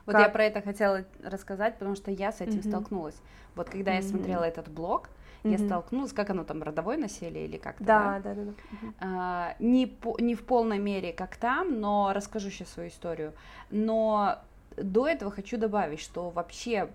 Вот 0.05 0.13
как... 0.13 0.23
я 0.23 0.29
про 0.29 0.45
это 0.45 0.61
хотела 0.61 1.03
рассказать, 1.23 1.77
потому 1.77 1.95
что 1.95 2.11
я 2.11 2.31
с 2.31 2.41
этим 2.41 2.59
mm-hmm. 2.59 2.69
столкнулась. 2.69 3.15
Вот 3.55 3.69
когда 3.69 3.91
mm-hmm. 3.91 3.95
я 3.95 4.01
смотрела 4.01 4.43
этот 4.43 4.67
блог, 4.69 5.09
mm-hmm. 5.43 5.51
я 5.51 5.57
столкнулась, 5.57 6.13
как 6.13 6.29
оно 6.29 6.43
там, 6.43 6.63
родовое 6.63 6.97
насилие 6.97 7.45
или 7.45 7.57
как-то, 7.57 7.83
да? 7.83 8.21
Да, 8.23 8.33
да, 8.33 8.41
да. 8.43 8.51
Mm-hmm. 8.51 8.93
А, 9.01 9.55
не, 9.59 9.87
по, 9.87 10.17
не 10.19 10.35
в 10.35 10.43
полной 10.43 10.79
мере, 10.79 11.13
как 11.13 11.35
там, 11.35 11.79
но 11.79 12.11
расскажу 12.13 12.49
сейчас 12.49 12.69
свою 12.69 12.89
историю. 12.89 13.33
Но 13.69 14.39
до 14.77 15.07
этого 15.07 15.31
хочу 15.31 15.57
добавить, 15.57 15.99
что 15.99 16.29
вообще 16.29 16.89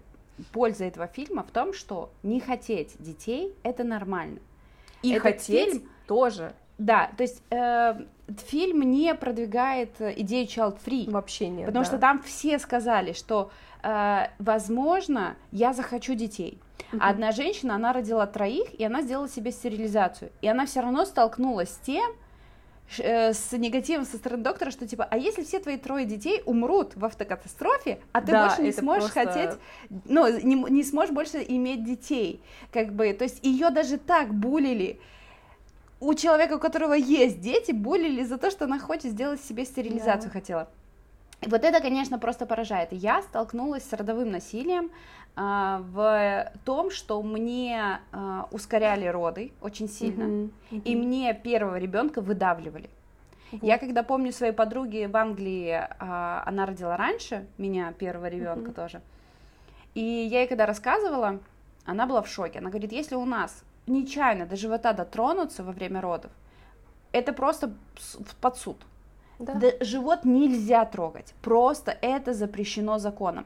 польза 0.53 0.85
этого 0.85 1.07
фильма 1.07 1.43
в 1.43 1.51
том, 1.51 1.73
что 1.73 2.11
не 2.23 2.41
хотеть 2.41 2.97
детей 2.99 3.55
это 3.63 3.85
нормально. 3.85 4.39
И 5.03 5.13
Этот 5.13 5.23
хотеть 5.23 5.73
фильм, 5.73 5.89
тоже. 6.07 6.53
Да, 6.79 7.11
то 7.17 7.23
есть 7.23 7.43
э, 7.51 8.05
фильм 8.49 8.83
не 8.83 9.15
продвигает 9.15 10.01
идею 10.01 10.47
child 10.47 10.79
free. 10.85 11.11
Вообще 11.11 11.49
нет. 11.49 11.67
Потому 11.67 11.85
да. 11.85 11.91
что 11.91 11.99
там 11.99 12.23
все 12.23 12.59
сказали, 12.59 13.13
что 13.13 13.51
э, 13.83 14.27
возможно 14.39 15.37
я 15.53 15.73
захочу 15.73 16.15
детей. 16.15 16.61
А 17.01 17.11
одна 17.11 17.33
женщина, 17.33 17.75
она 17.75 17.93
родила 17.93 18.27
троих, 18.27 18.73
и 18.79 18.85
она 18.85 19.03
сделала 19.03 19.29
себе 19.29 19.51
стерилизацию. 19.51 20.31
И 20.41 20.49
она 20.49 20.67
все 20.67 20.81
равно 20.81 21.05
столкнулась 21.05 21.71
с 21.71 21.79
тем, 21.79 22.07
Э, 22.07 22.26
с 22.89 23.53
негативом 23.53 24.05
со 24.05 24.17
стороны 24.17 24.43
доктора, 24.43 24.71
что 24.71 24.87
типа, 24.87 25.07
а 25.11 25.19
если 25.19 25.43
все 25.43 25.59
твои 25.59 25.77
трое 25.77 26.07
детей 26.07 26.43
умрут 26.47 26.97
в 26.97 27.05
автокатастрофе, 27.05 27.99
а 28.13 28.21
ты 28.21 28.33
да, 28.33 28.47
больше 28.47 28.63
не 28.63 28.73
сможешь 28.73 29.13
просто... 29.13 29.33
хотеть, 29.33 29.59
ну, 30.05 30.29
не, 30.41 30.55
не 30.55 30.85
сможешь 30.85 31.15
больше 31.15 31.45
иметь 31.47 31.85
детей, 31.85 32.41
как 32.73 32.93
бы, 32.93 33.13
то 33.13 33.25
есть 33.25 33.45
ее 33.45 33.71
даже 33.71 33.99
так 33.99 34.33
булили, 34.33 35.01
у 36.01 36.15
человека, 36.15 36.55
у 36.55 36.59
которого 36.59 36.93
есть 36.93 37.41
дети, 37.41 37.73
булили 37.73 38.23
за 38.23 38.39
то, 38.39 38.51
что 38.51 38.67
она 38.67 38.79
хочет 38.79 39.13
сделать 39.13 39.41
себе 39.41 39.65
стерилизацию, 39.65 40.31
да. 40.31 40.31
хотела. 40.31 40.69
И 41.41 41.49
вот 41.49 41.65
это, 41.65 41.81
конечно, 41.81 42.19
просто 42.19 42.47
поражает. 42.47 42.93
Я 42.93 43.23
столкнулась 43.23 43.85
с 43.85 43.93
родовым 43.93 44.31
насилием 44.31 44.91
в 45.37 46.51
том, 46.65 46.91
что 46.91 47.23
мне 47.23 48.01
а, 48.11 48.49
ускоряли 48.51 49.07
роды 49.07 49.53
очень 49.61 49.87
сильно, 49.87 50.23
uh-huh, 50.23 50.51
uh-huh. 50.71 50.83
и 50.83 50.97
мне 50.97 51.35
первого 51.35 51.77
ребенка 51.77 52.23
выдавливали. 52.23 52.89
Uh-huh. 53.53 53.59
Я 53.61 53.77
когда 53.77 54.03
помню 54.03 54.33
своей 54.33 54.55
подруги 54.55 55.05
в 55.05 55.15
Англии, 55.15 55.87
а, 55.99 56.43
она 56.47 56.65
родила 56.65 56.97
раньше 56.97 57.47
меня 57.59 57.93
первого 57.93 58.29
ребенка 58.29 58.71
uh-huh. 58.71 58.75
тоже, 58.75 59.03
и 59.95 60.01
я 60.01 60.41
ей 60.41 60.49
когда 60.49 60.65
рассказывала, 60.65 61.39
она 61.85 62.07
была 62.07 62.23
в 62.23 62.29
шоке. 62.29 62.61
Она 62.61 62.71
говорит, 62.71 62.93
если 62.93 63.15
у 63.15 63.27
нас 63.27 63.63
нечаянно 63.87 64.47
до 64.47 64.57
живота 64.57 64.95
дотронуться 64.95 65.63
во 65.63 65.73
время 65.73 66.01
родов, 66.01 66.31
это 67.13 67.35
просто 67.35 67.75
под 68.41 68.57
суд. 68.57 68.79
Да. 69.39 69.53
Да, 69.53 69.69
живот 69.81 70.25
нельзя 70.25 70.87
трогать, 70.87 71.35
просто 71.43 71.91
это 72.01 72.33
запрещено 72.33 72.99
законом 72.99 73.45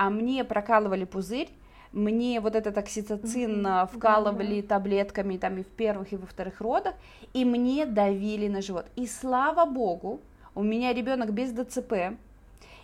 а 0.00 0.08
мне 0.08 0.44
прокалывали 0.44 1.04
пузырь, 1.04 1.50
мне 1.92 2.40
вот 2.40 2.56
этот 2.56 2.78
окситоцин 2.78 3.66
mm-hmm. 3.66 3.90
вкалывали 3.92 4.62
да, 4.62 4.68
да. 4.68 4.74
таблетками 4.76 5.36
там 5.36 5.58
и 5.58 5.62
в 5.62 5.66
первых, 5.66 6.14
и 6.14 6.16
во 6.16 6.26
вторых 6.26 6.62
родах, 6.62 6.94
и 7.34 7.44
мне 7.44 7.84
давили 7.84 8.48
на 8.48 8.62
живот. 8.62 8.86
И 8.96 9.06
слава 9.06 9.66
богу, 9.66 10.20
у 10.54 10.62
меня 10.62 10.94
ребенок 10.94 11.34
без 11.34 11.52
ДЦП, 11.52 12.16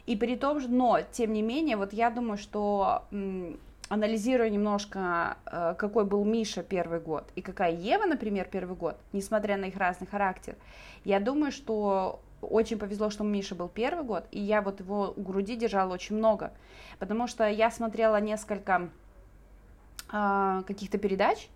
и 0.04 0.14
при 0.14 0.36
том 0.36 0.60
же, 0.60 0.68
но, 0.68 1.00
тем 1.10 1.32
не 1.32 1.40
менее, 1.40 1.78
вот 1.78 1.94
я 1.94 2.10
думаю, 2.10 2.36
что 2.36 3.04
анализируя 3.88 4.50
немножко, 4.50 5.38
э, 5.46 5.74
какой 5.78 6.04
был 6.04 6.22
Миша 6.22 6.62
первый 6.62 7.00
год 7.00 7.24
и 7.34 7.40
какая 7.40 7.72
Ева, 7.72 8.04
например, 8.04 8.46
первый 8.52 8.76
год, 8.76 8.98
несмотря 9.14 9.56
на 9.56 9.66
их 9.66 9.76
разный 9.78 10.06
характер, 10.06 10.54
я 11.04 11.18
думаю, 11.18 11.50
что 11.50 12.20
очень 12.46 12.78
повезло, 12.78 13.10
что 13.10 13.24
Миша 13.24 13.54
был 13.54 13.68
первый 13.68 14.04
год, 14.04 14.26
и 14.30 14.40
я 14.40 14.62
вот 14.62 14.80
его 14.80 15.12
у 15.16 15.22
груди 15.22 15.56
держала 15.56 15.92
очень 15.92 16.16
много, 16.16 16.52
потому 16.98 17.26
что 17.26 17.48
я 17.48 17.70
смотрела 17.70 18.20
несколько 18.20 18.90
э, 20.12 20.62
каких-то 20.66 20.98
передач, 20.98 21.48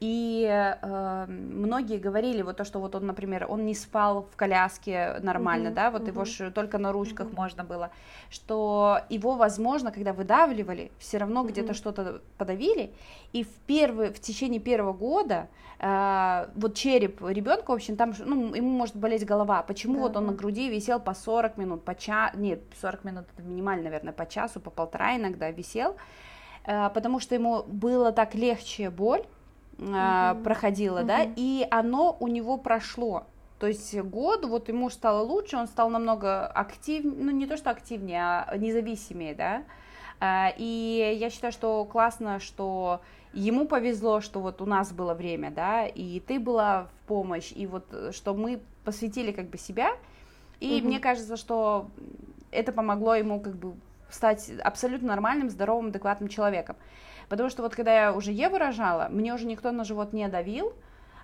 и 0.00 0.46
э, 0.48 1.26
многие 1.26 1.98
говорили 1.98 2.42
вот 2.42 2.56
то, 2.56 2.64
что 2.64 2.78
вот 2.78 2.94
он, 2.94 3.06
например, 3.06 3.46
он 3.48 3.64
не 3.64 3.74
спал 3.74 4.26
в 4.32 4.36
коляске 4.36 5.18
нормально, 5.20 5.68
uh-huh, 5.68 5.74
да, 5.74 5.90
вот 5.90 6.02
uh-huh. 6.02 6.08
его 6.08 6.24
ж 6.24 6.50
только 6.50 6.78
на 6.78 6.92
ручках 6.92 7.28
uh-huh. 7.28 7.36
можно 7.36 7.64
было, 7.64 7.90
что 8.30 9.00
его, 9.08 9.36
возможно, 9.36 9.92
когда 9.92 10.12
выдавливали, 10.12 10.90
все 10.98 11.18
равно 11.18 11.42
uh-huh. 11.42 11.48
где-то 11.48 11.74
что-то 11.74 12.20
подавили, 12.38 12.92
и 13.32 13.44
в 13.44 13.52
первый, 13.66 14.12
в 14.12 14.20
течение 14.20 14.60
первого 14.60 14.92
года 14.92 15.48
э, 15.78 16.48
вот 16.54 16.74
череп 16.74 17.20
ребенка, 17.22 17.70
в 17.70 17.74
общем, 17.74 17.96
там, 17.96 18.12
ну, 18.18 18.54
ему 18.54 18.70
может 18.70 18.96
болеть 18.96 19.24
голова, 19.24 19.62
почему 19.62 19.98
uh-huh. 19.98 20.02
вот 20.02 20.16
он 20.16 20.26
на 20.26 20.32
груди 20.32 20.68
висел 20.68 21.00
по 21.00 21.14
40 21.14 21.56
минут, 21.56 21.84
по 21.84 21.94
час, 21.94 22.32
нет, 22.34 22.60
40 22.80 23.04
минут 23.04 23.24
это 23.32 23.42
минимально, 23.42 23.84
наверное, 23.84 24.12
по 24.12 24.26
часу, 24.26 24.60
по 24.60 24.70
полтора 24.70 25.16
иногда 25.16 25.50
висел, 25.50 25.96
э, 26.64 26.90
потому 26.90 27.20
что 27.20 27.34
ему 27.34 27.62
было 27.64 28.12
так 28.12 28.34
легче 28.34 28.90
боль, 28.90 29.24
mm 29.78 30.42
проходило, 30.42 30.98
mm 30.98 31.04
да, 31.04 31.26
и 31.36 31.66
оно 31.70 32.16
у 32.20 32.28
него 32.28 32.56
прошло. 32.58 33.24
То 33.58 33.68
есть 33.68 33.96
год, 34.00 34.44
вот 34.44 34.68
ему 34.68 34.90
стало 34.90 35.22
лучше, 35.22 35.56
он 35.56 35.66
стал 35.68 35.88
намного 35.88 36.46
активнее, 36.46 37.14
ну 37.16 37.30
не 37.30 37.46
то 37.46 37.56
что 37.56 37.70
активнее, 37.70 38.20
а 38.20 38.56
независимее, 38.56 39.34
да. 39.34 39.62
А, 40.18 40.52
и 40.56 41.16
я 41.18 41.30
считаю, 41.30 41.52
что 41.52 41.84
классно, 41.84 42.40
что 42.40 43.00
ему 43.32 43.66
повезло, 43.66 44.20
что 44.20 44.40
вот 44.40 44.60
у 44.60 44.66
нас 44.66 44.92
было 44.92 45.14
время, 45.14 45.50
да, 45.50 45.86
и 45.86 46.20
ты 46.20 46.40
была 46.40 46.84
в 46.84 47.06
помощь, 47.06 47.52
и 47.54 47.66
вот 47.66 47.84
что 48.12 48.34
мы 48.34 48.60
посвятили 48.84 49.32
как 49.32 49.48
бы 49.48 49.58
себя, 49.58 49.92
и 50.60 50.80
mm 50.80 50.84
мне 50.84 51.00
кажется, 51.00 51.36
что 51.36 51.88
это 52.50 52.72
помогло 52.72 53.14
ему 53.14 53.40
как 53.40 53.54
бы 53.54 53.74
стать 54.12 54.50
абсолютно 54.62 55.08
нормальным, 55.08 55.50
здоровым, 55.50 55.88
адекватным 55.88 56.28
человеком. 56.28 56.76
Потому 57.28 57.50
что 57.50 57.62
вот 57.62 57.74
когда 57.74 57.94
я 57.94 58.12
уже 58.12 58.32
Еву 58.32 58.58
рожала, 58.58 59.08
мне 59.10 59.34
уже 59.34 59.46
никто 59.46 59.72
на 59.72 59.84
живот 59.84 60.12
не 60.12 60.28
давил, 60.28 60.74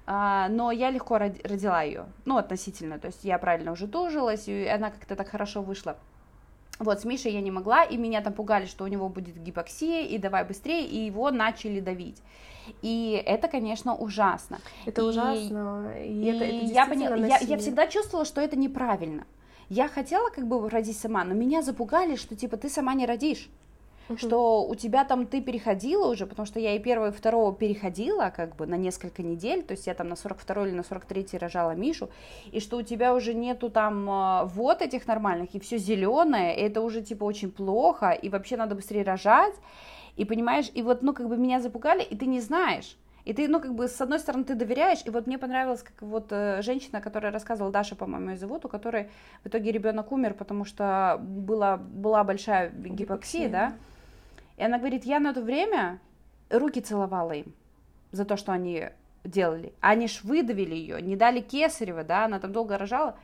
а, 0.06 0.48
но 0.48 0.70
я 0.70 0.90
легко 0.90 1.18
родила 1.18 1.82
ее, 1.82 2.06
ну, 2.24 2.38
относительно, 2.38 2.98
то 2.98 3.08
есть 3.08 3.24
я 3.24 3.38
правильно 3.38 3.72
уже 3.72 3.86
тужилась, 3.86 4.48
и 4.48 4.66
она 4.66 4.90
как-то 4.90 5.16
так 5.16 5.28
хорошо 5.28 5.60
вышла. 5.60 5.98
Вот, 6.78 7.00
с 7.00 7.04
Мишей 7.04 7.32
я 7.32 7.40
не 7.40 7.50
могла, 7.50 7.84
и 7.84 7.96
меня 7.96 8.22
там 8.22 8.32
пугали, 8.32 8.66
что 8.66 8.84
у 8.84 8.86
него 8.86 9.08
будет 9.08 9.36
гипоксия, 9.36 10.06
и 10.06 10.16
давай 10.16 10.44
быстрее, 10.44 10.86
и 10.86 11.04
его 11.04 11.30
начали 11.30 11.80
давить. 11.80 12.22
И 12.82 13.22
это, 13.26 13.48
конечно, 13.48 13.94
ужасно. 13.94 14.60
Это 14.86 15.02
и, 15.02 15.04
ужасно. 15.04 15.92
И, 15.98 16.22
и 16.22 16.26
это, 16.26 16.44
это 16.44 16.64
я, 16.72 16.86
поняла, 16.86 17.16
я, 17.16 17.38
я 17.38 17.58
всегда 17.58 17.86
чувствовала, 17.86 18.24
что 18.24 18.40
это 18.40 18.56
неправильно. 18.56 19.26
Я 19.68 19.88
хотела 19.88 20.30
как 20.30 20.46
бы 20.46 20.68
родить 20.68 20.98
сама, 20.98 21.24
но 21.24 21.34
меня 21.34 21.62
запугали, 21.62 22.16
что 22.16 22.34
типа 22.34 22.56
ты 22.56 22.68
сама 22.68 22.94
не 22.94 23.06
родишь. 23.06 23.48
Угу. 24.08 24.16
что 24.16 24.64
у 24.66 24.74
тебя 24.74 25.04
там 25.04 25.26
ты 25.26 25.42
переходила 25.42 26.08
уже, 26.08 26.26
потому 26.26 26.46
что 26.46 26.58
я 26.58 26.74
и 26.74 26.78
первого, 26.78 27.08
и 27.08 27.12
второго 27.12 27.54
переходила 27.54 28.32
как 28.34 28.56
бы 28.56 28.66
на 28.66 28.76
несколько 28.76 29.22
недель, 29.22 29.62
то 29.62 29.72
есть 29.72 29.86
я 29.86 29.92
там 29.92 30.08
на 30.08 30.16
42 30.16 30.68
или 30.68 30.74
на 30.74 30.82
43 30.82 31.38
рожала 31.38 31.72
Мишу, 31.72 32.08
и 32.50 32.60
что 32.60 32.78
у 32.78 32.82
тебя 32.82 33.14
уже 33.14 33.34
нету 33.34 33.68
там 33.68 34.08
а, 34.08 34.44
вот 34.46 34.80
этих 34.80 35.06
нормальных, 35.06 35.54
и 35.54 35.60
все 35.60 35.76
зеленое, 35.76 36.56
и 36.56 36.62
это 36.62 36.80
уже 36.80 37.02
типа 37.02 37.24
очень 37.24 37.50
плохо, 37.50 38.10
и 38.10 38.30
вообще 38.30 38.56
надо 38.56 38.74
быстрее 38.74 39.02
рожать, 39.02 39.54
и 40.16 40.24
понимаешь, 40.24 40.70
и 40.72 40.82
вот, 40.82 41.02
ну, 41.02 41.12
как 41.12 41.28
бы 41.28 41.36
меня 41.36 41.60
запугали, 41.60 42.02
и 42.02 42.16
ты 42.16 42.24
не 42.26 42.40
знаешь, 42.40 42.96
и 43.28 43.34
ты, 43.34 43.46
ну, 43.46 43.60
как 43.60 43.74
бы, 43.74 43.88
с 43.88 44.00
одной 44.00 44.20
стороны, 44.20 44.44
ты 44.44 44.54
доверяешь, 44.54 45.00
и 45.04 45.10
вот 45.10 45.26
мне 45.26 45.36
понравилось, 45.36 45.82
как 45.82 46.00
вот 46.00 46.28
э, 46.30 46.62
женщина, 46.62 47.02
которая 47.02 47.30
рассказывала, 47.30 47.70
Даша, 47.70 47.94
по-моему, 47.94 48.30
ее 48.30 48.38
зовут, 48.38 48.64
у 48.64 48.68
которой 48.68 49.10
в 49.44 49.48
итоге 49.48 49.70
ребенок 49.70 50.12
умер, 50.12 50.32
потому 50.32 50.64
что 50.64 51.18
была, 51.20 51.76
была 51.76 52.24
большая 52.24 52.70
гипоксия, 52.70 52.96
гипоксия. 52.96 53.48
да, 53.50 53.72
и 54.56 54.62
она 54.62 54.78
говорит, 54.78 55.04
я 55.04 55.20
на 55.20 55.34
то 55.34 55.42
время 55.42 56.00
руки 56.48 56.80
целовала 56.80 57.32
им 57.32 57.52
за 58.12 58.24
то, 58.24 58.38
что 58.38 58.52
они 58.52 58.88
делали. 59.24 59.74
Они 59.80 60.08
ж 60.08 60.20
выдавили 60.22 60.74
ее, 60.74 61.02
не 61.02 61.14
дали 61.14 61.40
кесарева, 61.40 62.04
да, 62.04 62.24
она 62.24 62.40
там 62.40 62.54
долго 62.54 62.78
рожала. 62.78 63.18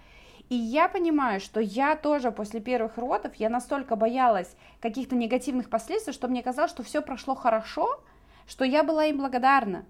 И 0.50 0.54
я 0.54 0.90
понимаю, 0.90 1.40
что 1.40 1.60
я 1.60 1.96
тоже 1.96 2.30
после 2.30 2.60
первых 2.60 2.98
родов, 2.98 3.36
я 3.36 3.48
настолько 3.48 3.96
боялась 3.96 4.54
каких-то 4.82 5.16
негативных 5.16 5.70
последствий, 5.70 6.12
что 6.12 6.28
мне 6.28 6.42
казалось, 6.42 6.72
что 6.72 6.82
все 6.82 7.00
прошло 7.00 7.34
хорошо, 7.34 8.04
что 8.46 8.66
я 8.66 8.82
была 8.82 9.06
им 9.06 9.16
благодарна. 9.16 9.86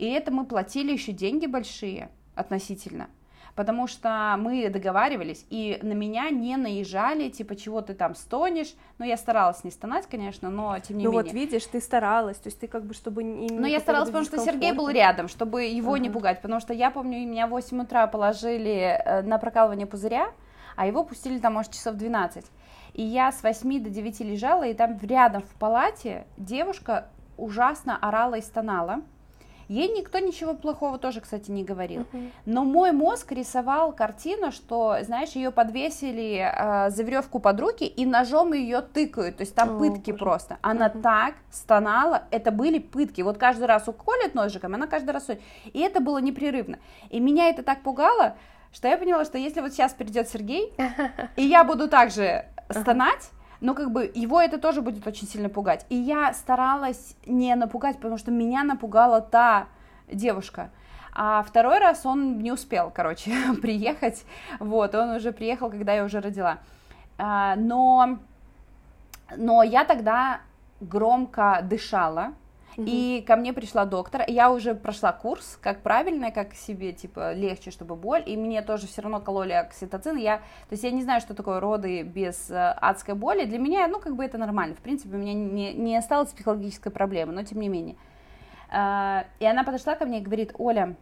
И 0.00 0.06
это 0.06 0.32
мы 0.32 0.46
платили 0.46 0.92
еще 0.92 1.12
деньги 1.12 1.44
большие 1.44 2.08
относительно 2.34 3.10
потому 3.56 3.88
что 3.88 4.36
мы 4.38 4.70
договаривались, 4.70 5.44
и 5.50 5.78
на 5.82 5.92
меня 5.92 6.30
не 6.30 6.56
наезжали, 6.56 7.28
типа, 7.28 7.56
чего 7.56 7.82
ты 7.82 7.92
там 7.92 8.14
стонешь, 8.14 8.72
ну, 8.96 9.04
я 9.04 9.18
старалась 9.18 9.64
не 9.64 9.70
стонать, 9.70 10.06
конечно, 10.06 10.48
но 10.48 10.78
тем 10.78 10.96
не 10.96 11.04
ну, 11.04 11.10
менее. 11.10 11.24
Ну, 11.24 11.28
вот 11.28 11.34
видишь, 11.34 11.66
ты 11.66 11.80
старалась, 11.80 12.38
то 12.38 12.46
есть 12.46 12.58
ты 12.60 12.68
как 12.68 12.84
бы, 12.84 12.94
чтобы... 12.94 13.22
Ну, 13.22 13.66
я 13.66 13.80
старалась, 13.80 14.08
потому 14.08 14.24
что 14.24 14.38
Сергей 14.38 14.72
был 14.72 14.88
рядом, 14.88 15.28
чтобы 15.28 15.64
его 15.64 15.96
uh-huh. 15.96 16.00
не 16.00 16.08
пугать, 16.08 16.40
потому 16.40 16.60
что 16.60 16.72
я 16.72 16.90
помню, 16.90 17.18
меня 17.26 17.48
в 17.48 17.50
8 17.50 17.82
утра 17.82 18.06
положили 18.06 18.98
э, 19.04 19.22
на 19.22 19.36
прокалывание 19.36 19.86
пузыря, 19.86 20.30
а 20.76 20.86
его 20.86 21.04
пустили 21.04 21.38
там, 21.38 21.54
может, 21.54 21.72
часов 21.72 21.96
12. 21.96 22.46
И 22.94 23.02
я 23.02 23.30
с 23.30 23.42
8 23.42 23.82
до 23.82 23.90
9 23.90 24.20
лежала, 24.20 24.66
и 24.66 24.72
там 24.72 24.96
рядом 25.02 25.42
в 25.42 25.54
палате 25.58 26.24
девушка 26.38 27.08
ужасно 27.36 27.98
орала 27.98 28.36
и 28.36 28.40
стонала. 28.40 29.02
Ей 29.70 29.86
никто 29.96 30.18
ничего 30.18 30.54
плохого 30.54 30.98
тоже, 30.98 31.20
кстати, 31.20 31.48
не 31.52 31.62
говорил. 31.62 32.04
Мгм. 32.10 32.32
Но 32.44 32.64
мой 32.64 32.90
мозг 32.90 33.30
рисовал 33.30 33.92
картину, 33.92 34.50
что, 34.50 34.96
знаешь, 35.02 35.30
ее 35.30 35.52
подвесили 35.52 36.44
э, 36.44 36.90
за 36.90 37.04
веревку 37.04 37.38
под 37.38 37.60
руки 37.60 37.86
и 37.86 38.04
ножом 38.04 38.52
ее 38.52 38.80
тыкают. 38.80 39.36
То 39.36 39.42
есть 39.42 39.54
там 39.54 39.76
О, 39.76 39.78
пытки 39.78 40.10
боже. 40.10 40.24
просто. 40.24 40.58
Она 40.62 40.88
Мгм. 40.88 41.02
так 41.02 41.34
стонала, 41.52 42.24
это 42.32 42.50
были 42.50 42.80
пытки. 42.80 43.22
Вот 43.22 43.38
каждый 43.38 43.66
раз 43.66 43.86
уколет 43.86 44.34
ножиком, 44.34 44.74
она 44.74 44.88
каждый 44.88 45.10
раз... 45.10 45.30
И 45.72 45.78
это 45.78 46.00
было 46.00 46.18
непрерывно. 46.18 46.80
И 47.08 47.20
меня 47.20 47.48
это 47.48 47.62
так 47.62 47.82
пугало, 47.82 48.34
что 48.72 48.88
я 48.88 48.98
поняла, 48.98 49.24
что 49.24 49.38
если 49.38 49.60
вот 49.60 49.72
сейчас 49.72 49.94
придет 49.94 50.28
Сергей, 50.28 50.74
и 51.36 51.44
я 51.44 51.62
буду 51.62 51.86
также 51.86 52.44
стонать, 52.70 53.30
но 53.60 53.74
как 53.74 53.92
бы 53.92 54.10
его 54.14 54.40
это 54.40 54.58
тоже 54.58 54.82
будет 54.82 55.06
очень 55.06 55.28
сильно 55.28 55.48
пугать. 55.48 55.86
И 55.88 55.94
я 55.94 56.32
старалась 56.32 57.16
не 57.26 57.54
напугать, 57.54 57.96
потому 57.96 58.16
что 58.16 58.30
меня 58.30 58.62
напугала 58.64 59.20
та 59.20 59.68
девушка. 60.10 60.70
А 61.12 61.42
второй 61.42 61.78
раз 61.78 62.06
он 62.06 62.38
не 62.38 62.52
успел, 62.52 62.90
короче, 62.94 63.32
приехать. 63.62 64.24
Вот, 64.58 64.94
он 64.94 65.10
уже 65.10 65.32
приехал, 65.32 65.70
когда 65.70 65.92
я 65.92 66.04
уже 66.04 66.20
родила. 66.20 66.58
А, 67.18 67.56
но, 67.56 68.18
но 69.36 69.62
я 69.62 69.84
тогда 69.84 70.40
громко 70.80 71.60
дышала, 71.62 72.32
и 72.86 73.24
ко 73.26 73.36
мне 73.36 73.52
пришла 73.52 73.84
доктор, 73.84 74.22
я 74.26 74.50
уже 74.50 74.74
прошла 74.74 75.12
курс, 75.12 75.58
как 75.60 75.82
правильно, 75.82 76.30
как 76.30 76.54
себе, 76.54 76.92
типа, 76.92 77.32
легче, 77.32 77.70
чтобы 77.70 77.96
боль, 77.96 78.22
и 78.26 78.36
мне 78.36 78.62
тоже 78.62 78.86
все 78.86 79.02
равно 79.02 79.20
кололи 79.20 79.52
окситоцин, 79.52 80.16
я, 80.16 80.38
то 80.38 80.72
есть 80.72 80.84
я 80.84 80.90
не 80.90 81.02
знаю, 81.02 81.20
что 81.20 81.34
такое 81.34 81.60
роды 81.60 82.02
без 82.02 82.50
э, 82.50 82.74
адской 82.80 83.14
боли, 83.14 83.44
для 83.44 83.58
меня, 83.58 83.86
ну, 83.88 84.00
как 84.00 84.16
бы 84.16 84.24
это 84.24 84.38
нормально, 84.38 84.74
в 84.74 84.80
принципе, 84.80 85.16
у 85.16 85.18
меня 85.18 85.34
не, 85.34 85.72
не 85.72 85.96
осталось 85.96 86.30
психологической 86.30 86.92
проблемы, 86.92 87.32
но 87.32 87.42
тем 87.42 87.60
не 87.60 87.68
менее. 87.68 87.96
А, 88.70 89.24
И 89.38 89.46
она 89.46 89.64
подошла 89.64 89.94
ко 89.94 90.04
мне 90.04 90.18
и 90.18 90.22
говорит, 90.22 90.52
Оля, 90.58 90.96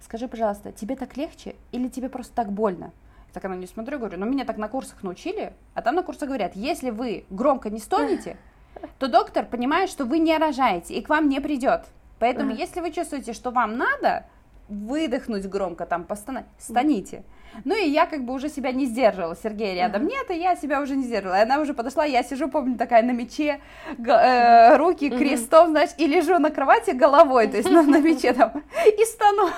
скажи, 0.00 0.28
пожалуйста, 0.28 0.72
тебе 0.72 0.96
так 0.96 1.16
легче 1.16 1.54
или 1.72 1.88
тебе 1.88 2.08
просто 2.08 2.34
так 2.34 2.50
больно? 2.50 2.92
Так 3.32 3.44
она 3.44 3.54
не 3.54 3.66
смотрю, 3.66 3.98
говорю, 3.98 4.18
но 4.18 4.26
меня 4.26 4.44
так 4.44 4.56
на 4.56 4.68
курсах 4.68 5.02
научили, 5.02 5.52
а 5.74 5.82
там 5.82 5.94
на 5.94 6.02
курсах 6.02 6.28
говорят, 6.28 6.56
если 6.56 6.90
вы 6.90 7.24
громко 7.30 7.70
не 7.70 7.78
стонете, 7.78 8.36
то 8.98 9.08
доктор 9.08 9.46
понимает, 9.46 9.90
что 9.90 10.04
вы 10.04 10.18
не 10.18 10.36
рожаете 10.36 10.94
и 10.94 11.02
к 11.02 11.08
вам 11.08 11.28
не 11.28 11.40
придет. 11.40 11.82
Поэтому, 12.18 12.52
Ага. 12.52 12.60
если 12.60 12.80
вы 12.80 12.90
чувствуете, 12.90 13.32
что 13.32 13.50
вам 13.50 13.76
надо 13.78 14.24
выдохнуть 14.68 15.46
громко, 15.46 15.86
там, 15.86 16.04
постонать, 16.04 16.44
стоните. 16.58 17.24
Ну 17.64 17.74
и 17.74 17.88
я 17.88 18.06
как 18.06 18.24
бы 18.24 18.32
уже 18.32 18.48
себя 18.48 18.70
не 18.70 18.86
сдерживала, 18.86 19.34
Сергея 19.34 19.74
рядом 19.74 20.02
Ага. 20.02 20.10
нет, 20.10 20.30
и 20.30 20.40
я 20.40 20.54
себя 20.54 20.80
уже 20.80 20.94
не 20.94 21.02
сдерживала. 21.02 21.38
И 21.38 21.42
она 21.42 21.58
уже 21.60 21.74
подошла, 21.74 22.04
я 22.04 22.22
сижу, 22.22 22.48
помню, 22.48 22.78
такая 22.78 23.02
на 23.02 23.10
мече, 23.10 23.60
э, 23.98 24.76
руки 24.76 25.10
крестом, 25.10 25.70
знаешь, 25.70 25.90
и 25.98 26.06
лежу 26.06 26.38
на 26.38 26.50
кровати 26.50 26.90
головой, 26.90 27.48
то 27.48 27.56
есть 27.56 27.70
на, 27.70 27.82
на 27.82 28.00
мече 28.00 28.32
там, 28.32 28.62
и 28.86 29.04
стану. 29.04 29.48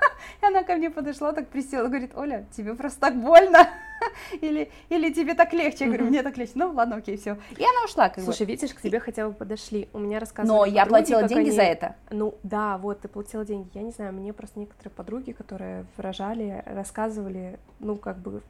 И 0.42 0.46
она 0.46 0.62
ко 0.62 0.76
мне 0.76 0.90
подошла, 0.90 1.32
так 1.32 1.48
присела, 1.48 1.88
говорит, 1.88 2.16
Оля, 2.16 2.46
тебе 2.56 2.74
просто 2.74 3.00
так 3.00 3.16
больно? 3.20 3.68
Или, 4.40 4.70
или 4.88 5.12
тебе 5.12 5.34
так 5.34 5.52
легче? 5.52 5.84
Я 5.84 5.86
говорю, 5.88 6.06
мне 6.06 6.22
так 6.22 6.38
легче. 6.38 6.52
Ну, 6.54 6.72
ладно, 6.72 6.96
окей, 6.96 7.18
все. 7.18 7.36
И 7.50 7.62
она 7.62 7.84
ушла, 7.84 8.08
как 8.08 8.18
бы. 8.18 8.22
Слушай, 8.32 8.46
видишь, 8.46 8.72
к 8.72 8.80
тебе 8.80 8.98
хотя 8.98 9.28
бы 9.28 9.34
подошли. 9.34 9.90
У 9.92 9.98
меня 9.98 10.18
рассказывали 10.18 10.58
Но 10.58 10.64
я 10.64 10.84
подруги, 10.84 10.88
платила 10.88 11.20
как 11.20 11.28
деньги 11.28 11.48
они- 11.48 11.56
за 11.56 11.62
это. 11.62 11.96
Ну 12.08 12.34
да, 12.42 12.78
вот 12.78 13.00
ты 13.00 13.08
платила 13.08 13.44
деньги. 13.44 13.68
Я 13.74 13.82
не 13.82 13.90
знаю, 13.90 14.14
мне 14.14 14.32
просто 14.32 14.58
некоторые 14.58 14.90
подруги, 14.92 15.32
которые 15.32 15.84
рожали, 15.98 16.62
рассказывали, 16.64 17.58
ну 17.78 17.96
как 17.96 18.16
бы, 18.18 18.42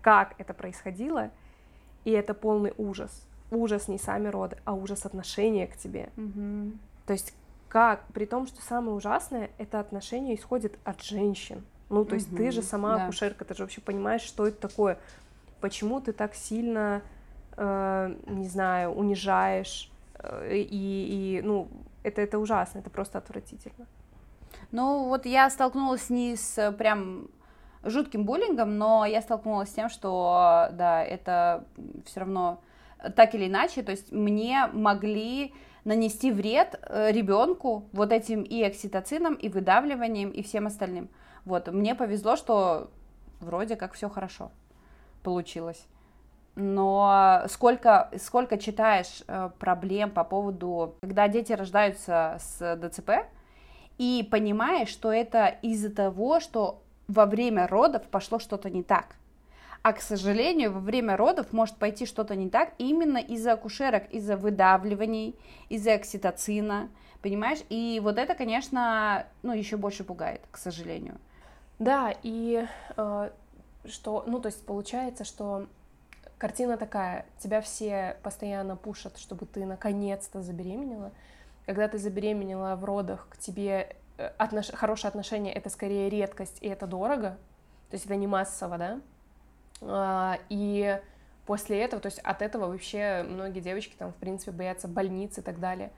как 0.00 0.34
это 0.38 0.54
происходило, 0.54 1.30
и 2.04 2.10
это 2.10 2.32
полный 2.32 2.72
ужас. 2.78 3.26
Ужас 3.50 3.88
не 3.88 3.98
сами 3.98 4.28
роды, 4.28 4.56
а 4.64 4.72
ужас 4.72 5.04
отношения 5.04 5.66
к 5.66 5.76
тебе. 5.76 6.08
То 7.06 7.12
есть 7.12 7.34
как, 7.74 8.04
при 8.12 8.24
том, 8.24 8.46
что 8.46 8.62
самое 8.62 8.96
ужасное, 8.96 9.50
это 9.58 9.80
отношение 9.80 10.36
исходит 10.36 10.78
от 10.84 11.02
женщин. 11.02 11.64
Ну, 11.90 12.04
то 12.04 12.14
есть 12.14 12.30
ты 12.36 12.52
же 12.52 12.62
сама 12.62 12.96
да. 12.96 13.02
акушерка, 13.02 13.44
ты 13.44 13.52
же 13.54 13.64
вообще 13.64 13.80
понимаешь, 13.80 14.20
что 14.20 14.46
это 14.46 14.68
такое. 14.68 14.96
Почему 15.60 16.00
ты 16.00 16.12
так 16.12 16.36
сильно, 16.36 17.02
э, 17.56 18.14
не 18.28 18.46
знаю, 18.46 18.92
унижаешь, 18.92 19.90
э, 20.20 20.56
и, 20.56 21.38
и, 21.40 21.42
ну, 21.42 21.66
это, 22.04 22.22
это 22.22 22.38
ужасно, 22.38 22.78
это 22.78 22.90
просто 22.90 23.18
отвратительно. 23.18 23.86
Ну, 24.70 25.08
вот 25.08 25.26
я 25.26 25.50
столкнулась 25.50 26.10
не 26.10 26.36
с 26.36 26.56
э, 26.56 26.70
прям 26.70 27.26
жутким 27.82 28.24
буллингом, 28.24 28.78
но 28.78 29.04
я 29.04 29.20
столкнулась 29.20 29.70
с 29.70 29.74
тем, 29.74 29.88
что, 29.88 30.68
да, 30.74 31.02
это 31.02 31.64
все 32.06 32.20
равно 32.20 32.60
так 33.16 33.34
или 33.34 33.48
иначе, 33.48 33.82
то 33.82 33.90
есть 33.90 34.12
мне 34.12 34.68
могли 34.72 35.52
нанести 35.84 36.32
вред 36.32 36.80
ребенку 36.88 37.88
вот 37.92 38.12
этим 38.12 38.42
и 38.42 38.62
окситоцином, 38.62 39.34
и 39.34 39.48
выдавливанием, 39.48 40.30
и 40.30 40.42
всем 40.42 40.66
остальным. 40.66 41.08
Вот, 41.44 41.68
мне 41.68 41.94
повезло, 41.94 42.36
что 42.36 42.90
вроде 43.40 43.76
как 43.76 43.92
все 43.92 44.08
хорошо 44.08 44.50
получилось. 45.22 45.86
Но 46.56 47.42
сколько, 47.48 48.10
сколько 48.18 48.58
читаешь 48.58 49.22
э, 49.26 49.50
проблем 49.58 50.10
по 50.10 50.22
поводу, 50.22 50.94
когда 51.00 51.26
дети 51.26 51.52
рождаются 51.52 52.38
с 52.38 52.76
ДЦП, 52.76 53.10
и 53.98 54.26
понимаешь, 54.30 54.88
что 54.88 55.12
это 55.12 55.48
из-за 55.62 55.90
того, 55.92 56.38
что 56.38 56.82
во 57.08 57.26
время 57.26 57.66
родов 57.66 58.02
пошло 58.04 58.38
что-то 58.38 58.70
не 58.70 58.82
так. 58.82 59.16
А, 59.84 59.92
к 59.92 60.00
сожалению, 60.00 60.72
во 60.72 60.80
время 60.80 61.14
родов 61.14 61.52
может 61.52 61.76
пойти 61.76 62.06
что-то 62.06 62.34
не 62.34 62.48
так 62.48 62.72
именно 62.78 63.18
из-за 63.18 63.52
акушерок, 63.52 64.10
из-за 64.10 64.38
выдавливаний, 64.38 65.38
из-за 65.68 65.92
окситоцина, 65.92 66.88
понимаешь? 67.20 67.58
И 67.68 68.00
вот 68.02 68.16
это, 68.16 68.34
конечно, 68.34 69.26
ну, 69.42 69.52
еще 69.52 69.76
больше 69.76 70.02
пугает, 70.02 70.40
к 70.50 70.56
сожалению. 70.56 71.20
Да, 71.78 72.14
и 72.22 72.66
э, 72.96 73.30
что, 73.84 74.24
ну, 74.26 74.40
то 74.40 74.46
есть 74.46 74.64
получается, 74.64 75.24
что 75.24 75.66
картина 76.38 76.78
такая, 76.78 77.26
тебя 77.38 77.60
все 77.60 78.16
постоянно 78.22 78.76
пушат, 78.76 79.18
чтобы 79.18 79.44
ты 79.44 79.66
наконец-то 79.66 80.40
забеременела. 80.40 81.12
Когда 81.66 81.88
ты 81.88 81.98
забеременела 81.98 82.74
в 82.76 82.86
родах, 82.86 83.28
к 83.28 83.36
тебе 83.36 83.94
э, 84.16 84.30
отнош... 84.38 84.70
хорошее 84.70 85.10
отношение 85.10 85.52
это 85.52 85.68
скорее 85.68 86.08
редкость, 86.08 86.56
и 86.62 86.68
это 86.68 86.86
дорого, 86.86 87.36
то 87.90 87.96
есть 87.96 88.06
это 88.06 88.16
не 88.16 88.26
массово, 88.26 88.78
да. 88.78 89.00
А, 89.86 90.38
и 90.48 91.00
после 91.46 91.80
этого, 91.82 92.00
то 92.00 92.06
есть 92.06 92.18
от 92.20 92.42
этого 92.42 92.68
вообще 92.68 93.24
многие 93.28 93.60
девочки 93.60 93.94
там, 93.98 94.12
в 94.12 94.16
принципе, 94.16 94.50
боятся 94.50 94.88
больниц 94.88 95.38
и 95.38 95.42
так 95.42 95.60
далее. 95.60 95.90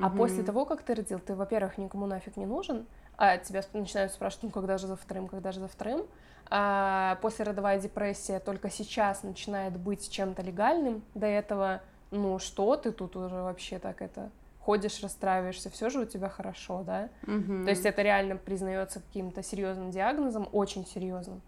А 0.00 0.08
после 0.08 0.42
того, 0.42 0.64
как 0.64 0.82
ты 0.82 0.94
родил, 0.94 1.18
ты, 1.18 1.34
во-первых, 1.34 1.76
никому 1.76 2.06
нафиг 2.06 2.38
не 2.38 2.46
нужен, 2.46 2.86
а 3.18 3.36
тебя 3.36 3.62
начинают 3.74 4.10
спрашивать, 4.10 4.44
ну, 4.44 4.50
когда 4.50 4.78
же 4.78 4.86
за 4.86 4.96
вторым, 4.96 5.28
когда 5.28 5.52
же 5.52 5.60
за 5.60 5.68
вторым. 5.68 6.06
А 6.48 7.18
послеродовая 7.22 7.78
депрессия 7.78 8.38
только 8.38 8.70
сейчас 8.70 9.22
начинает 9.22 9.78
быть 9.78 10.10
чем-то 10.10 10.42
легальным. 10.42 11.02
До 11.14 11.26
этого, 11.26 11.82
ну, 12.10 12.38
что 12.38 12.76
ты 12.76 12.90
тут 12.90 13.16
уже 13.16 13.34
вообще 13.34 13.78
так 13.78 14.02
это 14.02 14.30
ходишь, 14.60 15.02
расстраиваешься, 15.02 15.70
все 15.70 15.90
же 15.90 16.00
у 16.00 16.04
тебя 16.04 16.28
хорошо, 16.28 16.84
да? 16.84 17.08
Мгм. 17.26 17.64
То 17.64 17.70
есть 17.70 17.84
это 17.84 18.00
реально 18.02 18.36
признается 18.36 19.00
каким-то 19.00 19.42
серьезным 19.42 19.90
диагнозом, 19.90 20.48
очень 20.52 20.86
серьезным. 20.86 21.42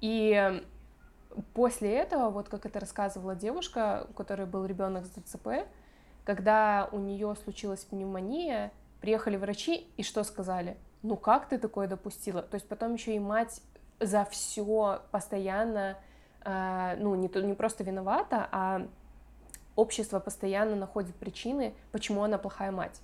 И 0.00 0.62
после 1.54 1.94
этого, 1.94 2.30
вот 2.30 2.48
как 2.48 2.66
это 2.66 2.80
рассказывала 2.80 3.34
девушка, 3.34 4.06
у 4.10 4.12
которой 4.12 4.46
был 4.46 4.64
ребенок 4.66 5.04
с 5.04 5.10
ДЦП, 5.10 5.66
когда 6.24 6.88
у 6.92 6.98
нее 6.98 7.34
случилась 7.42 7.84
пневмония, 7.84 8.72
приехали 9.00 9.36
врачи 9.36 9.86
и 9.96 10.02
что 10.02 10.24
сказали? 10.24 10.76
Ну 11.02 11.16
как 11.16 11.48
ты 11.48 11.58
такое 11.58 11.86
допустила? 11.86 12.42
То 12.42 12.54
есть 12.54 12.66
потом 12.66 12.94
еще 12.94 13.14
и 13.14 13.18
мать 13.18 13.60
за 14.00 14.24
все 14.24 15.02
постоянно, 15.10 15.96
э, 16.44 16.96
ну 16.98 17.14
не, 17.14 17.28
не 17.42 17.54
просто 17.54 17.84
виновата, 17.84 18.48
а 18.50 18.86
общество 19.76 20.20
постоянно 20.20 20.76
находит 20.76 21.14
причины, 21.16 21.74
почему 21.92 22.22
она 22.22 22.38
плохая 22.38 22.70
мать. 22.70 23.00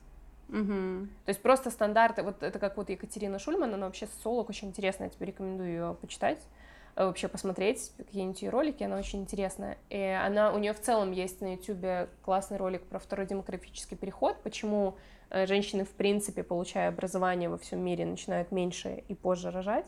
Мгм. 0.48 1.10
То 1.24 1.30
есть 1.30 1.42
просто 1.42 1.70
стандарты, 1.70 2.22
вот 2.22 2.42
это 2.42 2.58
как 2.58 2.76
вот 2.76 2.90
Екатерина 2.90 3.38
Шульман, 3.38 3.74
она 3.74 3.86
вообще 3.86 4.06
социолог, 4.06 4.48
очень 4.48 4.68
интересная, 4.68 5.08
я 5.08 5.10
тебе 5.10 5.26
рекомендую 5.26 5.68
ее 5.68 5.96
почитать, 6.00 6.40
вообще 6.96 7.28
посмотреть 7.28 7.92
какие-нибудь 7.96 8.42
ее 8.42 8.50
ролики, 8.50 8.82
она 8.82 8.96
очень 8.98 9.20
интересная. 9.20 9.78
И 9.88 10.00
она, 10.00 10.52
у 10.52 10.58
нее 10.58 10.72
в 10.72 10.80
целом 10.80 11.12
есть 11.12 11.40
на 11.40 11.54
YouTube 11.54 12.10
классный 12.22 12.56
ролик 12.58 12.82
про 12.86 12.98
второй 12.98 13.26
демографический 13.26 13.96
переход, 13.96 14.36
почему 14.42 14.96
э, 15.30 15.46
женщины 15.46 15.84
в 15.84 15.90
принципе, 15.90 16.42
получая 16.42 16.88
образование 16.88 17.48
во 17.48 17.58
всем 17.58 17.80
мире, 17.80 18.04
начинают 18.04 18.52
меньше 18.52 19.04
и 19.08 19.14
позже 19.14 19.50
рожать, 19.50 19.86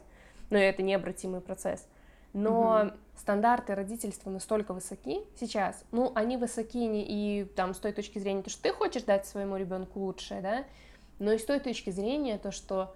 но 0.51 0.59
это 0.59 0.83
необратимый 0.83 1.41
процесс. 1.41 1.87
Но 2.33 2.85
Мгм. 2.85 2.93
стандарты 3.17 3.75
родительства 3.75 4.31
настолько 4.31 4.73
высоки 4.73 5.21
сейчас, 5.39 5.85
ну, 5.93 6.13
они 6.15 6.37
высоки 6.39 6.87
не 6.87 7.05
и 7.05 7.45
там 7.45 7.75
с 7.75 7.79
той 7.79 7.93
точки 7.93 8.19
зрения, 8.19 8.43
то, 8.43 8.51
что 8.51 8.63
ты 8.63 8.73
хочешь 8.73 9.03
дать 9.03 9.27
своему 9.27 9.57
ребенку 9.57 10.01
лучшее, 10.01 10.41
да, 10.41 10.65
но 11.19 11.33
и 11.33 11.39
с 11.39 11.45
той 11.45 11.61
точки 11.61 11.91
зрения, 11.91 12.39
то, 12.39 12.51
что 12.51 12.95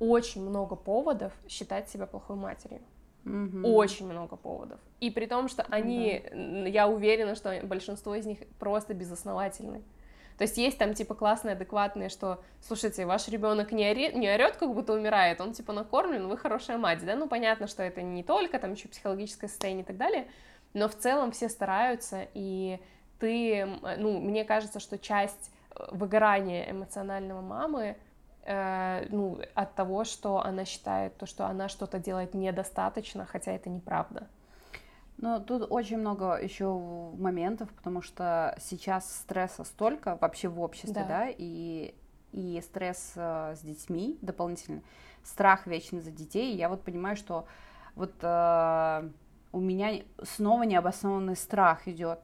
очень 0.00 0.42
много 0.42 0.74
поводов 0.74 1.32
считать 1.48 1.88
себя 1.88 2.06
плохой 2.06 2.34
матерью. 2.34 2.80
Мгм. 3.24 3.64
Очень 3.64 4.06
много 4.08 4.36
поводов. 4.36 4.80
И 5.00 5.10
при 5.10 5.26
том, 5.26 5.48
что 5.48 5.64
они, 5.70 6.22
н- 6.32 6.66
я 6.66 6.88
уверена, 6.88 7.34
что 7.34 7.60
большинство 7.62 8.14
из 8.14 8.26
них 8.26 8.38
просто 8.58 8.94
безосновательны. 8.94 9.78
То 9.78 10.38
То 10.38 10.44
есть 10.44 10.58
есть 10.58 10.78
там 10.78 10.94
типа 10.94 11.14
классные, 11.14 11.52
адекватные, 11.52 12.08
что, 12.08 12.42
слушайте, 12.60 13.06
ваш 13.06 13.28
ребенок 13.28 13.70
не, 13.70 13.84
ори... 13.84 14.12
не 14.12 14.28
орет, 14.28 14.56
как 14.56 14.74
будто 14.74 14.92
умирает, 14.92 15.40
он 15.40 15.52
типа 15.52 15.72
накормлен, 15.72 16.26
вы 16.26 16.36
хорошая 16.36 16.78
мать, 16.78 17.04
да, 17.04 17.14
ну 17.14 17.28
понятно, 17.28 17.68
что 17.68 17.82
это 17.84 18.02
не 18.02 18.24
только 18.24 18.58
там 18.58 18.72
еще 18.72 18.88
психологическое 18.88 19.46
состояние 19.48 19.84
и 19.84 19.86
так 19.86 19.96
далее, 19.98 20.26
но 20.74 20.88
в 20.88 20.96
целом 20.96 21.30
все 21.30 21.48
стараются, 21.48 22.26
и 22.34 22.80
ты, 23.20 23.68
ну, 23.98 24.18
мне 24.18 24.44
кажется, 24.44 24.80
что 24.80 24.98
часть 24.98 25.52
э, 25.76 25.84
выгорания 25.92 26.68
эмоционального 26.68 27.40
мамы, 27.40 27.96
э, 28.44 29.06
ну, 29.10 29.40
от 29.54 29.74
того, 29.74 30.04
что 30.04 30.44
она 30.44 30.64
считает, 30.64 31.16
то, 31.16 31.26
что 31.26 31.46
она 31.46 31.68
что-то 31.68 31.98
делает 31.98 32.34
недостаточно, 32.34 33.26
хотя 33.26 33.52
это 33.52 33.70
неправда. 33.70 34.28
Ну, 35.18 35.40
тут 35.40 35.66
очень 35.70 35.98
много 35.98 36.34
еще 36.42 36.66
моментов, 37.16 37.70
потому 37.70 38.02
что 38.02 38.56
сейчас 38.60 39.20
стресса 39.20 39.62
столько 39.64 40.18
вообще 40.20 40.48
в 40.48 40.60
обществе, 40.60 40.94
да, 40.94 41.06
да 41.06 41.28
и, 41.28 41.94
и 42.32 42.60
стресс 42.60 43.12
э, 43.14 43.54
с 43.56 43.60
детьми 43.60 44.18
дополнительно, 44.20 44.82
страх 45.22 45.66
вечный 45.66 46.00
за 46.00 46.10
детей. 46.10 46.56
Я 46.56 46.68
вот 46.68 46.82
понимаю, 46.82 47.16
что 47.16 47.46
вот 47.94 48.12
э, 48.20 49.10
у 49.52 49.60
меня 49.60 50.02
снова 50.22 50.64
необоснованный 50.64 51.36
страх 51.36 51.86
идет 51.86 52.20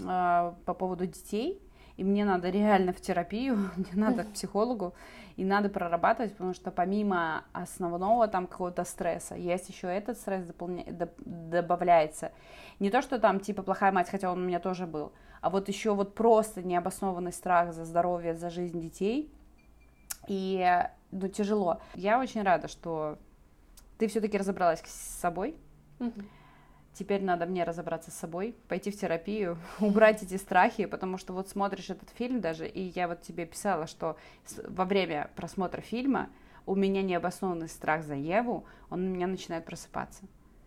э, 0.00 0.52
по 0.64 0.74
поводу 0.74 1.06
детей, 1.06 1.60
и 2.00 2.04
мне 2.04 2.24
надо 2.24 2.48
реально 2.48 2.94
в 2.94 3.00
терапию, 3.02 3.56
мне 3.76 3.92
надо 3.92 4.24
к 4.24 4.32
психологу, 4.32 4.94
и 5.36 5.44
надо 5.44 5.68
прорабатывать, 5.68 6.32
потому 6.32 6.54
что 6.54 6.70
помимо 6.70 7.44
основного 7.52 8.26
там 8.26 8.46
какого-то 8.46 8.84
стресса, 8.84 9.34
есть 9.34 9.68
еще 9.68 9.86
этот 9.86 10.16
стресс 10.16 10.46
дополня... 10.46 10.84
добавляется. 11.26 12.32
Не 12.78 12.88
то, 12.88 13.02
что 13.02 13.18
там 13.18 13.38
типа 13.38 13.62
плохая 13.62 13.92
мать, 13.92 14.08
хотя 14.08 14.32
он 14.32 14.38
у 14.38 14.46
меня 14.46 14.60
тоже 14.60 14.86
был, 14.86 15.12
а 15.42 15.50
вот 15.50 15.68
еще 15.68 15.94
вот 15.94 16.14
просто 16.14 16.62
необоснованный 16.62 17.34
страх 17.34 17.74
за 17.74 17.84
здоровье, 17.84 18.34
за 18.34 18.48
жизнь 18.48 18.80
детей, 18.80 19.30
и 20.26 20.82
ну, 21.10 21.28
тяжело. 21.28 21.82
Я 21.94 22.18
очень 22.18 22.42
рада, 22.42 22.68
что 22.68 23.18
ты 23.98 24.08
все-таки 24.08 24.38
разобралась 24.38 24.80
с 24.86 25.20
собой. 25.20 25.54
Mm-hmm 25.98 26.39
теперь 26.94 27.22
надо 27.22 27.46
мне 27.46 27.64
разобраться 27.64 28.10
с 28.10 28.14
собой, 28.14 28.54
пойти 28.68 28.90
в 28.90 28.98
терапию, 28.98 29.58
убрать 29.80 30.22
эти 30.22 30.36
страхи, 30.36 30.86
потому 30.86 31.18
что 31.18 31.32
вот 31.32 31.48
смотришь 31.48 31.90
этот 31.90 32.10
фильм 32.10 32.40
даже, 32.40 32.66
и 32.66 32.80
я 32.94 33.08
вот 33.08 33.22
тебе 33.22 33.46
писала, 33.46 33.86
что 33.86 34.16
во 34.66 34.84
время 34.84 35.30
просмотра 35.36 35.80
фильма 35.80 36.28
у 36.66 36.74
меня 36.74 37.02
необоснованный 37.02 37.68
страх 37.68 38.04
за 38.04 38.14
Еву, 38.14 38.64
он 38.90 39.06
у 39.06 39.10
меня 39.10 39.26
начинает 39.26 39.64
просыпаться. 39.64 40.24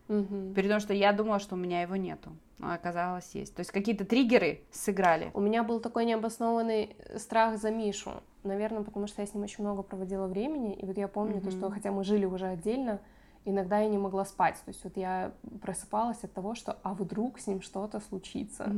Угу. 0.10 0.54
При 0.54 0.68
том, 0.68 0.80
что 0.80 0.94
я 0.94 1.14
думала, 1.14 1.40
что 1.40 1.56
у 1.56 1.58
меня 1.58 1.82
его 1.82 1.96
нету, 1.96 2.32
но 2.58 2.74
оказалось 2.74 3.30
есть. 3.34 3.56
То 3.56 3.62
есть 3.62 3.72
какие-то 3.72 4.06
триггеры 4.06 4.62
сыграли. 4.72 5.32
У 5.34 5.40
меня 5.40 5.64
был 5.64 5.80
такой 5.80 6.06
необоснованный 6.06 6.96
страх 7.18 7.58
за 7.58 7.72
Мишу, 7.72 8.12
наверное, 8.44 8.84
потому 8.84 9.08
что 9.08 9.22
я 9.22 9.28
с 9.28 9.34
ним 9.34 9.44
очень 9.44 9.64
много 9.64 9.82
проводила 9.82 10.28
времени, 10.28 10.74
и 10.74 10.86
вот 10.86 10.98
я 10.98 11.08
помню 11.08 11.38
угу. 11.38 11.46
то, 11.46 11.52
что 11.52 11.70
хотя 11.70 11.92
мы 11.92 12.04
жили 12.04 12.26
уже 12.26 12.48
отдельно, 12.48 13.00
иногда 13.46 13.80
я 13.80 13.90
не 13.90 13.98
могла 13.98 14.26
спать. 14.26 14.56
То 14.66 14.70
есть 14.70 14.84
вот 14.84 14.98
я 14.98 15.32
просыпалась 15.62 16.24
от 16.24 16.34
того, 16.34 16.56
что 16.56 16.78
а 16.84 16.94
вдруг 16.94 17.40
с 17.40 17.48
ним 17.48 17.62
что-то 17.62 18.00
случится. 18.00 18.74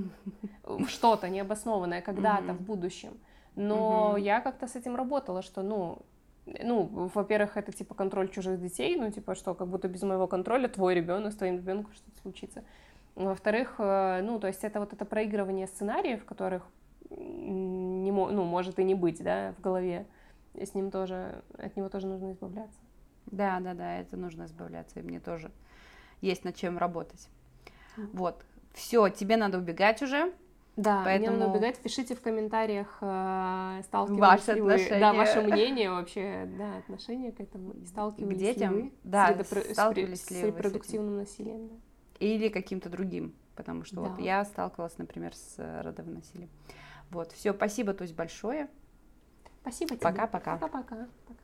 Что-то 0.88 1.30
необоснованное 1.30 2.02
когда-то 2.02 2.54
в 2.54 2.62
будущем. 2.62 3.18
Но 3.56 4.18
я 4.18 4.42
как-то 4.42 4.68
с 4.68 4.76
этим 4.76 4.96
работала, 4.96 5.42
что, 5.42 5.62
ну, 5.62 6.00
ну, 6.46 7.10
во-первых, 7.14 7.58
это 7.58 7.72
типа 7.72 7.96
контроль 7.96 8.30
чужих 8.30 8.62
детей, 8.62 8.96
ну, 8.98 9.10
типа, 9.12 9.34
что 9.36 9.54
как 9.54 9.68
будто 9.68 9.88
без 9.88 10.04
моего 10.04 10.28
контроля 10.28 10.68
твой 10.68 10.94
ребенок, 10.94 11.34
с 11.34 11.36
твоим 11.36 11.58
ребенком 11.58 11.94
что-то 11.94 12.20
случится. 12.22 12.64
Во-вторых, 13.16 13.76
э, 13.78 14.22
ну, 14.24 14.40
то 14.40 14.48
есть 14.48 14.64
это 14.64 14.80
вот 14.80 14.94
это 14.94 15.06
проигрывание 15.06 15.68
сценариев, 15.68 16.26
которых 16.26 16.64
не, 17.10 18.12
ну, 18.12 18.44
может 18.44 18.78
и 18.80 18.84
не 18.84 18.94
быть, 18.94 19.24
да, 19.24 19.54
в 19.58 19.62
голове. 19.62 20.06
с 20.54 20.74
ним 20.74 20.92
тоже, 20.92 21.42
от 21.58 21.76
него 21.76 21.90
тоже 21.90 22.08
нужно 22.08 22.32
избавляться. 22.32 22.78
Да, 23.28 23.60
да, 23.60 23.74
да, 23.74 24.00
это 24.00 24.18
нужно 24.18 24.46
избавляться, 24.46 25.00
и 25.00 25.04
мне 25.04 25.20
тоже 25.20 25.52
есть 26.22 26.44
над 26.44 26.56
чем 26.56 26.78
работать. 26.78 27.30
Вот, 28.14 28.44
все, 28.74 29.10
тебе 29.10 29.38
надо 29.38 29.58
убегать 29.58 30.02
уже. 30.02 30.34
Да, 30.76 31.04
поэтому... 31.06 31.38
мне 31.38 31.46
надо 31.46 31.58
убегать. 31.58 31.80
Пишите 31.80 32.16
в 32.16 32.22
комментариях, 32.22 32.98
э, 33.00 33.82
сталкивались 33.86 34.48
ли 34.48 34.62
вы, 34.62 35.00
да, 35.00 35.14
ваше 35.14 35.42
мнение 35.42 35.90
вообще, 35.90 36.50
да, 36.58 36.78
отношение 36.80 37.32
к 37.32 37.40
этому, 37.40 37.76
сталкивались 37.86 38.36
к 38.36 38.40
детям, 38.40 38.76
ли 38.76 38.82
вы 38.84 38.92
да, 39.06 39.28
с, 39.28 39.30
редопро... 39.32 39.74
сталкивались 39.74 40.26
с, 40.26 40.32
ли 40.32 40.42
с 40.42 40.44
репродуктивным 40.44 41.16
насилием. 41.16 41.70
Да. 41.70 41.76
Или 42.20 42.50
каким-то 42.50 42.90
другим, 42.90 43.34
потому 43.56 43.86
что 43.86 43.96
да. 43.96 44.02
вот 44.02 44.20
я 44.20 44.44
сталкивалась, 44.44 44.98
например, 44.98 45.34
с 45.34 45.56
э, 45.58 45.82
родовым 45.82 46.16
насилием. 46.16 46.50
Вот, 47.10 47.32
все, 47.32 47.54
спасибо, 47.54 47.94
то 47.94 48.02
есть 48.02 48.16
большое. 48.16 48.68
Спасибо 49.62 49.92
тебе. 49.92 50.02
Пока-пока. 50.02 50.58
Пока-пока. 50.58 51.08